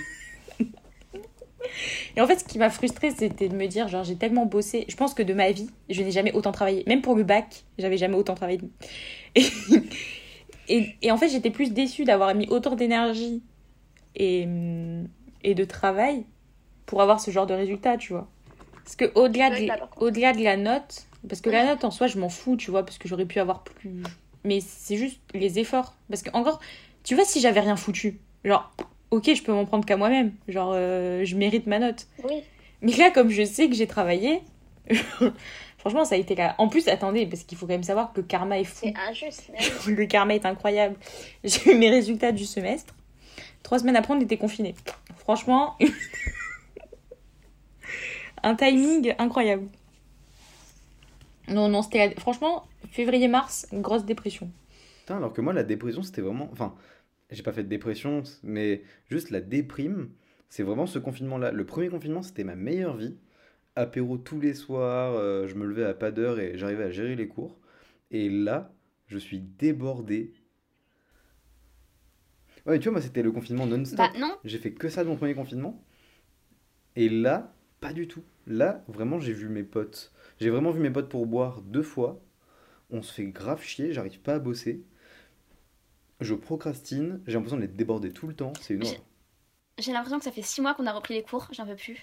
Et 2.16 2.20
en 2.20 2.26
fait, 2.26 2.38
ce 2.38 2.44
qui 2.44 2.58
m'a 2.58 2.70
frustrée, 2.70 3.10
c'était 3.10 3.48
de 3.48 3.54
me 3.54 3.66
dire, 3.66 3.88
genre, 3.88 4.04
j'ai 4.04 4.16
tellement 4.16 4.46
bossé. 4.46 4.84
Je 4.88 4.96
pense 4.96 5.14
que 5.14 5.22
de 5.22 5.34
ma 5.34 5.50
vie, 5.50 5.68
je 5.88 6.02
n'ai 6.02 6.10
jamais 6.10 6.32
autant 6.32 6.52
travaillé. 6.52 6.84
Même 6.86 7.02
pour 7.02 7.14
le 7.14 7.24
bac, 7.24 7.64
j'avais 7.78 7.98
jamais 7.98 8.16
autant 8.16 8.34
travaillé. 8.34 8.60
Et, 9.34 9.46
et, 10.68 10.96
et 11.02 11.10
en 11.10 11.16
fait, 11.16 11.28
j'étais 11.28 11.50
plus 11.50 11.72
déçue 11.72 12.04
d'avoir 12.04 12.34
mis 12.34 12.48
autant 12.48 12.74
d'énergie 12.74 13.42
et, 14.14 14.48
et 15.44 15.54
de 15.54 15.64
travail 15.64 16.24
pour 16.86 17.02
avoir 17.02 17.20
ce 17.20 17.30
genre 17.30 17.46
de 17.46 17.54
résultat, 17.54 17.96
tu 17.96 18.12
vois. 18.12 18.28
Parce 18.84 18.96
que 18.96 19.04
de, 19.04 19.10
au-delà 20.00 20.32
de 20.32 20.44
la 20.44 20.56
note, 20.56 21.06
parce 21.28 21.40
que 21.40 21.50
la 21.50 21.66
note 21.66 21.84
en 21.84 21.90
soi, 21.90 22.06
je 22.06 22.18
m'en 22.18 22.28
fous, 22.28 22.56
tu 22.56 22.70
vois, 22.70 22.84
parce 22.84 22.98
que 22.98 23.08
j'aurais 23.08 23.26
pu 23.26 23.40
avoir 23.40 23.64
plus. 23.64 24.02
Mais 24.44 24.60
c'est 24.60 24.96
juste 24.96 25.20
les 25.34 25.58
efforts. 25.58 25.94
Parce 26.08 26.22
que, 26.22 26.30
encore, 26.32 26.60
tu 27.02 27.16
vois, 27.16 27.24
si 27.24 27.40
j'avais 27.40 27.60
rien 27.60 27.76
foutu, 27.76 28.20
genre, 28.44 28.72
ok, 29.10 29.34
je 29.34 29.42
peux 29.42 29.52
m'en 29.52 29.64
prendre 29.64 29.84
qu'à 29.84 29.96
moi-même. 29.96 30.32
Genre, 30.48 30.72
euh, 30.74 31.24
je 31.24 31.36
mérite 31.36 31.66
ma 31.66 31.78
note. 31.78 32.06
Oui. 32.24 32.42
Mais 32.82 32.92
là, 32.92 33.10
comme 33.10 33.30
je 33.30 33.44
sais 33.44 33.68
que 33.68 33.74
j'ai 33.74 33.86
travaillé, 33.86 34.42
franchement, 35.78 36.04
ça 36.04 36.14
a 36.14 36.18
été 36.18 36.34
là. 36.34 36.54
En 36.58 36.68
plus, 36.68 36.88
attendez, 36.88 37.26
parce 37.26 37.44
qu'il 37.44 37.56
faut 37.56 37.66
quand 37.66 37.72
même 37.72 37.82
savoir 37.82 38.12
que 38.12 38.20
le 38.20 38.26
karma 38.26 38.58
est 38.58 38.64
fou. 38.64 38.86
C'est 38.86 38.94
injuste. 39.08 39.50
Le 39.86 40.06
karma 40.06 40.34
est 40.34 40.46
incroyable. 40.46 40.96
J'ai 41.44 41.72
eu 41.72 41.78
mes 41.78 41.90
résultats 41.90 42.32
du 42.32 42.44
semestre. 42.44 42.94
Trois 43.62 43.78
semaines 43.78 43.96
après, 43.96 44.14
on 44.14 44.20
était 44.20 44.36
confinés. 44.36 44.74
Franchement, 45.16 45.76
un 48.42 48.54
timing 48.54 49.14
incroyable. 49.18 49.66
Non, 51.48 51.68
non, 51.68 51.82
c'était. 51.82 52.14
Franchement, 52.18 52.64
février-mars, 52.90 53.66
grosse 53.72 54.04
dépression. 54.04 54.50
Putain, 55.00 55.16
alors 55.16 55.32
que 55.32 55.40
moi, 55.40 55.52
la 55.52 55.62
dépression, 55.62 56.02
c'était 56.02 56.20
vraiment. 56.20 56.48
Enfin, 56.52 56.74
j'ai 57.30 57.42
pas 57.42 57.52
fait 57.52 57.64
de 57.64 57.68
dépression, 57.68 58.22
mais 58.42 58.82
juste 59.10 59.30
la 59.30 59.40
déprime, 59.40 60.10
c'est 60.48 60.62
vraiment 60.62 60.86
ce 60.86 60.98
confinement-là. 60.98 61.50
Le 61.52 61.66
premier 61.66 61.88
confinement, 61.88 62.22
c'était 62.22 62.44
ma 62.44 62.54
meilleure 62.56 62.96
vie. 62.96 63.16
Apéro 63.74 64.16
tous 64.18 64.40
les 64.40 64.54
soirs, 64.54 65.14
euh, 65.14 65.46
je 65.46 65.54
me 65.54 65.66
levais 65.66 65.84
à 65.84 65.94
pas 65.94 66.10
d'heure 66.10 66.38
et 66.40 66.56
j'arrivais 66.56 66.84
à 66.84 66.90
gérer 66.90 67.16
les 67.16 67.28
cours. 67.28 67.58
Et 68.10 68.28
là, 68.30 68.72
Je 69.08 69.18
suis 69.18 69.38
débordé. 69.38 70.32
Ouais, 72.66 72.78
tu 72.80 72.84
vois, 72.84 72.92
moi, 72.94 73.00
c'était 73.00 73.22
le 73.22 73.30
confinement 73.30 73.66
non-stop. 73.66 73.98
Bah 73.98 74.10
non. 74.18 74.36
J'ai 74.44 74.58
fait 74.58 74.72
que 74.72 74.88
ça 74.88 75.04
de 75.04 75.08
mon 75.08 75.16
premier 75.16 75.34
confinement. 75.34 75.84
Et 76.96 77.08
là, 77.08 77.54
pas 77.80 77.92
du 77.92 78.08
tout. 78.08 78.24
Là, 78.46 78.84
vraiment, 78.88 79.20
j'ai 79.20 79.32
vu 79.32 79.48
mes 79.48 79.62
potes. 79.62 80.12
J'ai 80.40 80.50
vraiment 80.50 80.72
vu 80.72 80.80
mes 80.80 80.90
potes 80.90 81.08
pour 81.08 81.26
boire 81.26 81.62
deux 81.62 81.82
fois. 81.82 82.20
On 82.90 83.02
se 83.02 83.12
fait 83.12 83.26
grave 83.26 83.62
chier, 83.62 83.92
j'arrive 83.92 84.20
pas 84.20 84.34
à 84.34 84.38
bosser. 84.40 84.84
Je 86.20 86.34
procrastine, 86.34 87.20
j'ai 87.26 87.34
l'impression 87.34 87.58
d'être 87.58 87.76
débordé 87.76 88.10
tout 88.12 88.26
le 88.26 88.34
temps, 88.34 88.52
c'est 88.60 88.74
une 88.74 88.82
J'ai- 88.82 88.88
horreur. 88.90 89.00
J'ai 89.78 89.92
l'impression 89.92 90.18
que 90.18 90.24
ça 90.24 90.32
fait 90.32 90.42
six 90.42 90.60
mois 90.62 90.74
qu'on 90.74 90.86
a 90.86 90.92
repris 90.92 91.14
les 91.14 91.22
cours, 91.22 91.46
j'en 91.52 91.66
peux 91.66 91.76
plus. 91.76 91.98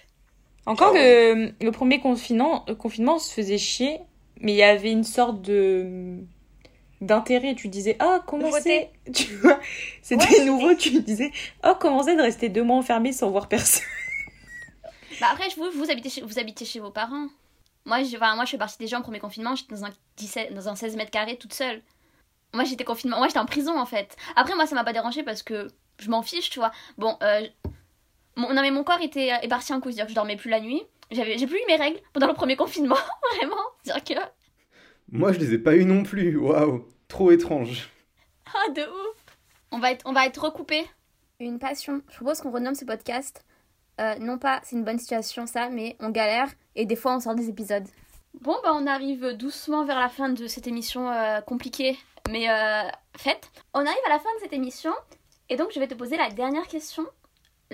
Encore 0.66 0.94
le, 0.94 1.52
le 1.60 1.70
premier 1.72 1.98
confinement, 2.00 2.64
euh, 2.68 2.74
confinement, 2.74 3.16
on 3.16 3.18
se 3.18 3.32
faisait 3.32 3.58
chier, 3.58 3.98
mais 4.40 4.52
il 4.52 4.56
y 4.56 4.62
avait 4.62 4.92
une 4.92 5.04
sorte 5.04 5.42
de 5.42 6.18
d'intérêt. 7.00 7.54
Tu 7.54 7.68
disais, 7.68 7.98
oh, 8.02 8.18
comment 8.26 8.50
c'est? 8.62 8.90
Tu 9.12 9.34
vois, 9.36 9.60
c'était 10.00 10.44
nouveau. 10.44 10.74
Tu 10.74 11.02
disais, 11.02 11.32
oh, 11.64 11.74
comment 11.78 12.02
c'est 12.02 12.16
de 12.16 12.22
rester 12.22 12.48
deux 12.48 12.62
mois 12.62 12.76
enfermé 12.76 13.12
sans 13.12 13.30
voir 13.30 13.48
personne? 13.48 13.82
Bah 15.20 15.28
après, 15.32 15.48
vous, 15.56 15.70
vous, 15.76 15.90
habitez, 15.92 16.08
chez, 16.10 16.22
vous 16.22 16.40
habitez 16.40 16.64
chez 16.64 16.80
vos 16.80 16.90
parents. 16.90 17.28
Moi, 17.84 18.02
je, 18.02 18.16
enfin, 18.16 18.34
moi, 18.34 18.44
je 18.46 18.50
fais 18.50 18.58
partie 18.58 18.78
des 18.78 18.88
gens, 18.88 19.00
premier 19.00 19.20
confinement, 19.20 19.54
j'étais 19.54 19.72
dans 19.72 19.84
un, 19.84 19.90
17, 20.16 20.52
dans 20.54 20.68
un 20.68 20.74
16 20.74 20.96
mètres 20.96 21.12
carrés 21.12 21.36
toute 21.36 21.52
seule. 21.54 21.82
Moi, 22.54 22.64
j'étais 22.64 22.84
confinement, 22.84 23.18
moi, 23.18 23.26
j'étais 23.28 23.40
en 23.40 23.46
prison, 23.46 23.78
en 23.78 23.84
fait. 23.86 24.16
Après, 24.36 24.54
moi, 24.54 24.66
ça 24.66 24.74
m'a 24.74 24.84
pas 24.84 24.92
dérangé 24.92 25.22
parce 25.22 25.42
que 25.42 25.68
je 25.98 26.08
m'en 26.08 26.22
fiche, 26.22 26.50
tu 26.50 26.58
vois. 26.60 26.70
Bon, 26.96 27.16
euh, 27.22 27.42
mon, 28.36 28.52
non, 28.54 28.62
mais 28.62 28.70
mon 28.70 28.84
corps 28.84 29.00
était, 29.00 29.28
est 29.42 29.48
parti 29.48 29.72
en 29.72 29.80
couille, 29.80 29.92
c'est-à-dire 29.92 30.06
que 30.06 30.10
je 30.12 30.14
dormais 30.16 30.36
plus 30.36 30.50
la 30.50 30.60
nuit. 30.60 30.82
J'avais, 31.10 31.36
j'ai 31.36 31.46
plus 31.46 31.58
eu 31.58 31.66
mes 31.68 31.76
règles 31.76 32.00
pendant 32.12 32.28
le 32.28 32.34
premier 32.34 32.56
confinement, 32.56 32.96
vraiment. 33.36 33.56
C'est-à-dire 33.82 34.04
que, 34.22 34.22
Moi, 35.12 35.32
je 35.32 35.38
les 35.38 35.52
ai 35.54 35.58
pas 35.58 35.76
eu 35.76 35.84
non 35.84 36.02
plus, 36.02 36.36
waouh, 36.36 36.88
trop 37.08 37.30
étrange. 37.30 37.90
ah, 38.46 38.70
de 38.72 38.82
ouf. 38.82 39.16
On 39.70 39.78
va 39.78 39.90
être, 39.90 40.02
on 40.06 40.12
va 40.12 40.26
être 40.26 40.42
recoupé. 40.42 40.84
Une 41.40 41.58
passion. 41.58 42.00
Je 42.10 42.16
propose 42.16 42.40
qu'on 42.40 42.52
renomme 42.52 42.76
ce 42.76 42.84
podcast. 42.84 43.44
Euh, 44.00 44.14
non 44.20 44.38
pas, 44.38 44.60
c'est 44.64 44.76
une 44.76 44.84
bonne 44.84 44.98
situation, 44.98 45.46
ça, 45.46 45.68
mais 45.68 45.96
on 46.00 46.10
galère 46.10 46.48
et 46.76 46.86
des 46.86 46.96
fois, 46.96 47.14
on 47.16 47.20
sort 47.20 47.34
des 47.34 47.48
épisodes. 47.48 47.86
Bon, 48.40 48.56
bah, 48.62 48.70
on 48.74 48.86
arrive 48.86 49.32
doucement 49.36 49.84
vers 49.84 49.98
la 50.00 50.08
fin 50.08 50.28
de 50.28 50.46
cette 50.46 50.66
émission 50.66 51.08
euh, 51.10 51.40
compliquée, 51.40 51.96
mais 52.30 52.48
euh, 52.48 52.88
faite. 53.16 53.50
On 53.72 53.80
arrive 53.80 54.06
à 54.06 54.10
la 54.10 54.18
fin 54.18 54.34
de 54.36 54.40
cette 54.40 54.52
émission, 54.52 54.92
et 55.48 55.56
donc 55.56 55.72
je 55.72 55.80
vais 55.80 55.88
te 55.88 55.94
poser 55.94 56.16
la 56.16 56.30
dernière 56.30 56.66
question, 56.66 57.04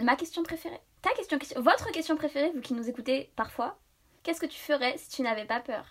ma 0.00 0.16
question 0.16 0.42
préférée. 0.42 0.80
Ta 1.02 1.10
question, 1.14 1.38
question 1.38 1.60
votre 1.62 1.90
question 1.92 2.16
préférée, 2.16 2.50
vous 2.54 2.60
qui 2.60 2.74
nous 2.74 2.88
écoutez 2.88 3.30
parfois. 3.36 3.78
Qu'est-ce 4.22 4.40
que 4.40 4.46
tu 4.46 4.58
ferais 4.58 4.98
si 4.98 5.08
tu 5.08 5.22
n'avais 5.22 5.46
pas 5.46 5.60
peur? 5.60 5.86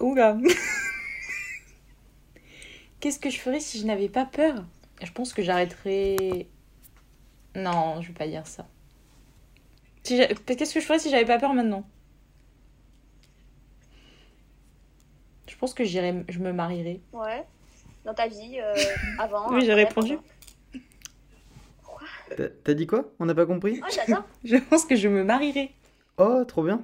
Oula 0.00 0.36
Qu'est-ce 3.00 3.18
que 3.18 3.30
je 3.30 3.38
ferais 3.38 3.60
si 3.60 3.78
je 3.78 3.86
n'avais 3.86 4.08
pas 4.08 4.26
peur? 4.26 4.64
Je 5.02 5.12
pense 5.12 5.32
que 5.32 5.42
j'arrêterais. 5.42 6.48
Non, 7.54 8.02
je 8.02 8.08
vais 8.08 8.14
pas 8.14 8.26
dire 8.26 8.46
ça. 8.46 8.66
Si 10.02 10.18
Qu'est-ce 10.46 10.74
que 10.74 10.80
je 10.80 10.84
ferais 10.84 10.98
si 10.98 11.10
j'avais 11.10 11.24
pas 11.24 11.38
peur 11.38 11.54
maintenant? 11.54 11.88
Je 15.48 15.56
pense 15.56 15.72
que 15.72 15.84
j'irais, 15.84 16.24
je 16.28 16.38
me 16.38 16.52
marierais. 16.52 17.00
Ouais. 17.12 17.46
Dans 18.06 18.14
ta 18.14 18.28
vie, 18.28 18.58
euh, 18.60 18.72
avant. 19.18 19.52
Oui, 19.52 19.64
j'ai 19.66 19.74
répondu. 19.74 20.16
T'as- 22.36 22.48
T'as 22.64 22.74
dit 22.74 22.86
quoi 22.86 23.10
On 23.18 23.26
n'a 23.26 23.34
pas 23.34 23.46
compris 23.46 23.80
Oh, 23.84 23.88
j'adore. 23.92 24.24
Je 24.44 24.56
pense 24.56 24.84
que 24.84 24.94
je 24.96 25.08
me 25.08 25.24
marierais. 25.24 25.72
Oh, 26.18 26.44
trop 26.46 26.62
bien. 26.62 26.82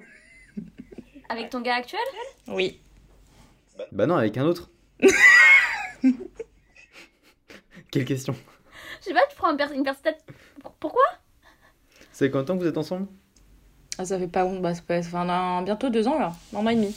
Avec 1.29 1.49
ton 1.51 1.61
gars 1.61 1.77
actuel? 1.77 2.01
Oui. 2.49 2.81
Bah 3.93 4.07
non, 4.07 4.17
avec 4.17 4.37
un 4.37 4.45
autre. 4.45 4.71
Quelle 7.91 8.05
question 8.05 8.35
Je 9.01 9.05
sais 9.07 9.15
pas, 9.15 9.23
tu 9.31 9.37
prends 9.37 9.57
per- 9.57 9.73
une 9.75 9.83
personne. 9.85 10.15
Pourquoi? 10.81 11.03
C'est 12.11 12.31
combien 12.31 12.43
de 12.43 12.47
temps 12.49 12.57
que 12.57 12.63
vous 12.63 12.69
êtes 12.69 12.79
ensemble? 12.79 13.07
Ah, 13.99 14.05
ça 14.05 14.19
fait 14.19 14.27
pas 14.29 14.43
long, 14.43 14.61
bah, 14.61 14.75
ça 14.75 14.83
fait 14.83 14.99
enfin, 14.99 15.29
un- 15.29 15.63
bientôt 15.63 15.89
deux 15.91 16.09
ans 16.09 16.19
là, 16.19 16.33
un 16.55 16.59
an 16.67 16.69
et 16.69 16.75
demi. 16.75 16.95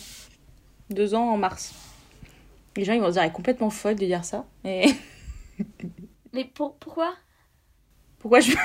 Deux 0.90 1.14
ans 1.14 1.30
en 1.30 1.38
mars. 1.38 1.74
Les 2.78 2.84
gens 2.84 2.94
ils 2.94 3.00
vont 3.02 3.08
se 3.08 3.14
dire, 3.14 3.22
elle 3.24 3.30
est 3.30 3.34
complètement 3.34 3.70
folle 3.70 3.96
de 3.96 4.06
dire 4.06 4.26
ça. 4.26 4.46
Et 4.66 4.86
Mais 6.34 6.44
pour, 6.46 6.76
pourquoi? 6.76 7.14
Pourquoi 8.20 8.40
je 8.42 8.52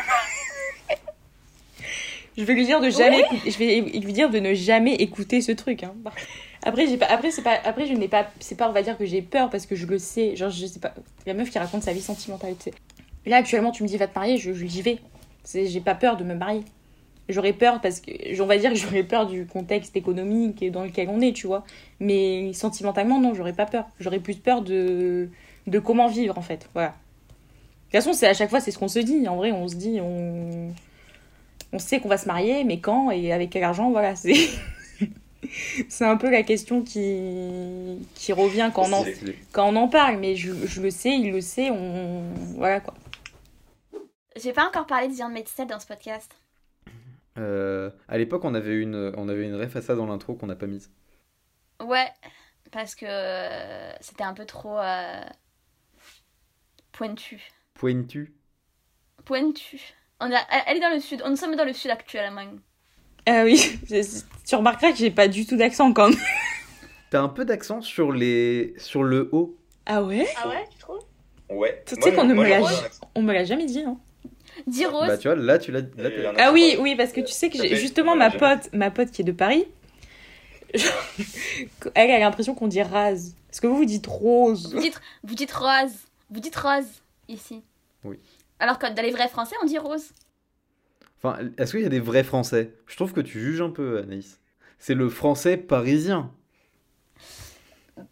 Je 2.37 2.45
vais 2.45 2.55
lui 2.55 2.65
dire 2.65 2.81
de 2.81 2.89
jamais 2.91 3.21
écouter- 3.21 3.51
je 3.51 3.59
vais 3.59 3.81
lui 4.01 4.13
dire 4.13 4.31
de 4.31 4.39
ne 4.39 4.55
jamais 4.55 4.95
écouter 4.95 5.41
ce 5.43 5.53
truc 5.53 5.83
hein. 5.83 5.95
Après 6.63 6.87
j'ai 6.87 6.97
pas 6.97 7.07
après 7.07 7.31
c'est 7.31 7.43
pas 7.43 7.59
après 7.65 7.87
je 7.87 7.93
n'ai 7.95 8.09
pas 8.09 8.31
c'est 8.39 8.55
pas 8.57 8.69
on 8.69 8.73
va 8.73 8.83
dire 8.83 8.97
que 8.97 9.05
j'ai 9.05 9.21
peur 9.23 9.51
parce 9.51 9.67
que 9.67 9.75
je 9.75 9.87
le 9.87 9.99
sais, 9.99 10.37
genre 10.37 10.51
je 10.51 10.67
sais 10.67 10.79
pas 10.81 10.95
la 11.27 11.35
meuf 11.35 11.51
qui 11.51 11.59
raconte 11.59 11.83
sa 11.83 11.93
vie 11.93 12.01
sentimentale 12.03 12.55
tu 12.57 12.65
sais. 12.71 12.75
Là 13.27 13.37
actuellement 13.37 13.71
tu 13.73 13.83
me 13.83 13.89
dis 13.89 13.97
va 13.97 14.07
te 14.07 14.15
marier, 14.19 14.37
je 14.39 14.53
je- 14.53 14.67
j'y 14.67 14.81
vais. 14.83 14.99
C'est 15.45 15.67
j'ai 15.67 15.81
pas 15.81 15.95
peur 15.95 16.17
de 16.17 16.25
me 16.25 16.35
marier. 16.35 16.63
J'aurais 17.31 17.53
peur 17.53 17.81
parce 17.81 18.01
que 18.01 18.41
on 18.41 18.47
va 18.47 18.59
dire 18.59 18.71
que 18.71 18.77
j'aurais 18.77 19.03
peur 19.03 19.27
du 19.27 19.47
contexte 19.47 19.97
économique 19.97 20.71
dans 20.71 20.85
lequel 20.85 21.09
on 21.09 21.21
est, 21.21 21.33
tu 21.33 21.47
vois. 21.47 21.65
Mais 22.01 22.53
sentimentalement 22.53 23.21
non, 23.21 23.35
j'aurais 23.35 23.53
pas 23.53 23.67
peur. 23.67 23.87
J'aurais 23.99 24.21
plus 24.21 24.37
peur 24.37 24.63
de 24.63 25.29
de 25.67 25.79
comment 25.79 26.09
vivre 26.09 26.37
en 26.39 26.43
fait. 26.43 26.69
Voilà. 26.75 26.95
De 27.91 27.99
toute 27.99 28.05
façon, 28.05 28.13
c'est 28.17 28.29
à 28.29 28.35
chaque 28.35 28.51
fois, 28.51 28.61
c'est 28.61 28.71
ce 28.71 28.79
qu'on 28.79 28.87
se 28.87 29.01
dit. 29.01 29.27
En 29.27 29.35
vrai, 29.35 29.51
on 29.51 29.67
se 29.67 29.75
dit, 29.75 29.99
on, 30.01 30.73
on 31.73 31.79
sait 31.81 31.99
qu'on 31.99 32.09
va 32.09 32.19
se 32.19 32.27
marier, 32.27 32.63
mais 32.63 32.79
quand 32.79 33.11
et 33.11 33.33
avec 33.33 33.51
quel 33.51 33.65
argent, 33.65 33.91
voilà. 33.91 34.15
C'est, 34.15 34.49
c'est 35.89 36.05
un 36.05 36.17
peu 36.17 36.31
la 36.31 36.45
question 36.45 36.83
qui, 36.83 37.99
qui 38.15 38.33
revient 38.33 38.71
quand 38.73 38.89
on, 38.89 38.93
en, 38.93 39.05
quand 39.51 39.69
on 39.69 39.75
en 39.75 39.89
parle. 39.89 40.19
Mais 40.19 40.37
je, 40.37 40.53
je 40.67 40.81
le 40.81 40.91
sais, 40.91 41.11
il 41.11 41.33
le 41.33 41.41
sait, 41.41 41.71
on, 41.71 42.23
voilà 42.57 42.79
quoi. 42.79 42.95
J'ai 44.41 44.53
pas 44.53 44.69
encore 44.69 44.87
parlé 44.87 45.09
de 45.09 45.13
Viande 45.13 45.33
Médecine 45.33 45.67
dans 45.67 45.81
ce 45.81 45.87
podcast. 45.87 46.31
Euh, 47.41 47.91
à 48.09 48.19
l'époque, 48.19 48.45
on 48.45 48.55
avait 48.55 48.77
une, 48.77 49.13
on 49.17 49.29
avait 49.29 49.45
une 49.45 49.57
dans 49.57 50.07
l'intro 50.07 50.35
qu'on 50.35 50.47
n'a 50.47 50.57
pas 50.57 50.67
mise. 50.67 50.91
Ouais, 51.83 52.09
parce 52.71 52.95
que 52.95 53.07
euh, 53.09 53.93
c'était 54.01 54.25
un 54.25 54.35
peu 54.35 54.45
trop 54.45 54.79
euh, 54.79 55.23
pointu. 56.93 57.41
Pointu. 57.75 58.35
Pointu. 59.25 59.81
On 60.21 60.31
elle 60.67 60.77
est 60.77 60.81
dans 60.81 60.93
le 60.93 61.01
sud. 61.01 61.23
On 61.25 61.35
sommes 61.35 61.57
dans 61.57 61.65
le 61.65 61.73
sud 61.73 61.91
actuellement. 61.91 62.45
Ah 63.27 63.45
oui, 63.45 63.79
tu 64.47 64.55
remarqueras 64.55 64.93
que 64.93 64.99
j'ai 64.99 65.11
pas 65.11 65.29
du 65.29 65.47
tout 65.47 65.57
d'accent 65.57 65.93
quand 65.93 66.11
même. 66.11 66.19
T'as 67.11 67.23
un 67.23 67.29
peu 67.29 67.45
d'accent 67.45 67.81
sur 67.81 68.13
les, 68.13 68.75
sur 68.77 69.03
le 69.03 69.29
haut. 69.33 69.57
Ah 69.87 70.03
ouais? 70.03 70.27
Ah 70.37 70.49
ouais, 70.49 70.69
tu 70.71 70.79
trouves? 70.79 71.01
Ouais. 71.49 71.83
Tu 71.87 71.97
sais 72.01 72.15
qu'on 72.15 72.25
ne 72.25 72.35
me 72.35 72.49
l'a, 72.49 72.61
on 73.15 73.23
me 73.23 73.33
l'a 73.33 73.45
jamais 73.45 73.67
dit, 73.67 73.83
non? 73.83 73.99
10 74.71 74.83
bah, 74.83 74.89
roses. 74.91 75.09
Bah, 75.09 75.19
tu 75.19 75.29
vois, 75.29 75.37
là, 75.37 75.59
tu 75.59 75.73
l'as. 75.73 75.83
Ah 76.39 76.53
oui, 76.53 76.77
oui, 76.79 76.97
parce 76.97 77.13
que 77.13 77.21
tu 77.21 77.33
sais 77.33 77.51
que 77.51 77.59
justement 77.77 78.17
ma 78.17 78.31
pote, 78.31 78.71
ma 78.73 78.91
pote 78.91 79.11
qui 79.11 79.23
est 79.23 79.25
de 79.25 79.33
Paris, 79.33 79.67
elle, 81.95 82.11
a 82.11 82.19
l'impression 82.19 82.55
qu'on 82.55 82.69
dit 82.69 82.83
rase. 82.83 83.35
Est-ce 83.51 83.61
que 83.61 83.67
vous, 83.67 83.77
vous 83.77 83.85
dites 83.85 84.07
rose 84.07 84.73
vous 84.73 84.81
dites, 84.81 85.01
vous 85.25 85.35
dites 85.35 85.53
rose. 85.53 85.93
Vous 86.31 86.41
dites 86.41 86.57
rose 86.57 86.87
ici. 87.29 87.63
Oui. 88.05 88.19
Alors 88.61 88.79
que 88.79 88.87
dans 88.87 89.03
les 89.03 89.11
vrais 89.11 89.29
français, 89.29 89.57
on 89.63 89.67
dit 89.67 89.79
rose. 89.79 90.13
Enfin, 91.23 91.39
est-ce 91.59 91.73
qu'il 91.73 91.83
y 91.83 91.87
a 91.87 91.91
des 91.91 92.01
vrais 92.01 92.25
français? 92.25 92.75
Je 92.87 92.97
trouve 92.97 93.13
que 93.13 93.21
tu 93.21 93.41
juges 93.41 93.61
un 93.61 93.71
peu, 93.71 93.99
Anaïs. 93.99 94.41
C'est 94.79 94.95
le 94.95 95.09
français 95.09 95.57
parisien. 95.57 96.31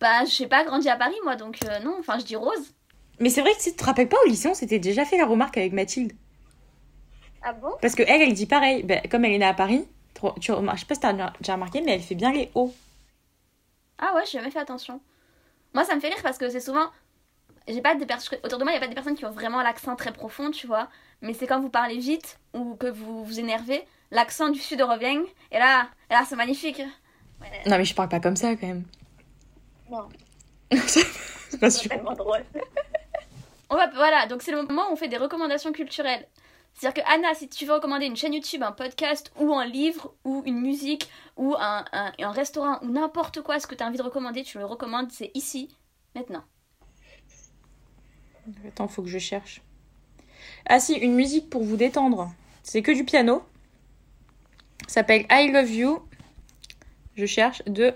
Bah, 0.00 0.24
je 0.24 0.30
sais 0.30 0.46
pas, 0.46 0.64
grandi 0.64 0.88
à 0.88 0.96
Paris, 0.96 1.16
moi, 1.24 1.36
donc 1.36 1.58
euh, 1.64 1.78
non. 1.80 1.96
Enfin, 1.98 2.18
je 2.18 2.24
dis 2.24 2.36
rose. 2.36 2.74
Mais 3.20 3.30
c'est 3.30 3.40
vrai 3.40 3.54
que 3.54 3.62
si 3.62 3.70
tu 3.70 3.76
te 3.76 3.84
rappelles 3.84 4.08
pas, 4.08 4.18
au 4.24 4.28
lycée, 4.28 4.48
on 4.48 4.54
s'était 4.54 4.78
déjà 4.78 5.04
fait 5.04 5.16
la 5.16 5.26
remarque 5.26 5.56
avec 5.56 5.72
Mathilde. 5.72 6.12
Ah 7.42 7.52
bon? 7.52 7.72
Parce 7.80 7.94
que 7.94 8.02
elle, 8.06 8.22
elle 8.22 8.34
dit 8.34 8.46
pareil. 8.46 8.82
Ben, 8.82 9.00
comme 9.10 9.24
elle 9.24 9.32
est 9.32 9.38
née 9.38 9.44
à 9.46 9.54
Paris, 9.54 9.86
trop- 10.14 10.34
tu 10.40 10.52
je 10.52 10.80
sais 10.80 10.86
pas 10.86 10.94
si 10.94 11.00
t'as 11.00 11.12
déjà 11.12 11.54
remarqué, 11.54 11.80
mais 11.80 11.92
elle 11.92 12.00
fait 12.02 12.14
bien 12.14 12.32
les 12.32 12.50
hauts. 12.54 12.74
Ah 13.98 14.14
ouais, 14.14 14.22
j'ai 14.26 14.38
jamais 14.38 14.50
fait 14.50 14.58
attention. 14.60 15.00
Moi, 15.74 15.84
ça 15.84 15.94
me 15.94 16.00
fait 16.00 16.08
rire 16.08 16.22
parce 16.22 16.38
que 16.38 16.48
c'est 16.50 16.60
souvent. 16.60 16.86
J'ai 17.66 17.82
pas 17.82 17.94
des 17.94 18.06
personnes. 18.06 18.38
Autour 18.44 18.58
de 18.58 18.64
moi, 18.64 18.72
il 18.72 18.76
y 18.76 18.78
a 18.78 18.80
pas 18.80 18.88
des 18.88 18.94
personnes 18.94 19.14
qui 19.14 19.26
ont 19.26 19.30
vraiment 19.30 19.62
l'accent 19.62 19.94
très 19.96 20.12
profond, 20.12 20.50
tu 20.50 20.66
vois. 20.66 20.88
Mais 21.20 21.34
c'est 21.34 21.46
quand 21.46 21.60
vous 21.60 21.68
parlez 21.70 21.98
vite 21.98 22.38
ou 22.54 22.76
que 22.76 22.86
vous 22.86 23.24
vous 23.24 23.40
énervez, 23.40 23.84
l'accent 24.10 24.48
du 24.48 24.58
sud 24.60 24.80
revient. 24.80 25.20
Et 25.52 25.58
là, 25.58 25.88
et 26.10 26.14
là 26.14 26.24
c'est 26.26 26.36
magnifique. 26.36 26.80
Non, 27.66 27.76
mais 27.78 27.84
je 27.84 27.94
parle 27.94 28.08
pas 28.08 28.20
comme 28.20 28.36
ça 28.36 28.56
quand 28.56 28.66
même. 28.66 28.84
Non, 29.90 30.08
C'est 30.86 31.58
pas 31.58 31.70
tellement 31.70 32.12
drôle. 32.12 32.44
On 33.70 33.76
va, 33.76 33.86
voilà, 33.88 34.26
donc 34.26 34.42
c'est 34.42 34.50
le 34.52 34.62
moment 34.62 34.88
où 34.88 34.92
on 34.92 34.96
fait 34.96 35.08
des 35.08 35.18
recommandations 35.18 35.72
culturelles. 35.72 36.26
C'est-à-dire 36.78 37.02
que 37.02 37.10
Anna, 37.12 37.34
si 37.34 37.48
tu 37.48 37.66
veux 37.66 37.72
recommander 37.72 38.06
une 38.06 38.14
chaîne 38.14 38.32
YouTube, 38.34 38.62
un 38.62 38.70
podcast, 38.70 39.32
ou 39.40 39.52
un 39.52 39.66
livre, 39.66 40.14
ou 40.24 40.44
une 40.46 40.60
musique, 40.60 41.10
ou 41.36 41.56
un, 41.58 41.84
un, 41.92 42.12
un 42.20 42.30
restaurant, 42.30 42.78
ou 42.82 42.88
n'importe 42.88 43.42
quoi, 43.42 43.58
ce 43.58 43.66
que 43.66 43.74
tu 43.74 43.82
as 43.82 43.86
envie 43.88 43.98
de 43.98 44.02
recommander, 44.02 44.44
tu 44.44 44.58
le 44.58 44.64
recommandes, 44.64 45.10
c'est 45.10 45.32
ici, 45.34 45.74
maintenant. 46.14 46.44
Attends, 48.68 48.86
faut 48.86 49.02
que 49.02 49.08
je 49.08 49.18
cherche. 49.18 49.60
Ah 50.66 50.78
si, 50.78 50.94
une 50.94 51.14
musique 51.14 51.50
pour 51.50 51.64
vous 51.64 51.76
détendre. 51.76 52.32
C'est 52.62 52.82
que 52.82 52.92
du 52.92 53.04
piano. 53.04 53.42
Ça 54.86 54.94
s'appelle 54.94 55.26
I 55.30 55.50
Love 55.50 55.70
You. 55.72 56.08
Je 57.16 57.26
cherche 57.26 57.64
de 57.64 57.92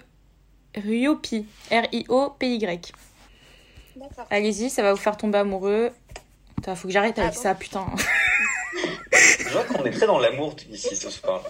Ryopi. 0.75 1.47
R-I-O-P-Y. 1.71 2.93
D'accord. 3.95 4.27
Allez-y, 4.29 4.71
ça 4.71 4.83
va 4.83 4.93
vous 4.93 5.01
faire 5.01 5.17
tomber 5.17 5.39
amoureux. 5.39 5.93
Putain, 6.57 6.75
faut 6.75 6.89
que 6.89 6.93
j'arrête 6.93 7.19
avec 7.21 7.33
Ah 7.33 7.37
bon 7.37 7.43
ça, 7.43 7.55
putain. 7.55 7.87
Je 9.53 9.59
vois 9.59 9.67
qu'on 9.67 9.85
est 9.85 9.91
très 9.91 10.07
dans 10.07 10.19
l'amour 10.19 10.57
ici 10.71 10.97
ce 10.97 11.11
soir. 11.11 11.45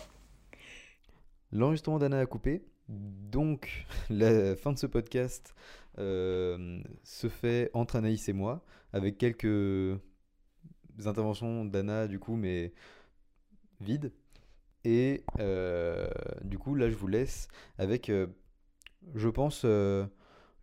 L'enregistrement 1.53 2.01
d'Anna 2.01 2.19
a 2.19 2.27
coupé. 2.27 2.65
Donc, 2.89 3.87
la 4.11 4.57
fin 4.57 4.73
de 4.73 4.79
ce 4.79 4.87
podcast 4.87 5.55
euh, 5.99 6.83
se 7.05 7.29
fait 7.29 7.71
entre 7.75 7.95
Anaïs 7.95 8.29
et 8.29 8.33
moi, 8.33 8.65
avec 8.93 9.19
quelques 9.19 10.01
interventions 11.07 11.65
d'Anna, 11.65 12.09
du 12.09 12.19
coup, 12.19 12.35
mais 12.35 12.73
vides. 13.81 14.13
Et 14.83 15.23
euh, 15.39 16.11
du 16.43 16.59
coup, 16.59 16.75
là, 16.75 16.91
je 16.91 16.97
vous 16.97 17.07
laisse 17.07 17.47
avec, 17.79 18.09
euh, 18.09 18.27
je 19.15 19.29
pense, 19.29 19.65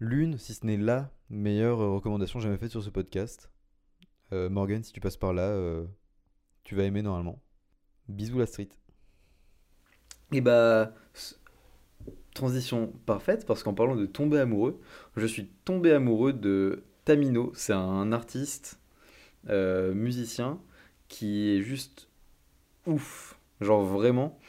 l'une, 0.02 0.38
si 0.38 0.56
ce 0.56 0.66
n'est 0.66 0.76
la 0.76 1.10
meilleure 1.30 1.78
recommandation 1.78 2.42
jamais 2.42 2.58
faite 2.58 2.72
sur 2.72 2.84
ce 2.84 2.90
podcast. 2.90 3.50
Morgan, 4.34 4.84
si 4.84 4.92
tu 4.92 5.00
passes 5.00 5.16
par 5.16 5.32
là, 5.32 5.58
tu 6.64 6.76
vas 6.76 6.84
aimer 6.84 7.02
normalement. 7.02 7.40
Bisous 8.08 8.40
la 8.40 8.46
street. 8.46 8.70
Et 10.32 10.42
bah, 10.42 10.94
transition 12.34 12.94
parfaite 13.06 13.46
parce 13.46 13.64
qu'en 13.64 13.74
parlant 13.74 13.96
de 13.96 14.06
tomber 14.06 14.40
amoureux, 14.40 14.80
je 15.16 15.26
suis 15.26 15.48
tombé 15.66 15.92
amoureux 15.92 16.34
de 16.34 16.84
Tamino. 17.06 17.52
C'est 17.56 17.74
un 17.74 18.12
artiste, 18.12 18.80
euh, 19.50 19.94
musicien 19.94 20.60
qui 21.08 21.50
est 21.50 21.62
juste 21.62 22.08
ouf. 22.86 23.38
Genre 23.62 23.84
vraiment, 23.84 24.40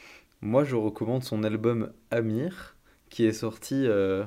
moi 0.41 0.63
je 0.63 0.75
recommande 0.75 1.23
son 1.23 1.43
album 1.43 1.91
Amir 2.11 2.75
qui 3.09 3.25
est 3.25 3.33
sorti 3.33 3.85
euh, 3.87 4.23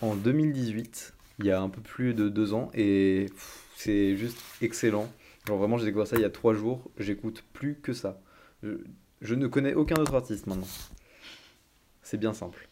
en 0.00 0.14
2018, 0.14 1.14
il 1.40 1.46
y 1.46 1.50
a 1.50 1.60
un 1.60 1.68
peu 1.68 1.80
plus 1.82 2.14
de 2.14 2.28
deux 2.28 2.54
ans 2.54 2.70
et 2.74 3.26
c'est 3.76 4.16
juste 4.16 4.38
excellent. 4.62 5.08
Genre 5.46 5.56
vraiment 5.56 5.78
j'ai 5.78 5.86
découvert 5.86 6.06
ça 6.06 6.16
il 6.16 6.22
y 6.22 6.26
a 6.26 6.30
trois 6.30 6.54
jours, 6.54 6.90
j'écoute 6.98 7.44
plus 7.52 7.76
que 7.76 7.92
ça. 7.92 8.20
Je, 8.62 9.34
ne 9.34 9.46
connais 9.46 9.74
aucun 9.74 9.96
autre 9.96 10.14
artiste 10.14 10.46
maintenant. 10.46 10.66
C'est 12.02 12.18
bien 12.18 12.32
simple. 12.32 12.68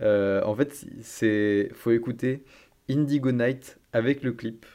Euh, 0.00 0.42
en 0.44 0.54
fait, 0.54 0.86
c'est 1.02 1.70
faut 1.74 1.90
écouter 1.90 2.44
Indigo 2.88 3.32
Night 3.32 3.78
avec 3.92 4.22
le 4.22 4.32
clip. 4.32 4.66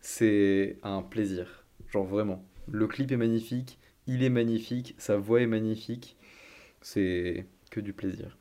C'est 0.00 0.78
un 0.82 1.02
plaisir. 1.02 1.64
Genre 1.88 2.04
vraiment. 2.04 2.44
Le 2.68 2.86
clip 2.86 3.12
est 3.12 3.16
magnifique, 3.16 3.78
il 4.06 4.22
est 4.22 4.30
magnifique, 4.30 4.94
sa 4.98 5.16
voix 5.16 5.40
est 5.40 5.46
magnifique. 5.46 6.16
C'est 6.80 7.46
que 7.70 7.80
du 7.80 7.92
plaisir. 7.92 8.36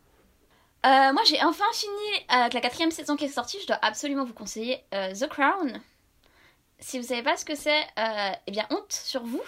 Euh, 0.85 1.13
moi, 1.13 1.23
j'ai 1.25 1.41
enfin 1.43 1.65
fini 1.73 2.25
avec 2.29 2.53
la 2.53 2.61
quatrième 2.61 2.91
saison 2.91 3.15
qui 3.15 3.25
est 3.25 3.29
sortie. 3.29 3.57
Je 3.61 3.67
dois 3.67 3.79
absolument 3.81 4.23
vous 4.23 4.33
conseiller 4.33 4.77
euh, 4.93 5.13
The 5.13 5.27
Crown. 5.27 5.81
Si 6.87 6.99
vous 6.99 7.05
savez 7.07 7.23
pas 7.23 7.35
ce 7.35 7.45
que 7.45 7.55
c'est, 7.55 7.81
euh, 7.97 8.31
eh 8.45 8.51
bien, 8.51 8.67
honte 8.69 8.91
sur 8.93 9.23
vous. 9.23 9.41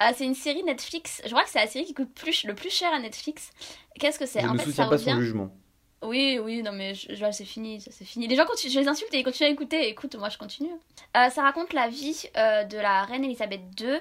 Euh, 0.00 0.04
c'est 0.16 0.24
une 0.24 0.34
série 0.34 0.62
Netflix. 0.62 1.20
Je 1.24 1.28
crois 1.28 1.44
que 1.44 1.50
c'est 1.50 1.58
la 1.60 1.66
série 1.66 1.84
qui 1.84 1.92
coûte 1.92 2.14
plus, 2.14 2.44
le 2.44 2.54
plus 2.54 2.70
cher 2.70 2.90
à 2.94 2.98
Netflix. 2.98 3.50
Qu'est-ce 3.98 4.18
que 4.18 4.24
c'est? 4.24 4.40
Je 4.40 4.46
En 4.46 4.54
ne 4.54 4.58
fait, 4.58 4.72
ça 4.72 4.86
pas 4.86 4.96
son 4.96 5.10
revient- 5.10 5.20
jugement. 5.20 5.50
Oui, 6.02 6.38
oui, 6.42 6.62
non 6.62 6.72
mais 6.72 6.94
je, 6.94 7.14
je- 7.14 7.30
c'est 7.30 7.44
fini, 7.44 7.78
c'est 7.82 8.06
fini. 8.06 8.26
Les 8.26 8.36
gens 8.36 8.46
continuent, 8.46 8.70
je 8.72 8.80
les 8.80 8.88
insulte 8.88 9.12
et 9.12 9.18
ils 9.18 9.22
continuent 9.24 9.48
à 9.48 9.52
écouter. 9.52 9.86
Écoute, 9.90 10.14
moi 10.16 10.30
je 10.30 10.38
continue. 10.38 10.70
Euh, 11.14 11.28
ça 11.28 11.42
raconte 11.42 11.74
la 11.74 11.88
vie 11.88 12.22
euh, 12.38 12.64
de 12.64 12.78
la 12.78 13.02
reine 13.04 13.22
Elisabeth 13.22 13.60
II, 13.78 13.98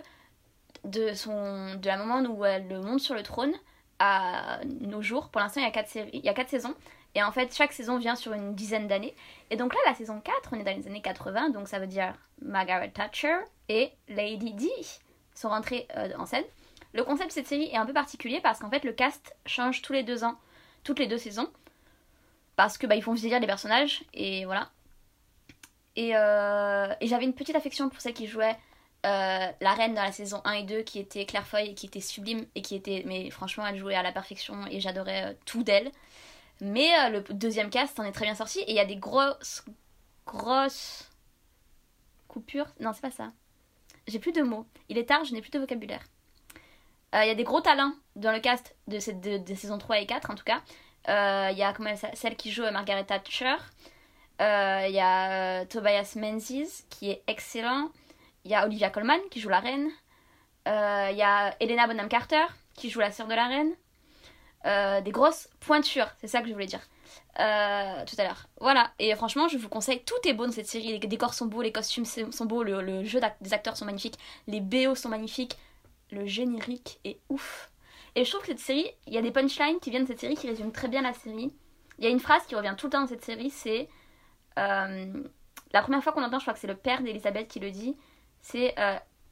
de 0.86 1.14
son, 1.14 1.76
de 1.76 1.88
la 1.88 1.98
moment 1.98 2.22
où 2.30 2.46
elle 2.46 2.80
monte 2.80 3.02
sur 3.02 3.16
le 3.16 3.24
trône 3.24 3.52
à 4.00 4.62
nos 4.80 5.02
jours. 5.02 5.28
Pour 5.28 5.42
l'instant, 5.42 5.60
il 5.60 5.66
y 5.66 5.68
a 5.68 5.72
quatre 5.72 5.90
séries, 5.90 6.12
il 6.14 6.22
y 6.24 6.30
a 6.30 6.34
quatre 6.34 6.48
saisons. 6.52 6.74
Et 7.16 7.24
en 7.24 7.32
fait, 7.32 7.56
chaque 7.56 7.74
saison 7.74 7.98
vient 7.98 8.16
sur 8.16 8.34
une 8.34 8.54
dizaine 8.54 8.88
d'années. 8.88 9.16
Et 9.50 9.58
donc 9.58 9.74
là, 9.74 9.80
la 9.88 9.96
saison 9.96 10.20
4, 10.20 10.50
on 10.52 10.60
est 10.60 10.64
dans 10.64 10.76
les 10.76 10.88
années 10.88 11.02
80, 11.02 11.50
donc 11.50 11.68
ça 11.68 11.80
veut 11.80 11.88
dire 11.88 12.14
Margaret 12.42 12.92
Thatcher 12.92 13.38
et 13.68 13.92
Lady 14.08 14.54
Di 14.54 14.70
sont 15.34 15.50
rentrées 15.50 15.88
euh, 15.98 16.10
en 16.18 16.26
scène. 16.26 16.44
Le 16.94 17.04
concept 17.04 17.30
de 17.30 17.34
cette 17.34 17.48
série 17.48 17.70
est 17.72 17.78
un 17.78 17.86
peu 17.86 17.94
particulier 17.94 18.42
parce 18.42 18.60
qu'en 18.60 18.70
fait, 18.70 18.84
le 18.84 18.94
cast 18.94 19.36
change 19.46 19.82
tous 19.82 19.94
les 19.94 20.04
deux 20.04 20.24
ans, 20.24 20.38
toutes 20.84 21.00
les 21.00 21.08
deux 21.08 21.18
saisons 21.18 21.50
parce 22.56 22.78
que 22.78 22.88
bah, 22.88 22.96
ils 22.96 23.04
font 23.04 23.14
vieillir 23.14 23.40
les 23.40 23.48
personnages 23.48 24.04
et 24.14 24.44
voilà. 24.44 24.70
Et, 25.96 26.16
euh, 26.16 26.94
j'avais 27.02 27.24
une 27.24 27.34
petite 27.34 27.56
affection 27.56 27.88
pour 27.90 28.02
celle 28.02 28.14
qui 28.14 28.28
jouait 28.28 28.56
euh, 29.06 29.48
la 29.62 29.74
reine 29.74 29.94
dans 29.94 30.04
la 30.04 30.12
saison 30.12 30.42
1 30.44 30.52
et 30.52 30.64
2 30.64 30.82
qui 30.82 31.00
était 31.00 31.26
Claire 31.26 31.48
Foy 31.48 31.70
et 31.70 31.74
qui 31.74 31.86
était 31.86 32.02
sublime 32.02 32.46
et 32.56 32.62
qui 32.62 32.76
était 32.76 33.04
mais 33.06 33.30
franchement 33.30 33.66
elle 33.66 33.78
jouait 33.78 33.96
à 33.96 34.04
la 34.04 34.12
perfection 34.12 34.68
et 34.70 34.82
j'adorais 34.82 35.38
tout 35.46 35.64
d'elle. 35.64 35.90
Mais 36.62 36.90
euh, 37.00 37.10
le 37.10 37.22
deuxième 37.34 37.70
cast 37.70 38.00
en 38.00 38.04
est 38.04 38.12
très 38.12 38.26
bien 38.26 38.36
sorti 38.36 38.60
et 38.60 38.72
il 38.72 38.76
y 38.76 38.80
a 38.80 38.86
des 38.86 38.98
grosses 38.98 39.64
grosses 40.26 41.10
coupures. 42.28 42.68
Non, 42.80 42.92
c'est 42.94 43.02
pas 43.02 43.12
ça. 43.12 43.32
J'ai 44.08 44.20
plus 44.20 44.32
de 44.32 44.42
mots. 44.42 44.66
Il 44.90 44.98
est 44.98 45.06
tard, 45.06 45.24
je 45.24 45.34
n'ai 45.34 45.42
plus 45.42 45.52
de 45.52 45.60
vocabulaire. 45.60 46.04
Euh, 47.16 47.24
Il 47.24 47.28
y 47.28 47.32
a 47.32 47.36
des 47.36 47.44
gros 47.44 47.62
talents 47.62 47.94
dans 48.16 48.32
le 48.32 48.40
cast 48.40 48.76
de 48.88 49.00
cette 49.00 49.22
de, 49.22 49.38
des 49.38 49.56
saisons 49.56 49.78
3 49.78 50.00
et 50.00 50.06
4 50.06 50.30
en 50.30 50.36
tout 50.36 50.44
cas. 50.44 50.62
Euh, 51.08 51.50
Il 51.52 51.58
y 51.58 51.64
a 51.64 51.74
comment 51.74 51.94
celle 52.14 52.36
qui 52.36 52.52
joue 52.52 52.64
Margaret 52.72 53.06
Thatcher. 53.06 53.56
Il 54.40 54.92
y 54.94 55.00
a 55.02 55.66
Tobias 55.66 56.14
Menzies 56.16 56.86
qui 56.90 57.12
est 57.12 57.24
excellent. 57.28 57.90
Il 58.46 58.52
y 58.52 58.56
a 58.56 58.66
Olivia 58.66 58.90
Colman 58.90 59.20
qui 59.32 59.40
joue 59.40 59.50
la 59.50 59.60
reine. 59.60 59.90
Il 60.66 61.16
y 61.16 61.24
a 61.24 61.56
Helena 61.60 61.88
Bonham 61.88 62.10
Carter 62.10 62.46
qui 62.76 62.90
joue 62.90 63.00
la 63.00 63.12
sœur 63.12 63.28
de 63.28 63.34
la 63.34 63.48
reine. 63.48 63.74
Euh, 64.66 65.00
des 65.00 65.12
grosses 65.12 65.50
pointures, 65.62 66.10
c'est 66.20 66.28
ça 66.28 66.42
que 66.42 66.48
je 66.50 66.54
voulais 66.54 66.66
dire 66.66 66.82
euh, 67.40 68.06
tout 68.06 68.16
à 68.18 68.24
l'heure. 68.26 68.48
Voilà, 68.60 68.92
et 69.00 69.16
franchement, 69.16 69.48
je 69.48 69.58
vous 69.58 69.70
conseille, 69.70 70.04
tout 70.04 70.28
est 70.28 70.34
beau 70.34 70.46
dans 70.46 70.52
cette 70.52 70.68
série. 70.68 71.00
Les 71.00 71.08
décors 71.08 71.34
sont 71.34 71.46
beaux, 71.46 71.62
les 71.62 71.72
costumes 71.72 72.04
sont 72.06 72.46
beaux, 72.46 72.64
le, 72.64 72.82
le 72.82 73.06
jeu 73.06 73.22
des 73.40 73.54
acteurs 73.54 73.78
sont 73.78 73.86
magnifiques, 73.86 74.18
les 74.48 74.60
BO 74.60 74.96
sont 74.96 75.08
magnifiques, 75.08 75.58
le 76.12 76.26
générique 76.26 77.00
est 77.06 77.20
ouf. 77.30 77.72
Et 78.16 78.26
je 78.26 78.30
trouve 78.30 78.42
que 78.42 78.48
cette 78.48 78.60
série, 78.60 78.92
il 79.08 79.14
y 79.14 79.18
a 79.18 79.22
des 79.22 79.32
punchlines 79.32 79.80
qui 79.80 79.92
viennent 79.92 80.04
de 80.04 80.10
cette 80.10 80.20
série 80.20 80.36
qui 80.36 80.50
résument 80.50 80.72
très 80.72 80.90
bien 80.90 81.04
la 81.04 81.14
série. 81.14 81.54
Il 81.98 82.04
y 82.04 82.08
a 82.08 82.10
une 82.10 82.20
phrase 82.20 82.46
qui 82.46 82.56
revient 82.56 82.76
tout 82.78 82.88
le 82.88 82.92
temps 82.92 83.02
dans 83.02 83.08
cette 83.08 83.24
série, 83.24 83.52
c'est 83.52 83.88
euh, 84.58 85.24
la 85.72 85.82
première 85.82 86.04
fois 86.04 86.12
qu'on 86.12 86.24
entend, 86.24 86.40
je 86.40 86.44
crois 86.44 86.54
que 86.54 86.60
c'est 86.60 86.68
le 86.68 86.76
père 86.76 87.02
d'Elisabeth 87.02 87.48
qui 87.48 87.62
le 87.62 87.72
dit, 87.72 87.96
c'est 88.42 88.76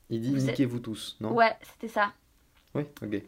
Il 0.09 0.21
dit 0.21 0.32
niquez-vous 0.32 0.80
tous, 0.80 1.17
non? 1.19 1.34
Ouais, 1.34 1.53
c'était 1.63 1.89
ça. 1.89 2.13
Oui, 2.73 2.84
ok. 3.01 3.21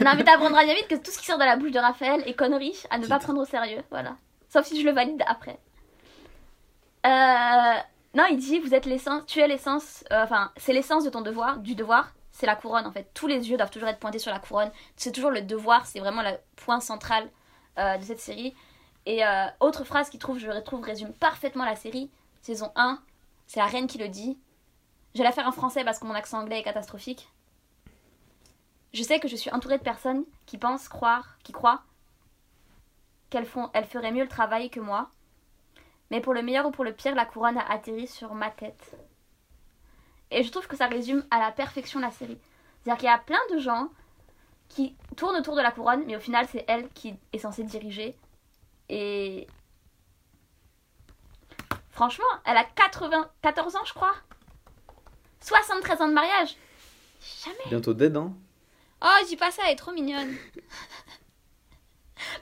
Non, 0.00 0.12
mais 0.16 0.24
t'apprendras 0.24 0.64
bien 0.64 0.74
vite 0.74 0.88
que 0.88 0.96
tout 0.96 1.10
ce 1.10 1.18
qui 1.18 1.26
sort 1.26 1.38
de 1.38 1.44
la 1.44 1.56
bouche 1.56 1.70
de 1.70 1.78
Raphaël 1.78 2.22
est 2.26 2.34
connerie 2.34 2.82
à 2.90 2.98
ne 2.98 3.06
pas 3.06 3.18
prendre 3.18 3.40
au 3.40 3.44
sérieux. 3.44 3.82
Voilà. 3.90 4.16
Sauf 4.48 4.66
si 4.66 4.80
je 4.80 4.86
le 4.86 4.92
valide 4.92 5.22
après. 5.26 5.58
Euh, 7.06 7.80
Non, 8.14 8.24
il 8.30 8.36
dit 8.38 8.58
vous 8.58 8.74
êtes 8.74 8.86
l'essence, 8.86 9.24
tu 9.26 9.38
es 9.40 9.46
l'essence, 9.46 10.04
euh, 10.10 10.24
enfin, 10.24 10.50
c'est 10.56 10.72
l'essence 10.72 11.04
de 11.04 11.10
ton 11.10 11.20
devoir, 11.20 11.58
du 11.58 11.74
devoir, 11.76 12.12
c'est 12.32 12.46
la 12.46 12.56
couronne 12.56 12.86
en 12.86 12.90
fait. 12.92 13.08
Tous 13.14 13.26
les 13.28 13.48
yeux 13.50 13.56
doivent 13.56 13.70
toujours 13.70 13.88
être 13.88 14.00
pointés 14.00 14.18
sur 14.18 14.32
la 14.32 14.40
couronne. 14.40 14.70
C'est 14.96 15.12
toujours 15.12 15.30
le 15.30 15.42
devoir, 15.42 15.86
c'est 15.86 16.00
vraiment 16.00 16.22
le 16.22 16.32
point 16.56 16.80
central 16.80 17.28
euh, 17.78 17.96
de 17.98 18.02
cette 18.02 18.20
série. 18.20 18.54
Et 19.06 19.24
euh, 19.24 19.46
autre 19.60 19.84
phrase 19.84 20.10
qui 20.10 20.18
trouve, 20.18 20.38
je 20.38 20.50
retrouve, 20.50 20.82
résume 20.82 21.12
parfaitement 21.12 21.64
la 21.64 21.76
série, 21.76 22.10
saison 22.42 22.72
1, 22.76 22.98
c'est 23.46 23.60
la 23.60 23.66
reine 23.66 23.86
qui 23.86 23.98
le 23.98 24.08
dit. 24.08 24.38
Je 25.14 25.18
vais 25.18 25.24
la 25.24 25.32
faire 25.32 25.46
en 25.46 25.52
français 25.52 25.84
parce 25.84 25.98
que 25.98 26.06
mon 26.06 26.14
accent 26.14 26.38
anglais 26.40 26.58
est 26.60 26.62
catastrophique. 26.62 27.28
Je 28.92 29.02
sais 29.02 29.20
que 29.20 29.28
je 29.28 29.36
suis 29.36 29.50
entourée 29.50 29.78
de 29.78 29.82
personnes 29.82 30.24
qui 30.46 30.58
pensent 30.58 30.88
croire, 30.88 31.38
qui 31.42 31.52
croient 31.52 31.82
qu'elles 33.30 33.46
font, 33.46 33.70
elles 33.72 33.86
feraient 33.86 34.10
mieux 34.12 34.24
le 34.24 34.28
travail 34.28 34.70
que 34.70 34.80
moi. 34.80 35.08
Mais 36.10 36.20
pour 36.20 36.34
le 36.34 36.42
meilleur 36.42 36.66
ou 36.66 36.72
pour 36.72 36.84
le 36.84 36.92
pire, 36.92 37.14
la 37.14 37.24
couronne 37.24 37.56
a 37.56 37.70
atterri 37.70 38.08
sur 38.08 38.34
ma 38.34 38.50
tête. 38.50 38.96
Et 40.32 40.42
je 40.42 40.50
trouve 40.50 40.66
que 40.66 40.76
ça 40.76 40.86
résume 40.86 41.24
à 41.30 41.38
la 41.38 41.52
perfection 41.52 42.00
la 42.00 42.10
série. 42.10 42.38
C'est-à-dire 42.82 42.98
qu'il 42.98 43.08
y 43.08 43.12
a 43.12 43.18
plein 43.18 43.40
de 43.52 43.58
gens 43.58 43.88
qui 44.68 44.96
tournent 45.16 45.36
autour 45.36 45.56
de 45.56 45.60
la 45.60 45.70
couronne, 45.70 46.04
mais 46.06 46.16
au 46.16 46.20
final, 46.20 46.46
c'est 46.50 46.64
elle 46.68 46.88
qui 46.90 47.14
est 47.32 47.38
censée 47.38 47.64
diriger. 47.64 48.16
Et. 48.88 49.46
Franchement, 51.90 52.24
elle 52.44 52.56
a 52.56 52.64
94 52.64 53.76
ans, 53.76 53.84
je 53.84 53.92
crois. 53.92 54.14
73 55.40 56.02
ans 56.02 56.08
de 56.08 56.14
mariage. 56.14 56.56
Jamais. 57.44 57.68
Bientôt 57.68 57.94
dead, 57.94 58.16
hein 58.16 58.32
Oh, 59.02 59.24
dis 59.26 59.36
pas 59.36 59.50
ça, 59.50 59.62
elle 59.66 59.72
est 59.72 59.76
trop 59.76 59.92
mignonne. 59.92 60.36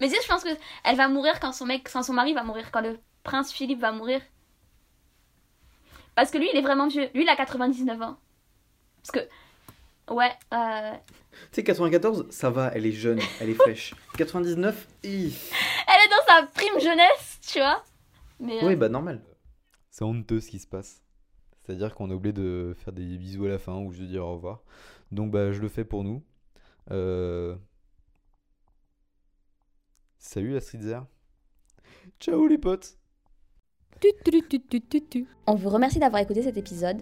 Mais 0.01 0.09
tu 0.09 0.15
sais, 0.15 0.23
je 0.23 0.29
pense 0.29 0.43
que 0.43 0.49
elle 0.85 0.97
va 0.97 1.09
mourir 1.09 1.39
quand 1.41 1.53
son 1.53 1.67
mec, 1.67 1.89
quand 1.93 2.03
son 2.03 2.13
mari 2.13 2.35
va 2.35 2.43
mourir, 2.43 2.71
quand 2.71 2.81
le 2.81 2.99
prince 3.23 3.53
Philippe 3.53 3.81
va 3.81 3.93
mourir. 3.93 4.21
Parce 6.15 6.31
que 6.31 6.39
lui, 6.39 6.49
il 6.53 6.59
est 6.59 6.63
vraiment 6.63 6.89
vieux. 6.89 7.09
Lui, 7.15 7.23
il 7.23 7.29
a 7.29 7.37
99 7.37 8.03
ans. 8.03 8.19
Parce 8.97 9.13
que, 9.13 10.13
ouais, 10.13 10.33
euh... 10.53 10.93
Tu 11.53 11.57
sais, 11.57 11.65
94, 11.65 12.27
ça 12.31 12.51
va, 12.51 12.73
elle 12.75 12.87
est 12.87 12.93
jeune, 12.93 13.21
elle 13.41 13.51
est 13.51 13.55
fraîche. 13.55 13.95
99, 14.17 14.89
hi. 15.05 15.33
elle 15.87 16.05
est 16.05 16.11
dans 16.11 16.27
sa 16.27 16.47
prime 16.47 16.81
jeunesse, 16.81 17.39
tu 17.47 17.61
vois. 17.61 17.85
Mais, 18.41 18.63
euh, 18.63 18.67
Oui, 18.67 18.75
bah 18.75 18.89
normal. 18.89 19.23
C'est 19.91 20.03
honteux 20.05 20.41
ce 20.41 20.51
qui 20.51 20.59
se 20.59 20.67
passe. 20.67 21.03
C'est-à-dire 21.63 21.95
qu'on 21.95 22.11
a 22.11 22.15
oublié 22.15 22.33
de 22.33 22.75
faire 22.79 22.93
des 22.93 23.17
bisous 23.17 23.45
à 23.45 23.49
la 23.49 23.59
fin 23.59 23.75
ou 23.75 23.93
juste 23.93 24.05
de 24.05 24.09
dire 24.09 24.25
au 24.25 24.33
revoir. 24.33 24.63
Donc 25.13 25.31
bah 25.31 25.53
je 25.53 25.61
le 25.61 25.69
fais 25.69 25.85
pour 25.85 26.03
nous. 26.03 26.25
Euh, 26.91 27.57
Salut 30.19 30.53
la 30.53 30.61
streetzer. 30.61 31.01
Ciao 32.21 32.47
les 32.47 32.59
potes. 32.59 32.99
On 35.47 35.55
vous 35.55 35.71
remercie 35.71 35.99
d'avoir 35.99 36.23
écouté 36.23 36.43
cet 36.43 36.57
épisode. 36.57 37.01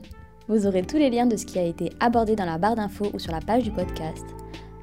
Vous 0.49 0.67
aurez 0.67 0.83
tous 0.83 0.97
les 0.97 1.11
liens 1.11 1.27
de 1.27 1.37
ce 1.37 1.45
qui 1.45 1.59
a 1.59 1.65
été 1.65 1.91
abordé 1.99 2.37
dans 2.37 2.45
la 2.45 2.59
barre 2.59 2.77
d'infos 2.77 3.11
ou 3.13 3.19
sur 3.19 3.33
la 3.33 3.41
page 3.41 3.65
du 3.65 3.73
podcast. 3.73 4.25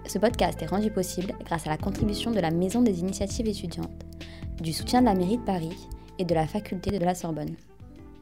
Ce 0.05 0.19
podcast 0.19 0.61
est 0.61 0.67
rendu 0.67 0.91
possible 0.91 1.33
grâce 1.45 1.65
à 1.65 1.69
la 1.69 1.77
contribution 1.77 2.31
de 2.31 2.39
la 2.39 2.51
Maison 2.51 2.81
des 2.81 2.99
initiatives 2.99 3.47
étudiantes, 3.47 4.03
du 4.61 4.73
soutien 4.73 4.99
de 5.01 5.05
la 5.05 5.15
mairie 5.15 5.37
de 5.37 5.45
Paris 5.45 5.87
et 6.19 6.25
de 6.25 6.35
la 6.35 6.47
faculté 6.47 6.91
de 6.97 7.05
la 7.05 7.15
Sorbonne. 7.15 7.55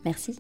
Merci. 0.06 0.40